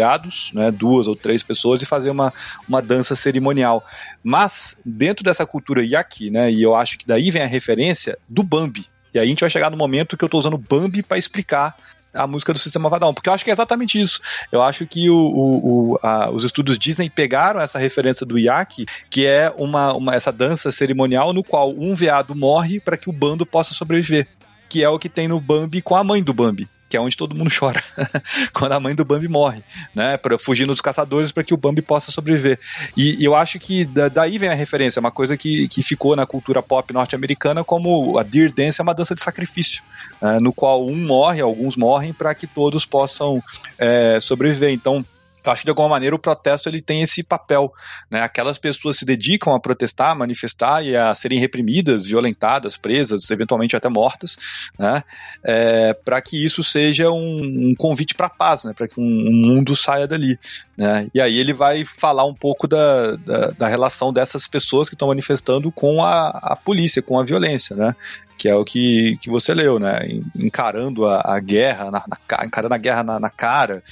né, 0.53 0.71
duas 0.71 1.07
ou 1.07 1.15
três 1.15 1.43
pessoas, 1.43 1.81
e 1.81 1.85
fazer 1.85 2.09
uma, 2.09 2.33
uma 2.67 2.81
dança 2.81 3.15
cerimonial. 3.15 3.85
Mas, 4.23 4.77
dentro 4.83 5.23
dessa 5.23 5.45
cultura 5.45 5.85
yaqui, 5.85 6.31
né, 6.31 6.51
e 6.51 6.63
eu 6.63 6.75
acho 6.75 6.97
que 6.97 7.05
daí 7.05 7.29
vem 7.29 7.43
a 7.43 7.47
referência 7.47 8.17
do 8.27 8.41
Bambi. 8.41 8.87
E 9.13 9.19
aí 9.19 9.25
a 9.25 9.29
gente 9.29 9.41
vai 9.41 9.49
chegar 9.49 9.69
no 9.69 9.77
momento 9.77 10.17
que 10.17 10.23
eu 10.23 10.27
estou 10.27 10.39
usando 10.39 10.57
Bambi 10.57 11.03
para 11.03 11.17
explicar 11.17 11.77
a 12.11 12.25
música 12.25 12.53
do 12.53 12.59
Sistema 12.59 12.89
Vadão, 12.89 13.13
porque 13.13 13.29
eu 13.29 13.33
acho 13.33 13.43
que 13.43 13.49
é 13.49 13.53
exatamente 13.53 14.01
isso. 14.01 14.19
Eu 14.51 14.61
acho 14.61 14.87
que 14.87 15.09
o, 15.09 15.15
o, 15.15 15.91
o, 15.93 15.99
a, 16.01 16.29
os 16.31 16.43
estúdios 16.43 16.79
Disney 16.79 17.09
pegaram 17.09 17.59
essa 17.59 17.77
referência 17.77 18.25
do 18.25 18.39
Yaki, 18.39 18.85
que 19.09 19.25
é 19.25 19.53
uma, 19.55 19.93
uma, 19.93 20.15
essa 20.15 20.31
dança 20.31 20.71
cerimonial 20.71 21.33
no 21.33 21.43
qual 21.43 21.71
um 21.71 21.93
veado 21.93 22.33
morre 22.33 22.79
para 22.79 22.97
que 22.97 23.09
o 23.09 23.13
bando 23.13 23.45
possa 23.45 23.73
sobreviver. 23.73 24.27
Que 24.67 24.83
é 24.83 24.89
o 24.89 24.97
que 24.97 25.09
tem 25.09 25.27
no 25.27 25.39
Bambi 25.39 25.81
com 25.81 25.95
a 25.95 26.03
mãe 26.03 26.23
do 26.23 26.33
Bambi 26.33 26.67
que 26.87 26.95
é 26.95 26.99
onde 26.99 27.17
todo 27.17 27.35
mundo 27.35 27.51
chora 27.57 27.81
quando 28.53 28.73
a 28.73 28.79
mãe 28.79 28.95
do 28.95 29.05
Bambi 29.05 29.27
morre, 29.27 29.63
né? 29.93 30.17
Para 30.17 30.37
fugindo 30.37 30.67
dos 30.67 30.81
caçadores 30.81 31.31
para 31.31 31.43
que 31.43 31.53
o 31.53 31.57
Bambi 31.57 31.81
possa 31.81 32.11
sobreviver. 32.11 32.59
E, 32.95 33.21
e 33.21 33.25
eu 33.25 33.35
acho 33.35 33.59
que 33.59 33.85
da, 33.85 34.07
daí 34.07 34.37
vem 34.37 34.49
a 34.49 34.53
referência, 34.53 34.99
é 34.99 35.01
uma 35.01 35.11
coisa 35.11 35.35
que, 35.35 35.67
que 35.67 35.81
ficou 35.81 36.15
na 36.15 36.25
cultura 36.25 36.61
pop 36.61 36.93
norte-americana 36.93 37.63
como 37.63 38.17
a 38.17 38.23
Deer 38.23 38.51
Dance 38.51 38.79
é 38.79 38.83
uma 38.83 38.93
dança 38.93 39.15
de 39.15 39.21
sacrifício, 39.21 39.83
né? 40.21 40.39
no 40.39 40.53
qual 40.53 40.85
um 40.85 40.95
morre, 40.95 41.41
alguns 41.41 41.75
morrem 41.75 42.13
para 42.13 42.33
que 42.35 42.47
todos 42.47 42.85
possam 42.85 43.41
é, 43.77 44.19
sobreviver. 44.19 44.71
Então 44.71 45.05
eu 45.49 45.53
acho 45.53 45.61
que 45.61 45.65
de 45.65 45.71
alguma 45.71 45.89
maneira 45.89 46.15
o 46.15 46.19
protesto 46.19 46.69
ele 46.69 46.81
tem 46.81 47.01
esse 47.01 47.23
papel, 47.23 47.71
né? 48.09 48.21
Aquelas 48.21 48.57
pessoas 48.57 48.97
se 48.97 49.05
dedicam 49.05 49.53
a 49.53 49.59
protestar, 49.59 50.11
a 50.11 50.15
manifestar 50.15 50.83
e 50.83 50.95
a 50.95 51.13
serem 51.13 51.39
reprimidas, 51.39 52.05
violentadas, 52.05 52.77
presas, 52.77 53.29
eventualmente 53.29 53.75
até 53.75 53.89
mortas, 53.89 54.37
né? 54.77 55.03
É, 55.43 55.93
para 55.93 56.21
que 56.21 56.43
isso 56.43 56.63
seja 56.63 57.09
um, 57.11 57.69
um 57.69 57.75
convite 57.77 58.15
para 58.15 58.29
paz, 58.29 58.65
né? 58.65 58.73
Para 58.73 58.87
que 58.87 58.99
um, 58.99 59.03
um, 59.03 59.31
mundo 59.31 59.75
saia 59.75 60.07
dali, 60.07 60.37
né? 60.77 61.07
E 61.13 61.21
aí 61.21 61.37
ele 61.37 61.53
vai 61.53 61.85
falar 61.85 62.25
um 62.25 62.33
pouco 62.33 62.67
da, 62.67 63.15
da, 63.15 63.51
da 63.51 63.67
relação 63.67 64.11
dessas 64.11 64.47
pessoas 64.47 64.89
que 64.89 64.95
estão 64.95 65.07
manifestando 65.07 65.71
com 65.71 66.03
a, 66.03 66.29
a 66.29 66.55
polícia, 66.55 67.01
com 67.01 67.19
a 67.19 67.23
violência, 67.23 67.75
né? 67.75 67.95
Que 68.37 68.49
é 68.49 68.55
o 68.55 68.63
que, 68.63 69.17
que 69.21 69.29
você 69.29 69.53
leu, 69.53 69.79
né? 69.79 69.99
Encarando 70.35 71.05
a, 71.05 71.21
a 71.35 71.39
guerra, 71.39 71.91
na, 71.91 72.03
na, 72.07 72.45
encarando 72.45 72.73
a 72.73 72.77
guerra 72.77 73.03
na, 73.03 73.19
na 73.19 73.29
cara, 73.29 73.83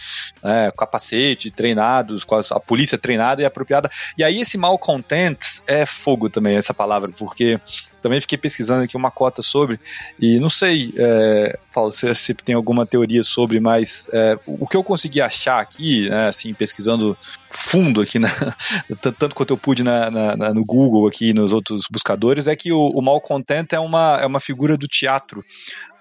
né? 0.44 0.72
capacete, 0.78 1.52
treinados, 1.52 2.26
a, 2.52 2.60
polícia 2.60 2.98
treinada 2.98 3.42
e 3.42 3.46
apropriada. 3.46 3.90
E 4.18 4.24
aí 4.24 4.42
esse 4.42 4.58
malcontent 4.58 5.38
é 5.66 5.86
fogo 5.86 6.30
também, 6.30 6.56
essa 6.56 6.74
palavra, 6.74 7.12
porque 7.18 7.60
também 8.04 8.20
fiquei 8.20 8.38
pesquisando 8.38 8.84
aqui 8.84 8.98
uma 8.98 9.10
cota 9.10 9.42
sobre, 9.42 9.80
e 10.20 10.38
não 10.38 10.50
sei, 10.50 10.94
é, 10.98 11.58
Paulo, 11.74 11.92
se 11.92 12.06
você 12.06 12.34
tem 12.34 12.54
alguma 12.54 12.86
teoria 12.86 13.24
sobre, 13.24 13.62
mas 13.62 14.10
é, 14.12 14.38
o 14.46 14.68
que 14.68 14.76
eu 14.76 14.84
consegui 14.84 15.22
achar 15.22 15.60
aqui, 15.60 16.10
né, 16.10 16.28
assim, 16.28 16.54
pesquisando 16.54 17.18
fundo 17.50 18.02
aqui, 18.02 18.20
na, 18.20 18.28
tanto 19.02 19.34
quanto 19.34 19.54
eu 19.54 19.58
pude 19.58 19.84
na, 19.84 20.12
na, 20.12 20.54
no 20.54 20.66
Google 20.66 21.08
aqui 21.08 21.34
nos 21.34 21.54
outros 21.54 21.84
buscadores, 21.90 22.46
é 22.46 22.56
que 22.56 22.74
o, 22.74 22.90
o 22.90 23.02
malcontent 23.02 23.72
é 23.72 23.80
uma, 23.80 24.20
é 24.22 24.26
uma 24.26 24.42
figura 24.42 24.76
do 24.76 24.88
teatro, 24.88 25.44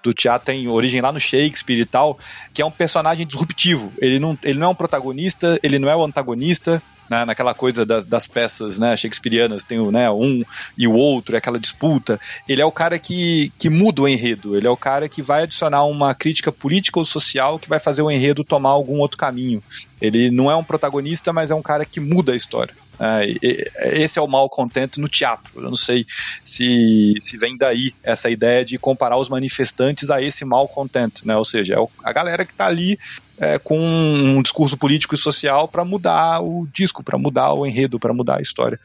do 0.03 0.11
teatro 0.11 0.47
tem 0.47 0.67
origem 0.67 0.99
lá 0.99 1.13
no 1.13 1.19
Shakespeare 1.19 1.79
e 1.79 1.85
tal, 1.85 2.19
que 2.53 2.61
é 2.61 2.65
um 2.65 2.71
personagem 2.71 3.25
disruptivo. 3.25 3.93
Ele 3.97 4.19
não, 4.19 4.37
ele 4.43 4.59
não 4.59 4.67
é 4.67 4.69
um 4.69 4.75
protagonista, 4.75 5.57
ele 5.63 5.79
não 5.79 5.89
é 5.89 5.95
o 5.95 6.03
antagonista, 6.03 6.83
né, 7.09 7.25
naquela 7.25 7.53
coisa 7.53 7.85
das, 7.85 8.05
das, 8.05 8.27
peças 8.27 8.79
né, 8.79 8.95
shakespearianas, 8.95 9.63
tem 9.63 9.79
o, 9.79 9.91
né, 9.91 10.09
um 10.09 10.43
e 10.77 10.87
o 10.87 10.93
outro, 10.93 11.35
é 11.35 11.37
aquela 11.37 11.59
disputa. 11.59 12.19
Ele 12.47 12.61
é 12.61 12.65
o 12.65 12.71
cara 12.71 12.97
que, 12.97 13.51
que 13.57 13.69
muda 13.69 14.01
o 14.01 14.07
enredo, 14.07 14.55
ele 14.55 14.67
é 14.67 14.69
o 14.69 14.77
cara 14.77 15.07
que 15.09 15.21
vai 15.21 15.43
adicionar 15.43 15.83
uma 15.85 16.13
crítica 16.15 16.51
política 16.51 16.99
ou 16.99 17.05
social 17.05 17.59
que 17.59 17.69
vai 17.69 17.79
fazer 17.79 18.01
o 18.01 18.11
enredo 18.11 18.43
tomar 18.43 18.69
algum 18.69 18.99
outro 18.99 19.17
caminho. 19.17 19.61
Ele 20.01 20.29
não 20.29 20.51
é 20.51 20.55
um 20.55 20.63
protagonista, 20.63 21.31
mas 21.31 21.51
é 21.51 21.55
um 21.55 21.61
cara 21.61 21.85
que 21.85 21.99
muda 21.99 22.33
a 22.33 22.35
história. 22.35 22.73
É, 22.99 23.99
esse 23.99 24.19
é 24.19 24.21
o 24.21 24.27
mal 24.27 24.49
contento 24.49 25.01
no 25.01 25.07
teatro. 25.07 25.59
Eu 25.59 25.63
não 25.63 25.75
sei 25.75 26.05
se, 26.43 27.15
se 27.19 27.37
vem 27.37 27.57
daí 27.57 27.93
essa 28.03 28.29
ideia 28.29 28.63
de 28.63 28.77
comparar 28.77 29.17
os 29.17 29.29
manifestantes 29.29 30.09
a 30.09 30.21
esse 30.21 30.45
mal 30.45 30.67
contento, 30.67 31.27
né? 31.27 31.35
Ou 31.35 31.43
seja, 31.43 31.75
é 31.75 31.87
a 32.03 32.13
galera 32.13 32.45
que 32.45 32.51
está 32.51 32.67
ali 32.67 32.97
é, 33.37 33.57
com 33.59 33.79
um 33.79 34.41
discurso 34.41 34.77
político 34.77 35.15
e 35.15 35.17
social 35.17 35.67
para 35.67 35.83
mudar 35.83 36.41
o 36.41 36.67
disco, 36.73 37.03
para 37.03 37.17
mudar 37.17 37.53
o 37.53 37.65
enredo, 37.65 37.99
para 37.99 38.13
mudar 38.13 38.37
a 38.37 38.41
história. 38.41 38.79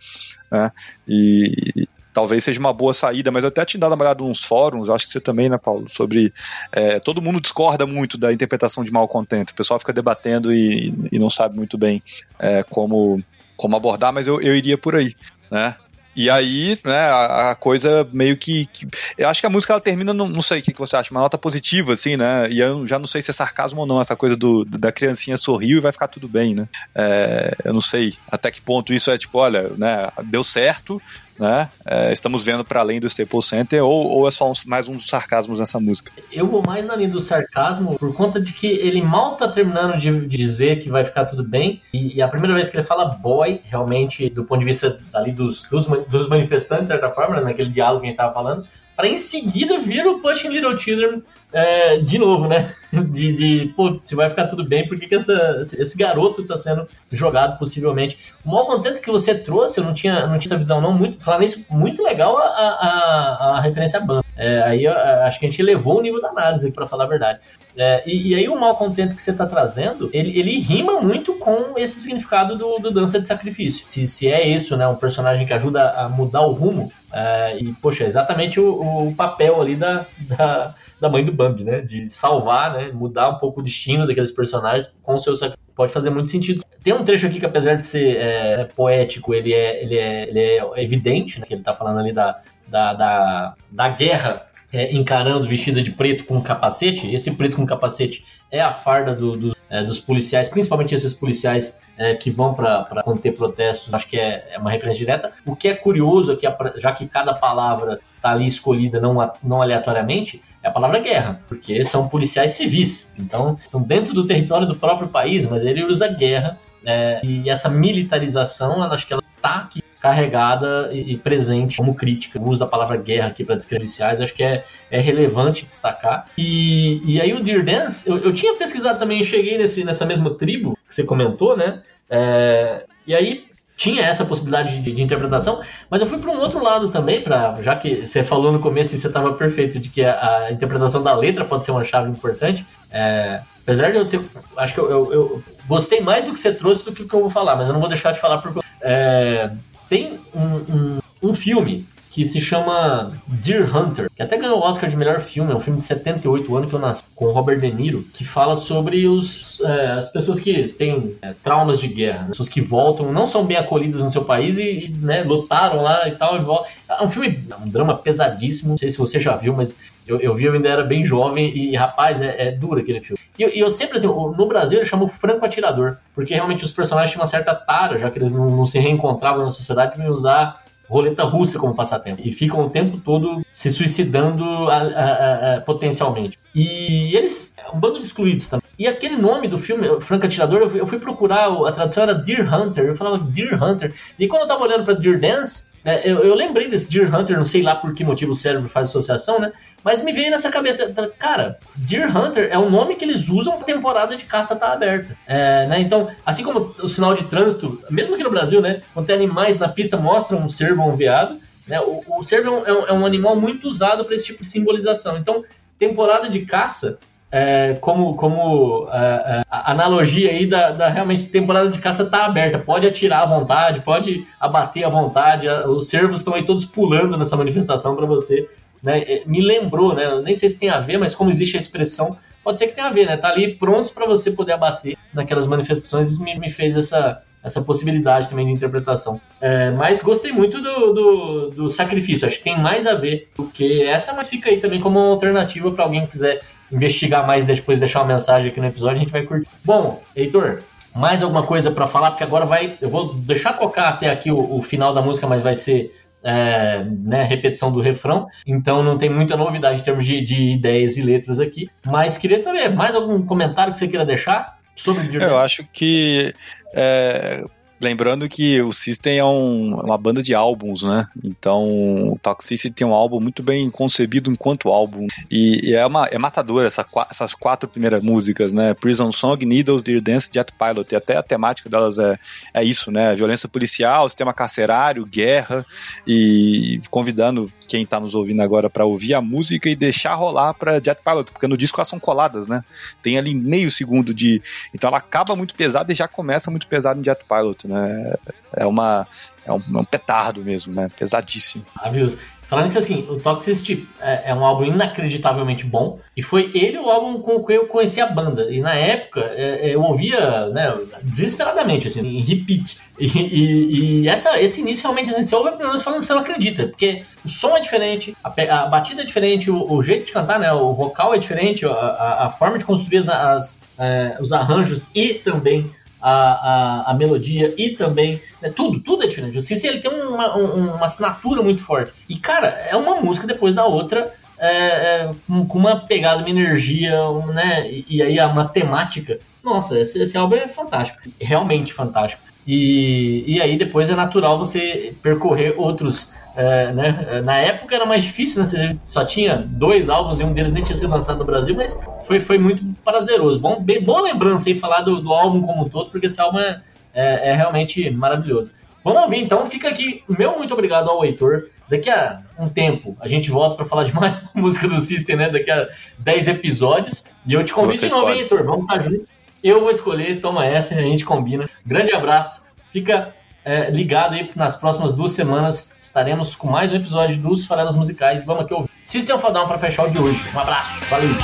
Né? 0.50 0.72
E 1.06 1.88
talvez 2.12 2.42
seja 2.42 2.58
uma 2.58 2.72
boa 2.72 2.92
saída, 2.92 3.30
mas 3.30 3.44
eu 3.44 3.48
até 3.48 3.64
tinha 3.64 3.80
dado 3.80 3.94
uma 3.94 4.02
olhada 4.02 4.24
nos 4.24 4.42
fóruns, 4.42 4.90
acho 4.90 5.06
que 5.06 5.12
você 5.12 5.20
também, 5.20 5.48
né, 5.48 5.56
Paulo, 5.56 5.88
sobre. 5.88 6.32
É, 6.72 6.98
todo 6.98 7.22
mundo 7.22 7.40
discorda 7.40 7.86
muito 7.86 8.18
da 8.18 8.32
interpretação 8.32 8.82
de 8.82 8.90
mal 8.90 9.06
contento, 9.06 9.50
o 9.50 9.54
pessoal 9.54 9.78
fica 9.78 9.92
debatendo 9.92 10.52
e, 10.52 10.92
e 11.12 11.18
não 11.18 11.30
sabe 11.30 11.56
muito 11.56 11.78
bem 11.78 12.02
é, 12.38 12.64
como, 12.64 13.22
como 13.56 13.76
abordar, 13.76 14.12
mas 14.12 14.26
eu, 14.26 14.40
eu 14.40 14.56
iria 14.56 14.76
por 14.76 14.96
aí, 14.96 15.14
né? 15.50 15.76
E 16.18 16.28
aí, 16.28 16.76
né, 16.84 16.98
a, 16.98 17.50
a 17.52 17.54
coisa 17.54 18.04
meio 18.12 18.36
que, 18.36 18.66
que, 18.66 18.88
Eu 19.16 19.28
acho 19.28 19.40
que 19.40 19.46
a 19.46 19.50
música 19.50 19.72
ela 19.72 19.80
termina, 19.80 20.12
não, 20.12 20.42
sei 20.42 20.58
o 20.58 20.62
que, 20.62 20.72
que 20.72 20.78
você 20.80 20.96
acha, 20.96 21.12
uma 21.12 21.20
nota 21.20 21.38
positiva, 21.38 21.92
assim, 21.92 22.16
né? 22.16 22.50
E 22.50 22.58
eu 22.58 22.84
já 22.84 22.98
não 22.98 23.06
sei 23.06 23.22
se 23.22 23.30
é 23.30 23.32
sarcasmo 23.32 23.82
ou 23.82 23.86
não, 23.86 24.00
essa 24.00 24.16
coisa 24.16 24.36
do, 24.36 24.64
da 24.64 24.90
criancinha 24.90 25.36
sorriu 25.36 25.78
e 25.78 25.80
vai 25.80 25.92
ficar 25.92 26.08
tudo 26.08 26.26
bem, 26.26 26.56
né? 26.56 26.66
É, 26.92 27.54
eu 27.64 27.72
não 27.72 27.80
sei 27.80 28.14
até 28.28 28.50
que 28.50 28.60
ponto 28.60 28.92
isso 28.92 29.12
é 29.12 29.16
tipo, 29.16 29.38
olha, 29.38 29.68
né, 29.76 30.10
deu 30.24 30.42
certo, 30.42 31.00
né? 31.38 31.70
É, 31.86 32.12
estamos 32.12 32.44
vendo 32.44 32.64
para 32.64 32.80
além 32.80 32.98
do 32.98 33.06
Staples 33.06 33.46
Center 33.46 33.84
ou, 33.84 34.08
ou 34.08 34.28
é 34.28 34.30
só 34.30 34.50
um, 34.50 34.52
mais 34.66 34.88
um 34.88 34.96
dos 34.96 35.08
sarcasmos 35.08 35.58
nessa 35.58 35.78
música? 35.78 36.12
Eu 36.32 36.46
vou 36.46 36.62
mais 36.64 36.86
na 36.86 36.96
linha 36.96 37.08
do 37.08 37.20
sarcasmo 37.20 37.98
por 37.98 38.14
conta 38.14 38.40
de 38.40 38.52
que 38.52 38.66
ele 38.66 39.00
mal 39.00 39.36
tá 39.36 39.48
terminando 39.48 39.98
de, 39.98 40.26
de 40.26 40.36
dizer 40.36 40.80
que 40.80 40.90
vai 40.90 41.04
ficar 41.04 41.26
tudo 41.26 41.44
bem 41.44 41.80
e, 41.92 42.16
e, 42.16 42.22
a 42.22 42.28
primeira 42.28 42.54
vez 42.54 42.68
que 42.68 42.76
ele 42.76 42.84
fala 42.84 43.04
boy, 43.04 43.60
realmente, 43.64 44.28
do 44.28 44.44
ponto 44.44 44.60
de 44.60 44.66
vista 44.66 44.98
ali 45.14 45.32
dos, 45.32 45.62
dos, 45.62 45.86
dos 45.86 46.28
manifestantes, 46.28 46.88
de 46.88 46.92
certa 46.92 47.10
forma, 47.10 47.36
né, 47.36 47.42
naquele 47.42 47.70
diálogo 47.70 48.00
que 48.00 48.06
a 48.06 48.10
gente 48.10 48.18
tava 48.18 48.34
falando, 48.34 48.66
para 48.96 49.08
em 49.08 49.16
seguida 49.16 49.78
vir 49.78 50.06
o 50.06 50.18
Pushing 50.18 50.48
Little 50.48 50.76
Children 50.76 51.22
é, 51.52 51.98
de 51.98 52.18
novo, 52.18 52.46
né? 52.46 52.72
De, 52.90 53.34
de, 53.34 53.72
pô, 53.76 53.98
se 54.00 54.14
vai 54.14 54.30
ficar 54.30 54.46
tudo 54.46 54.64
bem, 54.64 54.88
por 54.88 54.98
que, 54.98 55.06
que 55.06 55.14
essa, 55.14 55.60
esse 55.60 55.94
garoto 55.94 56.46
tá 56.46 56.56
sendo 56.56 56.88
jogado 57.12 57.58
possivelmente? 57.58 58.16
O 58.42 58.50
mal 58.50 58.64
contento 58.64 59.02
que 59.02 59.10
você 59.10 59.34
trouxe, 59.34 59.78
eu 59.78 59.84
não 59.84 59.92
tinha, 59.92 60.26
não 60.26 60.38
tinha 60.38 60.48
essa 60.48 60.56
visão, 60.56 60.80
não. 60.80 60.94
Muito, 60.94 61.22
falando 61.22 61.44
isso, 61.44 61.66
muito 61.68 62.02
legal 62.02 62.38
a, 62.38 62.44
a, 62.44 63.56
a 63.58 63.60
referência 63.60 63.98
à 63.98 64.02
banda. 64.02 64.24
É, 64.38 64.62
aí 64.62 64.84
eu, 64.84 64.92
acho 64.96 65.38
que 65.38 65.44
a 65.44 65.50
gente 65.50 65.60
elevou 65.60 65.98
o 65.98 66.00
nível 66.00 66.22
da 66.22 66.30
análise 66.30 66.70
pra 66.70 66.86
falar 66.86 67.04
a 67.04 67.08
verdade. 67.08 67.40
É, 67.76 68.02
e, 68.06 68.28
e, 68.28 68.34
aí 68.34 68.48
o 68.48 68.58
mal 68.58 68.74
contento 68.76 69.14
que 69.14 69.20
você 69.20 69.32
está 69.32 69.46
trazendo, 69.46 70.08
ele, 70.12 70.38
ele 70.38 70.58
rima 70.58 71.00
muito 71.00 71.34
com 71.34 71.78
esse 71.78 72.00
significado 72.00 72.56
do, 72.56 72.78
do 72.78 72.90
dança 72.90 73.20
de 73.20 73.26
sacrifício. 73.26 73.82
Se, 73.86 74.06
se 74.06 74.32
é 74.32 74.48
isso, 74.48 74.76
né, 74.76 74.86
um 74.88 74.96
personagem 74.96 75.46
que 75.46 75.52
ajuda 75.52 75.90
a 75.90 76.08
mudar 76.08 76.40
o 76.40 76.52
rumo, 76.52 76.90
é, 77.12 77.56
e 77.58 77.72
poxa, 77.74 78.04
é 78.04 78.06
exatamente 78.06 78.58
o, 78.58 79.08
o 79.08 79.14
papel 79.14 79.60
ali 79.60 79.76
da, 79.76 80.06
da, 80.18 80.74
da, 81.00 81.08
mãe 81.08 81.24
do 81.24 81.32
Bambi, 81.32 81.64
né, 81.64 81.80
de 81.80 82.08
salvar, 82.08 82.72
né, 82.72 82.90
mudar 82.92 83.28
um 83.30 83.38
pouco 83.38 83.60
o 83.60 83.62
destino 83.62 84.06
daqueles 84.06 84.30
personagens 84.30 84.94
com 85.02 85.14
o 85.14 85.20
seu 85.20 85.36
sacrifício. 85.36 85.68
Pode 85.74 85.92
fazer 85.92 86.10
muito 86.10 86.28
sentido. 86.28 86.62
Tem 86.82 86.92
um 86.92 87.04
trecho 87.04 87.26
aqui 87.26 87.38
que, 87.38 87.46
apesar 87.46 87.74
de 87.74 87.84
ser 87.84 88.16
é, 88.16 88.64
poético, 88.64 89.34
ele 89.34 89.52
é, 89.52 89.82
ele 89.82 89.96
é, 89.96 90.28
ele 90.28 90.40
é 90.40 90.82
evidente, 90.82 91.38
né, 91.38 91.46
que 91.46 91.54
ele 91.54 91.60
está 91.60 91.74
falando 91.74 91.98
ali 91.98 92.12
da, 92.12 92.40
da, 92.66 92.94
da, 92.94 93.54
da 93.70 93.88
guerra 93.88 94.48
é, 94.72 94.94
encarando 94.94 95.48
vestida 95.48 95.82
de 95.82 95.90
preto 95.90 96.24
com 96.24 96.40
capacete. 96.40 97.12
Esse 97.12 97.34
preto 97.34 97.56
com 97.56 97.66
capacete 97.66 98.24
é 98.50 98.60
a 98.60 98.72
farda 98.72 99.14
do, 99.14 99.36
do, 99.36 99.56
é, 99.70 99.82
dos 99.82 99.98
policiais, 99.98 100.48
principalmente 100.48 100.94
esses 100.94 101.14
policiais 101.14 101.82
é, 101.96 102.14
que 102.14 102.30
vão 102.30 102.54
para 102.54 103.02
conter 103.02 103.32
protestos. 103.34 103.92
Acho 103.92 104.08
que 104.08 104.18
é, 104.18 104.48
é, 104.52 104.58
uma 104.58 104.70
referência 104.70 104.98
direta. 104.98 105.32
O 105.44 105.56
que 105.56 105.68
é 105.68 105.74
curioso 105.74 106.32
aqui, 106.32 106.46
já 106.76 106.92
que 106.92 107.06
cada 107.06 107.34
palavra 107.34 107.98
está 108.16 108.30
ali 108.30 108.46
escolhida 108.46 109.00
não, 109.00 109.32
não 109.42 109.62
aleatoriamente, 109.62 110.42
a 110.68 110.70
palavra 110.70 111.00
guerra, 111.00 111.40
porque 111.48 111.84
são 111.84 112.08
policiais 112.08 112.52
civis. 112.52 113.14
Então, 113.18 113.56
estão 113.62 113.82
dentro 113.82 114.14
do 114.14 114.26
território 114.26 114.66
do 114.66 114.76
próprio 114.76 115.08
país, 115.08 115.44
mas 115.46 115.64
ele 115.64 115.84
usa 115.84 116.08
guerra. 116.08 116.58
É, 116.84 117.20
e 117.24 117.50
essa 117.50 117.68
militarização, 117.68 118.82
acho 118.82 119.06
que 119.06 119.12
ela 119.12 119.22
está 119.36 119.56
aqui 119.56 119.82
carregada 120.00 120.90
e, 120.92 121.16
presente 121.16 121.78
como 121.78 121.94
crítica. 121.94 122.38
O 122.38 122.48
uso 122.48 122.60
da 122.60 122.66
palavra 122.66 122.96
guerra 122.96 123.28
aqui 123.28 123.44
para 123.44 123.56
descrever 123.56 123.80
policiais, 123.80 124.20
acho 124.20 124.34
que 124.34 124.44
é, 124.44 124.64
é 124.90 125.00
relevante 125.00 125.64
destacar. 125.64 126.28
E, 126.38 127.02
e 127.04 127.20
aí 127.20 127.32
o 127.32 127.42
Dear 127.42 127.64
Dance, 127.64 128.08
eu, 128.08 128.18
eu 128.18 128.32
tinha 128.32 128.54
pesquisado 128.54 128.98
também, 128.98 129.22
cheguei 129.24 129.58
nesse, 129.58 129.84
nessa 129.84 130.06
mesma 130.06 130.30
tribo 130.34 130.78
que 130.86 130.94
você 130.94 131.04
comentou, 131.04 131.56
né? 131.56 131.82
É, 132.08 132.86
e 133.06 133.14
aí 133.14 133.46
tinha 133.78 134.02
essa 134.02 134.24
possibilidade 134.24 134.80
de, 134.80 134.92
de, 134.92 135.02
interpretação, 135.02 135.62
mas 135.88 136.00
eu 136.00 136.06
fui 136.08 136.18
para 136.18 136.32
um 136.32 136.40
outro 136.40 136.60
lado 136.60 136.90
também, 136.90 137.22
para 137.22 137.62
já 137.62 137.76
que 137.76 138.04
você 138.04 138.24
falou 138.24 138.50
no 138.50 138.58
começo 138.58 138.92
e 138.92 138.98
você 138.98 139.06
estava 139.06 139.32
perfeito 139.34 139.78
de 139.78 139.88
que 139.88 140.04
a, 140.04 140.46
a, 140.46 140.52
interpretação 140.52 141.00
da 141.00 141.14
letra 141.14 141.44
pode 141.44 141.64
ser 141.64 141.70
uma 141.70 141.84
chave 141.84 142.10
importante. 142.10 142.66
É, 142.90 143.40
apesar 143.62 143.92
de 143.92 143.98
eu 143.98 144.08
ter, 144.08 144.20
acho 144.56 144.74
que 144.74 144.80
eu, 144.80 144.90
eu, 144.90 145.12
eu, 145.12 145.44
gostei 145.68 146.00
mais 146.00 146.24
do 146.24 146.32
que 146.32 146.40
você 146.40 146.52
trouxe 146.52 146.84
do 146.84 146.92
que 146.92 147.02
o 147.02 147.08
que 147.08 147.14
eu 147.14 147.20
vou 147.20 147.30
falar, 147.30 147.54
mas 147.54 147.68
eu 147.68 147.72
não 147.72 147.80
vou 147.80 147.88
deixar 147.88 148.10
de 148.10 148.18
falar 148.18 148.38
porque 148.38 148.58
é, 148.82 149.48
tem 149.88 150.18
um, 150.34 150.74
um, 150.74 150.98
um 151.22 151.32
filme 151.32 151.86
que 152.10 152.24
se 152.24 152.40
chama 152.40 153.12
Deer 153.26 153.74
Hunter, 153.74 154.10
que 154.14 154.22
até 154.22 154.36
ganhou 154.36 154.58
o 154.58 154.62
Oscar 154.62 154.88
de 154.88 154.96
melhor 154.96 155.20
filme, 155.20 155.52
é 155.52 155.54
um 155.54 155.60
filme 155.60 155.78
de 155.78 155.84
78 155.84 156.56
anos 156.56 156.68
que 156.68 156.74
eu 156.74 156.80
nasci, 156.80 157.04
com 157.14 157.26
Robert 157.32 157.60
De 157.60 157.70
Niro, 157.70 158.02
que 158.12 158.24
fala 158.24 158.56
sobre 158.56 159.06
os, 159.06 159.60
é, 159.60 159.92
as 159.92 160.10
pessoas 160.10 160.40
que 160.40 160.68
têm 160.68 161.16
é, 161.20 161.34
traumas 161.42 161.80
de 161.80 161.88
guerra, 161.88 162.26
pessoas 162.26 162.48
que 162.48 162.60
voltam, 162.60 163.12
não 163.12 163.26
são 163.26 163.44
bem 163.44 163.56
acolhidas 163.56 164.00
no 164.00 164.10
seu 164.10 164.24
país 164.24 164.58
e, 164.58 164.86
e 164.86 164.88
né, 164.88 165.22
lutaram 165.22 165.82
lá 165.82 166.08
e 166.08 166.12
tal, 166.12 166.36
e. 166.36 166.48
É 166.88 167.04
um 167.04 167.08
filme, 167.08 167.46
é 167.50 167.56
um 167.56 167.68
drama 167.68 167.94
pesadíssimo, 167.96 168.70
não 168.70 168.78
sei 168.78 168.90
se 168.90 168.96
você 168.96 169.20
já 169.20 169.36
viu, 169.36 169.54
mas 169.54 169.76
eu, 170.06 170.18
eu 170.20 170.34
vi, 170.34 170.44
eu 170.44 170.54
ainda 170.54 170.68
era 170.68 170.82
bem 170.82 171.04
jovem 171.04 171.54
e, 171.54 171.76
rapaz, 171.76 172.22
é, 172.22 172.48
é 172.48 172.50
duro 172.50 172.80
aquele 172.80 173.00
filme. 173.00 173.20
E 173.38 173.42
eu, 173.42 173.50
eu, 173.50 173.70
sempre, 173.70 173.98
assim, 173.98 174.06
no 174.06 174.46
Brasil 174.48 174.80
eu 174.80 174.86
chamo 174.86 175.06
Franco 175.06 175.44
Atirador, 175.44 175.98
porque 176.14 176.34
realmente 176.34 176.64
os 176.64 176.72
personagens 176.72 177.10
tinham 177.10 177.20
uma 177.20 177.26
certa 177.26 177.54
tara, 177.54 177.98
já 177.98 178.10
que 178.10 178.18
eles 178.18 178.32
não, 178.32 178.50
não 178.50 178.66
se 178.66 178.78
reencontravam 178.78 179.44
na 179.44 179.50
sociedade, 179.50 179.94
para 179.94 180.10
usar 180.10 180.62
roleta 180.88 181.24
russa 181.24 181.58
como 181.58 181.74
passatempo. 181.74 182.22
E 182.24 182.32
ficam 182.32 182.64
o 182.64 182.70
tempo 182.70 182.98
todo 182.98 183.44
se 183.52 183.70
suicidando 183.70 184.44
a, 184.70 184.76
a, 184.76 185.56
a, 185.56 185.60
potencialmente. 185.60 186.38
E 186.54 187.16
eles. 187.16 187.56
Um 187.72 187.78
bando 187.78 188.00
de 188.00 188.06
excluídos 188.06 188.48
também. 188.48 188.66
E 188.78 188.86
aquele 188.86 189.16
nome 189.16 189.48
do 189.48 189.58
filme, 189.58 190.00
Franco 190.00 190.24
Atirador, 190.24 190.70
eu 190.74 190.86
fui, 190.86 190.98
procurar, 190.98 191.48
a 191.48 191.72
tradução 191.72 192.04
era 192.04 192.14
Deer 192.14 192.52
Hunter. 192.52 192.84
Eu 192.84 192.96
falava 192.96 193.18
Deer 193.18 193.62
Hunter. 193.62 193.92
E 194.18 194.26
quando 194.28 194.42
eu 194.42 194.48
tava 194.48 194.62
olhando 194.62 194.84
pra 194.84 194.94
Deer 194.94 195.20
Dance, 195.20 195.66
é, 195.84 196.10
eu, 196.10 196.18
eu, 196.20 196.34
lembrei 196.34 196.68
desse 196.68 196.88
Deer 196.88 197.12
Hunter, 197.14 197.36
não 197.36 197.44
sei 197.44 197.62
lá 197.62 197.74
por 197.74 197.92
que 197.92 198.04
motivo 198.04 198.32
o 198.32 198.34
cérebro 198.34 198.68
faz 198.68 198.88
associação, 198.88 199.40
né? 199.40 199.52
Mas 199.88 200.02
me 200.02 200.12
veio 200.12 200.30
nessa 200.30 200.50
cabeça, 200.50 200.94
cara, 201.18 201.58
Deer 201.74 202.14
Hunter 202.14 202.50
é 202.52 202.58
o 202.58 202.68
nome 202.68 202.94
que 202.94 203.06
eles 203.06 203.30
usam 203.30 203.56
pra 203.56 203.64
temporada 203.64 204.18
de 204.18 204.26
caça 204.26 204.54
tá 204.54 204.70
aberta. 204.70 205.16
É, 205.26 205.66
né? 205.66 205.80
Então, 205.80 206.10
assim 206.26 206.44
como 206.44 206.74
o 206.82 206.86
sinal 206.86 207.14
de 207.14 207.24
trânsito, 207.24 207.82
mesmo 207.88 208.14
aqui 208.14 208.22
no 208.22 208.28
Brasil, 208.28 208.60
né? 208.60 208.82
Quando 208.92 209.06
tem 209.06 209.16
animais 209.16 209.58
na 209.58 209.66
pista, 209.66 209.96
mostram 209.96 210.40
um 210.40 210.48
cervo 210.48 210.82
ou 210.82 210.90
um 210.90 210.96
veado. 210.96 211.40
Né? 211.66 211.80
O, 211.80 212.02
o 212.18 212.22
cervo 212.22 212.66
é 212.66 212.70
um, 212.70 212.86
é 212.88 212.92
um 212.92 213.06
animal 213.06 213.34
muito 213.34 213.66
usado 213.66 214.04
para 214.04 214.14
esse 214.14 214.26
tipo 214.26 214.40
de 214.40 214.46
simbolização. 214.46 215.16
Então, 215.16 215.42
temporada 215.78 216.28
de 216.28 216.44
caça 216.44 216.98
é, 217.30 217.78
como, 217.80 218.14
como 218.14 218.88
é, 218.92 218.98
é 218.98 219.44
analogia 219.48 220.30
aí 220.30 220.46
da, 220.46 220.70
da, 220.70 220.88
realmente 220.88 221.26
temporada 221.26 221.68
de 221.68 221.78
caça 221.78 222.04
tá 222.04 222.24
aberta, 222.24 222.58
pode 222.58 222.86
atirar 222.86 223.22
à 223.22 223.26
vontade, 223.26 223.80
pode 223.80 224.26
abater 224.40 224.84
à 224.84 224.88
vontade, 224.88 225.48
os 225.48 225.88
servos 225.88 226.20
estão 226.20 226.34
aí 226.34 226.44
todos 226.44 226.64
pulando 226.64 227.16
nessa 227.16 227.36
manifestação 227.36 227.96
para 227.96 228.06
você. 228.06 228.48
Né? 228.82 229.00
É, 229.00 229.22
me 229.26 229.42
lembrou, 229.42 229.94
né? 229.94 230.20
nem 230.22 230.36
sei 230.36 230.48
se 230.48 230.58
tem 230.58 230.70
a 230.70 230.78
ver, 230.78 230.98
mas 230.98 231.14
como 231.14 231.30
existe 231.30 231.56
a 231.56 231.60
expressão, 231.60 232.16
pode 232.42 232.58
ser 232.58 232.68
que 232.68 232.74
tenha 232.74 232.86
a 232.86 232.92
ver, 232.92 233.06
né? 233.06 233.16
Tá 233.16 233.28
ali 233.28 233.54
prontos 233.54 233.90
para 233.90 234.06
você 234.06 234.30
poder 234.30 234.52
abater 234.52 234.96
naquelas 235.12 235.46
manifestações, 235.46 236.18
me, 236.18 236.38
me 236.38 236.48
fez 236.50 236.76
essa, 236.76 237.22
essa 237.42 237.60
possibilidade 237.62 238.28
também 238.28 238.46
de 238.46 238.52
interpretação. 238.52 239.20
É, 239.40 239.70
mas 239.70 240.02
gostei 240.02 240.32
muito 240.32 240.60
do, 240.60 240.92
do, 240.92 241.50
do, 241.50 241.68
sacrifício, 241.68 242.26
acho 242.26 242.38
que 242.38 242.44
tem 242.44 242.58
mais 242.58 242.86
a 242.86 242.94
ver 242.94 243.28
do 243.36 243.44
que 243.44 243.82
essa, 243.82 244.12
mas 244.12 244.28
fica 244.28 244.50
aí 244.50 244.60
também 244.60 244.80
como 244.80 244.98
uma 244.98 245.10
alternativa 245.10 245.70
para 245.70 245.84
alguém 245.84 246.02
que 246.02 246.12
quiser 246.12 246.40
investigar 246.70 247.26
mais 247.26 247.46
depois 247.46 247.80
deixar 247.80 248.00
uma 248.00 248.14
mensagem 248.14 248.50
aqui 248.50 248.60
no 248.60 248.66
episódio, 248.66 248.96
a 248.96 249.00
gente 249.00 249.12
vai 249.12 249.22
curtir. 249.22 249.48
Bom, 249.64 250.02
Heitor, 250.14 250.62
mais 250.94 251.22
alguma 251.22 251.42
coisa 251.44 251.70
para 251.70 251.86
falar? 251.86 252.10
Porque 252.10 252.24
agora 252.24 252.44
vai. 252.44 252.76
Eu 252.80 252.90
vou 252.90 253.14
deixar 253.14 253.54
tocar 253.54 253.88
até 253.88 254.10
aqui 254.10 254.30
o, 254.30 254.56
o 254.56 254.62
final 254.62 254.92
da 254.92 255.00
música, 255.00 255.26
mas 255.26 255.40
vai 255.40 255.54
ser 255.54 255.94
é, 256.22 256.84
né, 256.84 257.22
repetição 257.24 257.72
do 257.72 257.80
refrão, 257.80 258.26
então 258.46 258.82
não 258.82 258.98
tem 258.98 259.08
muita 259.08 259.36
novidade 259.36 259.80
em 259.80 259.84
termos 259.84 260.04
de, 260.06 260.20
de, 260.20 260.52
ideias 260.52 260.96
e 260.96 261.02
letras 261.02 261.40
aqui. 261.40 261.70
Mas 261.84 262.18
queria 262.18 262.38
saber, 262.38 262.68
mais 262.70 262.94
algum 262.94 263.24
comentário 263.24 263.72
que 263.72 263.78
você 263.78 263.88
queira 263.88 264.04
deixar 264.04 264.58
sobre 264.74 265.18
o 265.18 265.22
Eu 265.22 265.38
acho 265.38 265.66
que 265.72 266.34
é, 266.74 267.44
Lembrando 267.80 268.28
que 268.28 268.60
o 268.60 268.72
System 268.72 269.18
é 269.18 269.24
um, 269.24 269.74
uma 269.80 269.96
banda 269.96 270.20
de 270.20 270.34
álbuns, 270.34 270.82
né? 270.82 271.06
Então, 271.22 272.12
o 272.12 272.18
Toxicity 272.20 272.74
tem 272.74 272.86
um 272.86 272.92
álbum 272.92 273.20
muito 273.20 273.40
bem 273.40 273.70
concebido 273.70 274.32
enquanto 274.32 274.68
álbum. 274.68 275.06
E, 275.30 275.70
e 275.70 275.74
é, 275.74 275.86
uma, 275.86 276.06
é 276.06 276.18
matadora 276.18 276.66
essa, 276.66 276.84
essas 277.08 277.34
quatro 277.34 277.68
primeiras 277.68 278.02
músicas, 278.02 278.52
né? 278.52 278.74
Prison 278.74 279.12
Song, 279.12 279.46
Needles, 279.46 279.84
Dear 279.84 280.00
Dance, 280.00 280.28
Jet 280.32 280.52
Pilot. 280.52 280.92
E 280.92 280.96
até 280.96 281.16
a 281.16 281.22
temática 281.22 281.70
delas 281.70 281.98
é, 281.98 282.18
é 282.52 282.64
isso, 282.64 282.90
né? 282.90 283.14
Violência 283.14 283.48
policial, 283.48 284.08
sistema 284.08 284.34
carcerário, 284.34 285.06
guerra. 285.06 285.64
E 286.04 286.80
convidando 286.90 287.48
quem 287.68 287.86
tá 287.86 288.00
nos 288.00 288.16
ouvindo 288.16 288.42
agora 288.42 288.68
para 288.68 288.84
ouvir 288.84 289.14
a 289.14 289.20
música 289.20 289.68
e 289.68 289.76
deixar 289.76 290.14
rolar 290.14 290.52
pra 290.54 290.80
Jet 290.80 291.00
Pilot, 291.04 291.30
porque 291.30 291.46
no 291.46 291.56
disco 291.56 291.78
elas 291.78 291.88
são 291.88 292.00
coladas, 292.00 292.48
né? 292.48 292.64
Tem 293.00 293.16
ali 293.16 293.36
meio 293.36 293.70
segundo 293.70 294.12
de. 294.12 294.42
Então 294.74 294.88
ela 294.88 294.98
acaba 294.98 295.36
muito 295.36 295.54
pesada 295.54 295.92
e 295.92 295.94
já 295.94 296.08
começa 296.08 296.50
muito 296.50 296.66
pesado 296.66 296.98
em 296.98 297.04
Jet 297.04 297.24
Pilot 297.24 297.67
né? 297.68 298.14
É, 298.56 298.66
uma, 298.66 299.06
é, 299.44 299.52
um, 299.52 299.56
é 299.56 299.78
um 299.78 299.84
petardo 299.84 300.42
mesmo, 300.42 300.74
né? 300.74 300.88
Pesadíssimo. 300.96 301.64
Maravilhoso. 301.76 302.18
Falando 302.48 302.68
isso 302.68 302.78
assim, 302.78 303.06
o 303.10 303.20
Toxicity 303.20 303.86
é, 304.00 304.30
é, 304.30 304.34
um 304.34 304.42
álbum 304.42 304.64
inacreditavelmente 304.64 305.66
bom 305.66 306.00
e 306.16 306.22
foi 306.22 306.50
ele 306.54 306.78
o 306.78 306.88
álbum 306.88 307.20
com 307.20 307.36
o 307.36 307.44
que 307.44 307.52
eu 307.52 307.66
conheci 307.66 308.00
a 308.00 308.06
banda. 308.06 308.50
E 308.50 308.58
na 308.58 308.72
época 308.72 309.20
é, 309.20 309.68
é 309.68 309.74
eu 309.74 309.82
ouvia 309.82 310.48
né, 310.48 310.74
desesperadamente, 311.02 311.88
assim, 311.88 312.00
em 312.00 312.22
repeat. 312.22 312.78
E, 312.98 313.06
e, 313.06 314.00
e 314.00 314.08
essa, 314.08 314.40
esse 314.40 314.62
início 314.62 314.84
realmente 314.84 315.10
assim, 315.10 315.22
você 315.22 315.36
ouve 315.36 315.50
a 315.50 315.52
primeira 315.52 315.78
falando 315.78 316.00
você 316.00 316.14
não 316.14 316.22
acredita, 316.22 316.68
porque 316.68 317.04
o 317.22 317.28
som 317.28 317.54
é 317.54 317.60
diferente, 317.60 318.16
a, 318.24 318.28
a 318.28 318.66
batida 318.66 319.02
é 319.02 319.04
diferente, 319.04 319.50
o, 319.50 319.70
o, 319.70 319.82
jeito 319.82 320.06
de 320.06 320.12
cantar, 320.12 320.40
né, 320.40 320.50
o 320.50 320.72
vocal 320.72 321.14
é 321.14 321.18
diferente, 321.18 321.66
a, 321.66 321.70
a, 321.70 322.26
a 322.26 322.30
forma 322.30 322.58
de 322.58 322.64
construir 322.64 322.98
as, 322.98 323.08
as 323.10 323.62
é, 323.78 324.18
os 324.20 324.32
arranjos 324.32 324.90
e 324.94 325.14
também 325.14 325.70
a, 326.00 326.10
a, 326.10 326.90
a 326.90 326.94
melodia 326.94 327.54
e 327.56 327.70
também 327.70 328.20
né, 328.40 328.50
tudo, 328.50 328.80
tudo 328.80 329.04
é 329.04 329.06
diferente. 329.06 329.38
O 329.38 329.42
ele 329.66 329.80
tem 329.80 329.90
uma, 329.90 330.34
uma 330.36 330.84
assinatura 330.84 331.42
muito 331.42 331.62
forte. 331.62 331.92
E, 332.08 332.16
cara, 332.16 332.48
é 332.48 332.76
uma 332.76 333.00
música 333.00 333.26
depois 333.26 333.54
da 333.54 333.64
outra 333.64 334.14
é, 334.38 334.50
é, 334.50 335.14
com 335.26 335.58
uma 335.58 335.80
pegada, 335.80 336.22
uma 336.22 336.30
energia, 336.30 336.96
né? 337.32 337.70
E, 337.70 337.84
e 337.88 338.02
aí 338.02 338.18
uma 338.24 338.46
temática. 338.46 339.18
Nossa, 339.42 339.78
esse, 339.80 340.00
esse 340.00 340.16
álbum 340.16 340.36
é 340.36 340.46
fantástico, 340.46 341.00
realmente 341.20 341.72
fantástico. 341.72 342.22
E, 342.50 343.24
e 343.26 343.42
aí 343.42 343.58
depois 343.58 343.90
é 343.90 343.94
natural 343.94 344.38
você 344.38 344.94
percorrer 345.02 345.54
outros. 345.58 346.16
É, 346.34 346.72
né? 346.72 347.20
Na 347.22 347.36
época 347.36 347.74
era 347.74 347.84
mais 347.84 348.02
difícil, 348.02 348.40
né? 348.40 348.46
Você 348.46 348.76
só 348.86 349.04
tinha 349.04 349.36
dois 349.36 349.90
álbuns 349.90 350.18
e 350.18 350.24
um 350.24 350.32
deles 350.32 350.50
nem 350.50 350.64
tinha 350.64 350.74
sido 350.74 350.90
lançado 350.90 351.18
no 351.18 351.26
Brasil, 351.26 351.54
mas 351.54 351.78
foi, 352.06 352.20
foi 352.20 352.38
muito 352.38 352.64
prazeroso. 352.82 353.38
Bom, 353.38 353.62
bem, 353.62 353.82
boa 353.82 354.00
lembrança 354.00 354.48
aí 354.48 354.58
falar 354.58 354.80
do, 354.80 355.02
do 355.02 355.12
álbum 355.12 355.42
como 355.42 355.66
um 355.66 355.68
todo, 355.68 355.90
porque 355.90 356.06
esse 356.06 356.18
álbum 356.22 356.38
é, 356.38 356.62
é, 356.94 357.30
é 357.30 357.34
realmente 357.34 357.90
maravilhoso. 357.90 358.54
Vamos 358.82 359.02
ouvir 359.02 359.18
então, 359.18 359.44
fica 359.44 359.68
aqui. 359.68 360.02
Meu 360.08 360.38
muito 360.38 360.54
obrigado 360.54 360.88
ao 360.88 361.04
Heitor. 361.04 361.48
Daqui 361.68 361.90
a 361.90 362.22
um 362.38 362.48
tempo 362.48 362.96
a 362.98 363.08
gente 363.08 363.30
volta 363.30 363.56
para 363.56 363.66
falar 363.66 363.84
de 363.84 363.94
mais 363.94 364.18
música 364.34 364.66
do 364.66 364.78
System, 364.78 365.16
né? 365.16 365.28
Daqui 365.28 365.50
a 365.50 365.68
10 365.98 366.28
episódios. 366.28 367.04
E 367.26 367.34
eu 367.34 367.44
te 367.44 367.52
convido 367.52 367.76
Você 367.76 367.88
de 367.88 367.94
novo, 367.94 368.08
hein, 368.08 368.20
Heitor? 368.20 368.42
Vamos 368.42 368.62
estar 368.62 368.82
junto. 368.88 369.17
Eu 369.42 369.60
vou 369.60 369.70
escolher, 369.70 370.20
toma 370.20 370.44
essa 370.44 370.74
e 370.74 370.78
a 370.78 370.82
gente 370.82 371.04
combina. 371.04 371.48
Grande 371.64 371.94
abraço. 371.94 372.46
Fica 372.72 373.14
é, 373.44 373.70
ligado 373.70 374.14
aí 374.14 374.30
nas 374.34 374.56
próximas 374.56 374.92
duas 374.94 375.12
semanas. 375.12 375.76
Estaremos 375.80 376.34
com 376.34 376.50
mais 376.50 376.72
um 376.72 376.76
episódio 376.76 377.16
dos 377.18 377.46
Farelas 377.46 377.76
Musicais. 377.76 378.24
Vamos 378.24 378.44
aqui 378.44 378.54
ouvir. 378.54 378.70
System 378.82 379.16
of 379.16 379.26
a 379.26 379.30
Down 379.30 379.46
para 379.46 379.58
fechar 379.58 379.84
o 379.84 379.90
de 379.90 379.98
hoje. 379.98 380.20
Um 380.34 380.40
abraço. 380.40 380.84
Valeu. 380.86 381.14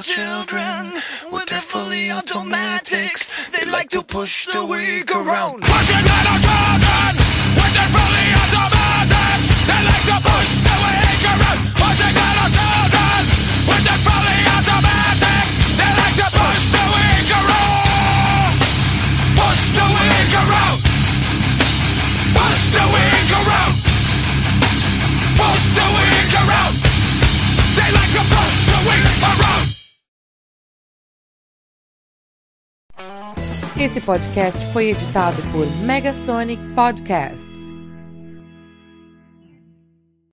Children 0.00 0.92
with 1.32 1.46
their 1.46 1.60
fully 1.60 2.12
automatics. 2.12 3.34
They 3.50 3.64
like 3.64 3.90
to 3.90 4.02
push 4.02 4.46
the 4.46 4.64
weak 4.64 5.10
around. 5.10 5.62
Pushing 5.62 6.04
little 6.06 6.38
children 6.46 7.18
with 7.58 7.74
their 7.74 7.90
fully 7.90 8.28
automatics. 8.38 9.50
They 9.66 9.80
like 9.90 10.06
to 10.06 10.18
push 10.22 10.50
the 10.62 10.74
weak 10.86 11.22
around. 11.26 11.74
Pushing 11.82 12.14
little 12.14 12.50
children 12.54 13.20
with 13.66 13.82
their 13.84 14.00
fully 14.06 14.27
The 22.34 22.44
around. 23.38 23.74
The 25.74 25.86
around. 26.42 26.74
They 27.76 27.90
like 27.92 28.12
the 28.12 28.24
around. 29.22 29.68
Esse 33.80 34.00
podcast 34.00 34.58
foi 34.72 34.90
editado 34.90 35.40
por 35.52 35.66
Megasonic 35.84 36.58
Podcasts. 36.74 37.77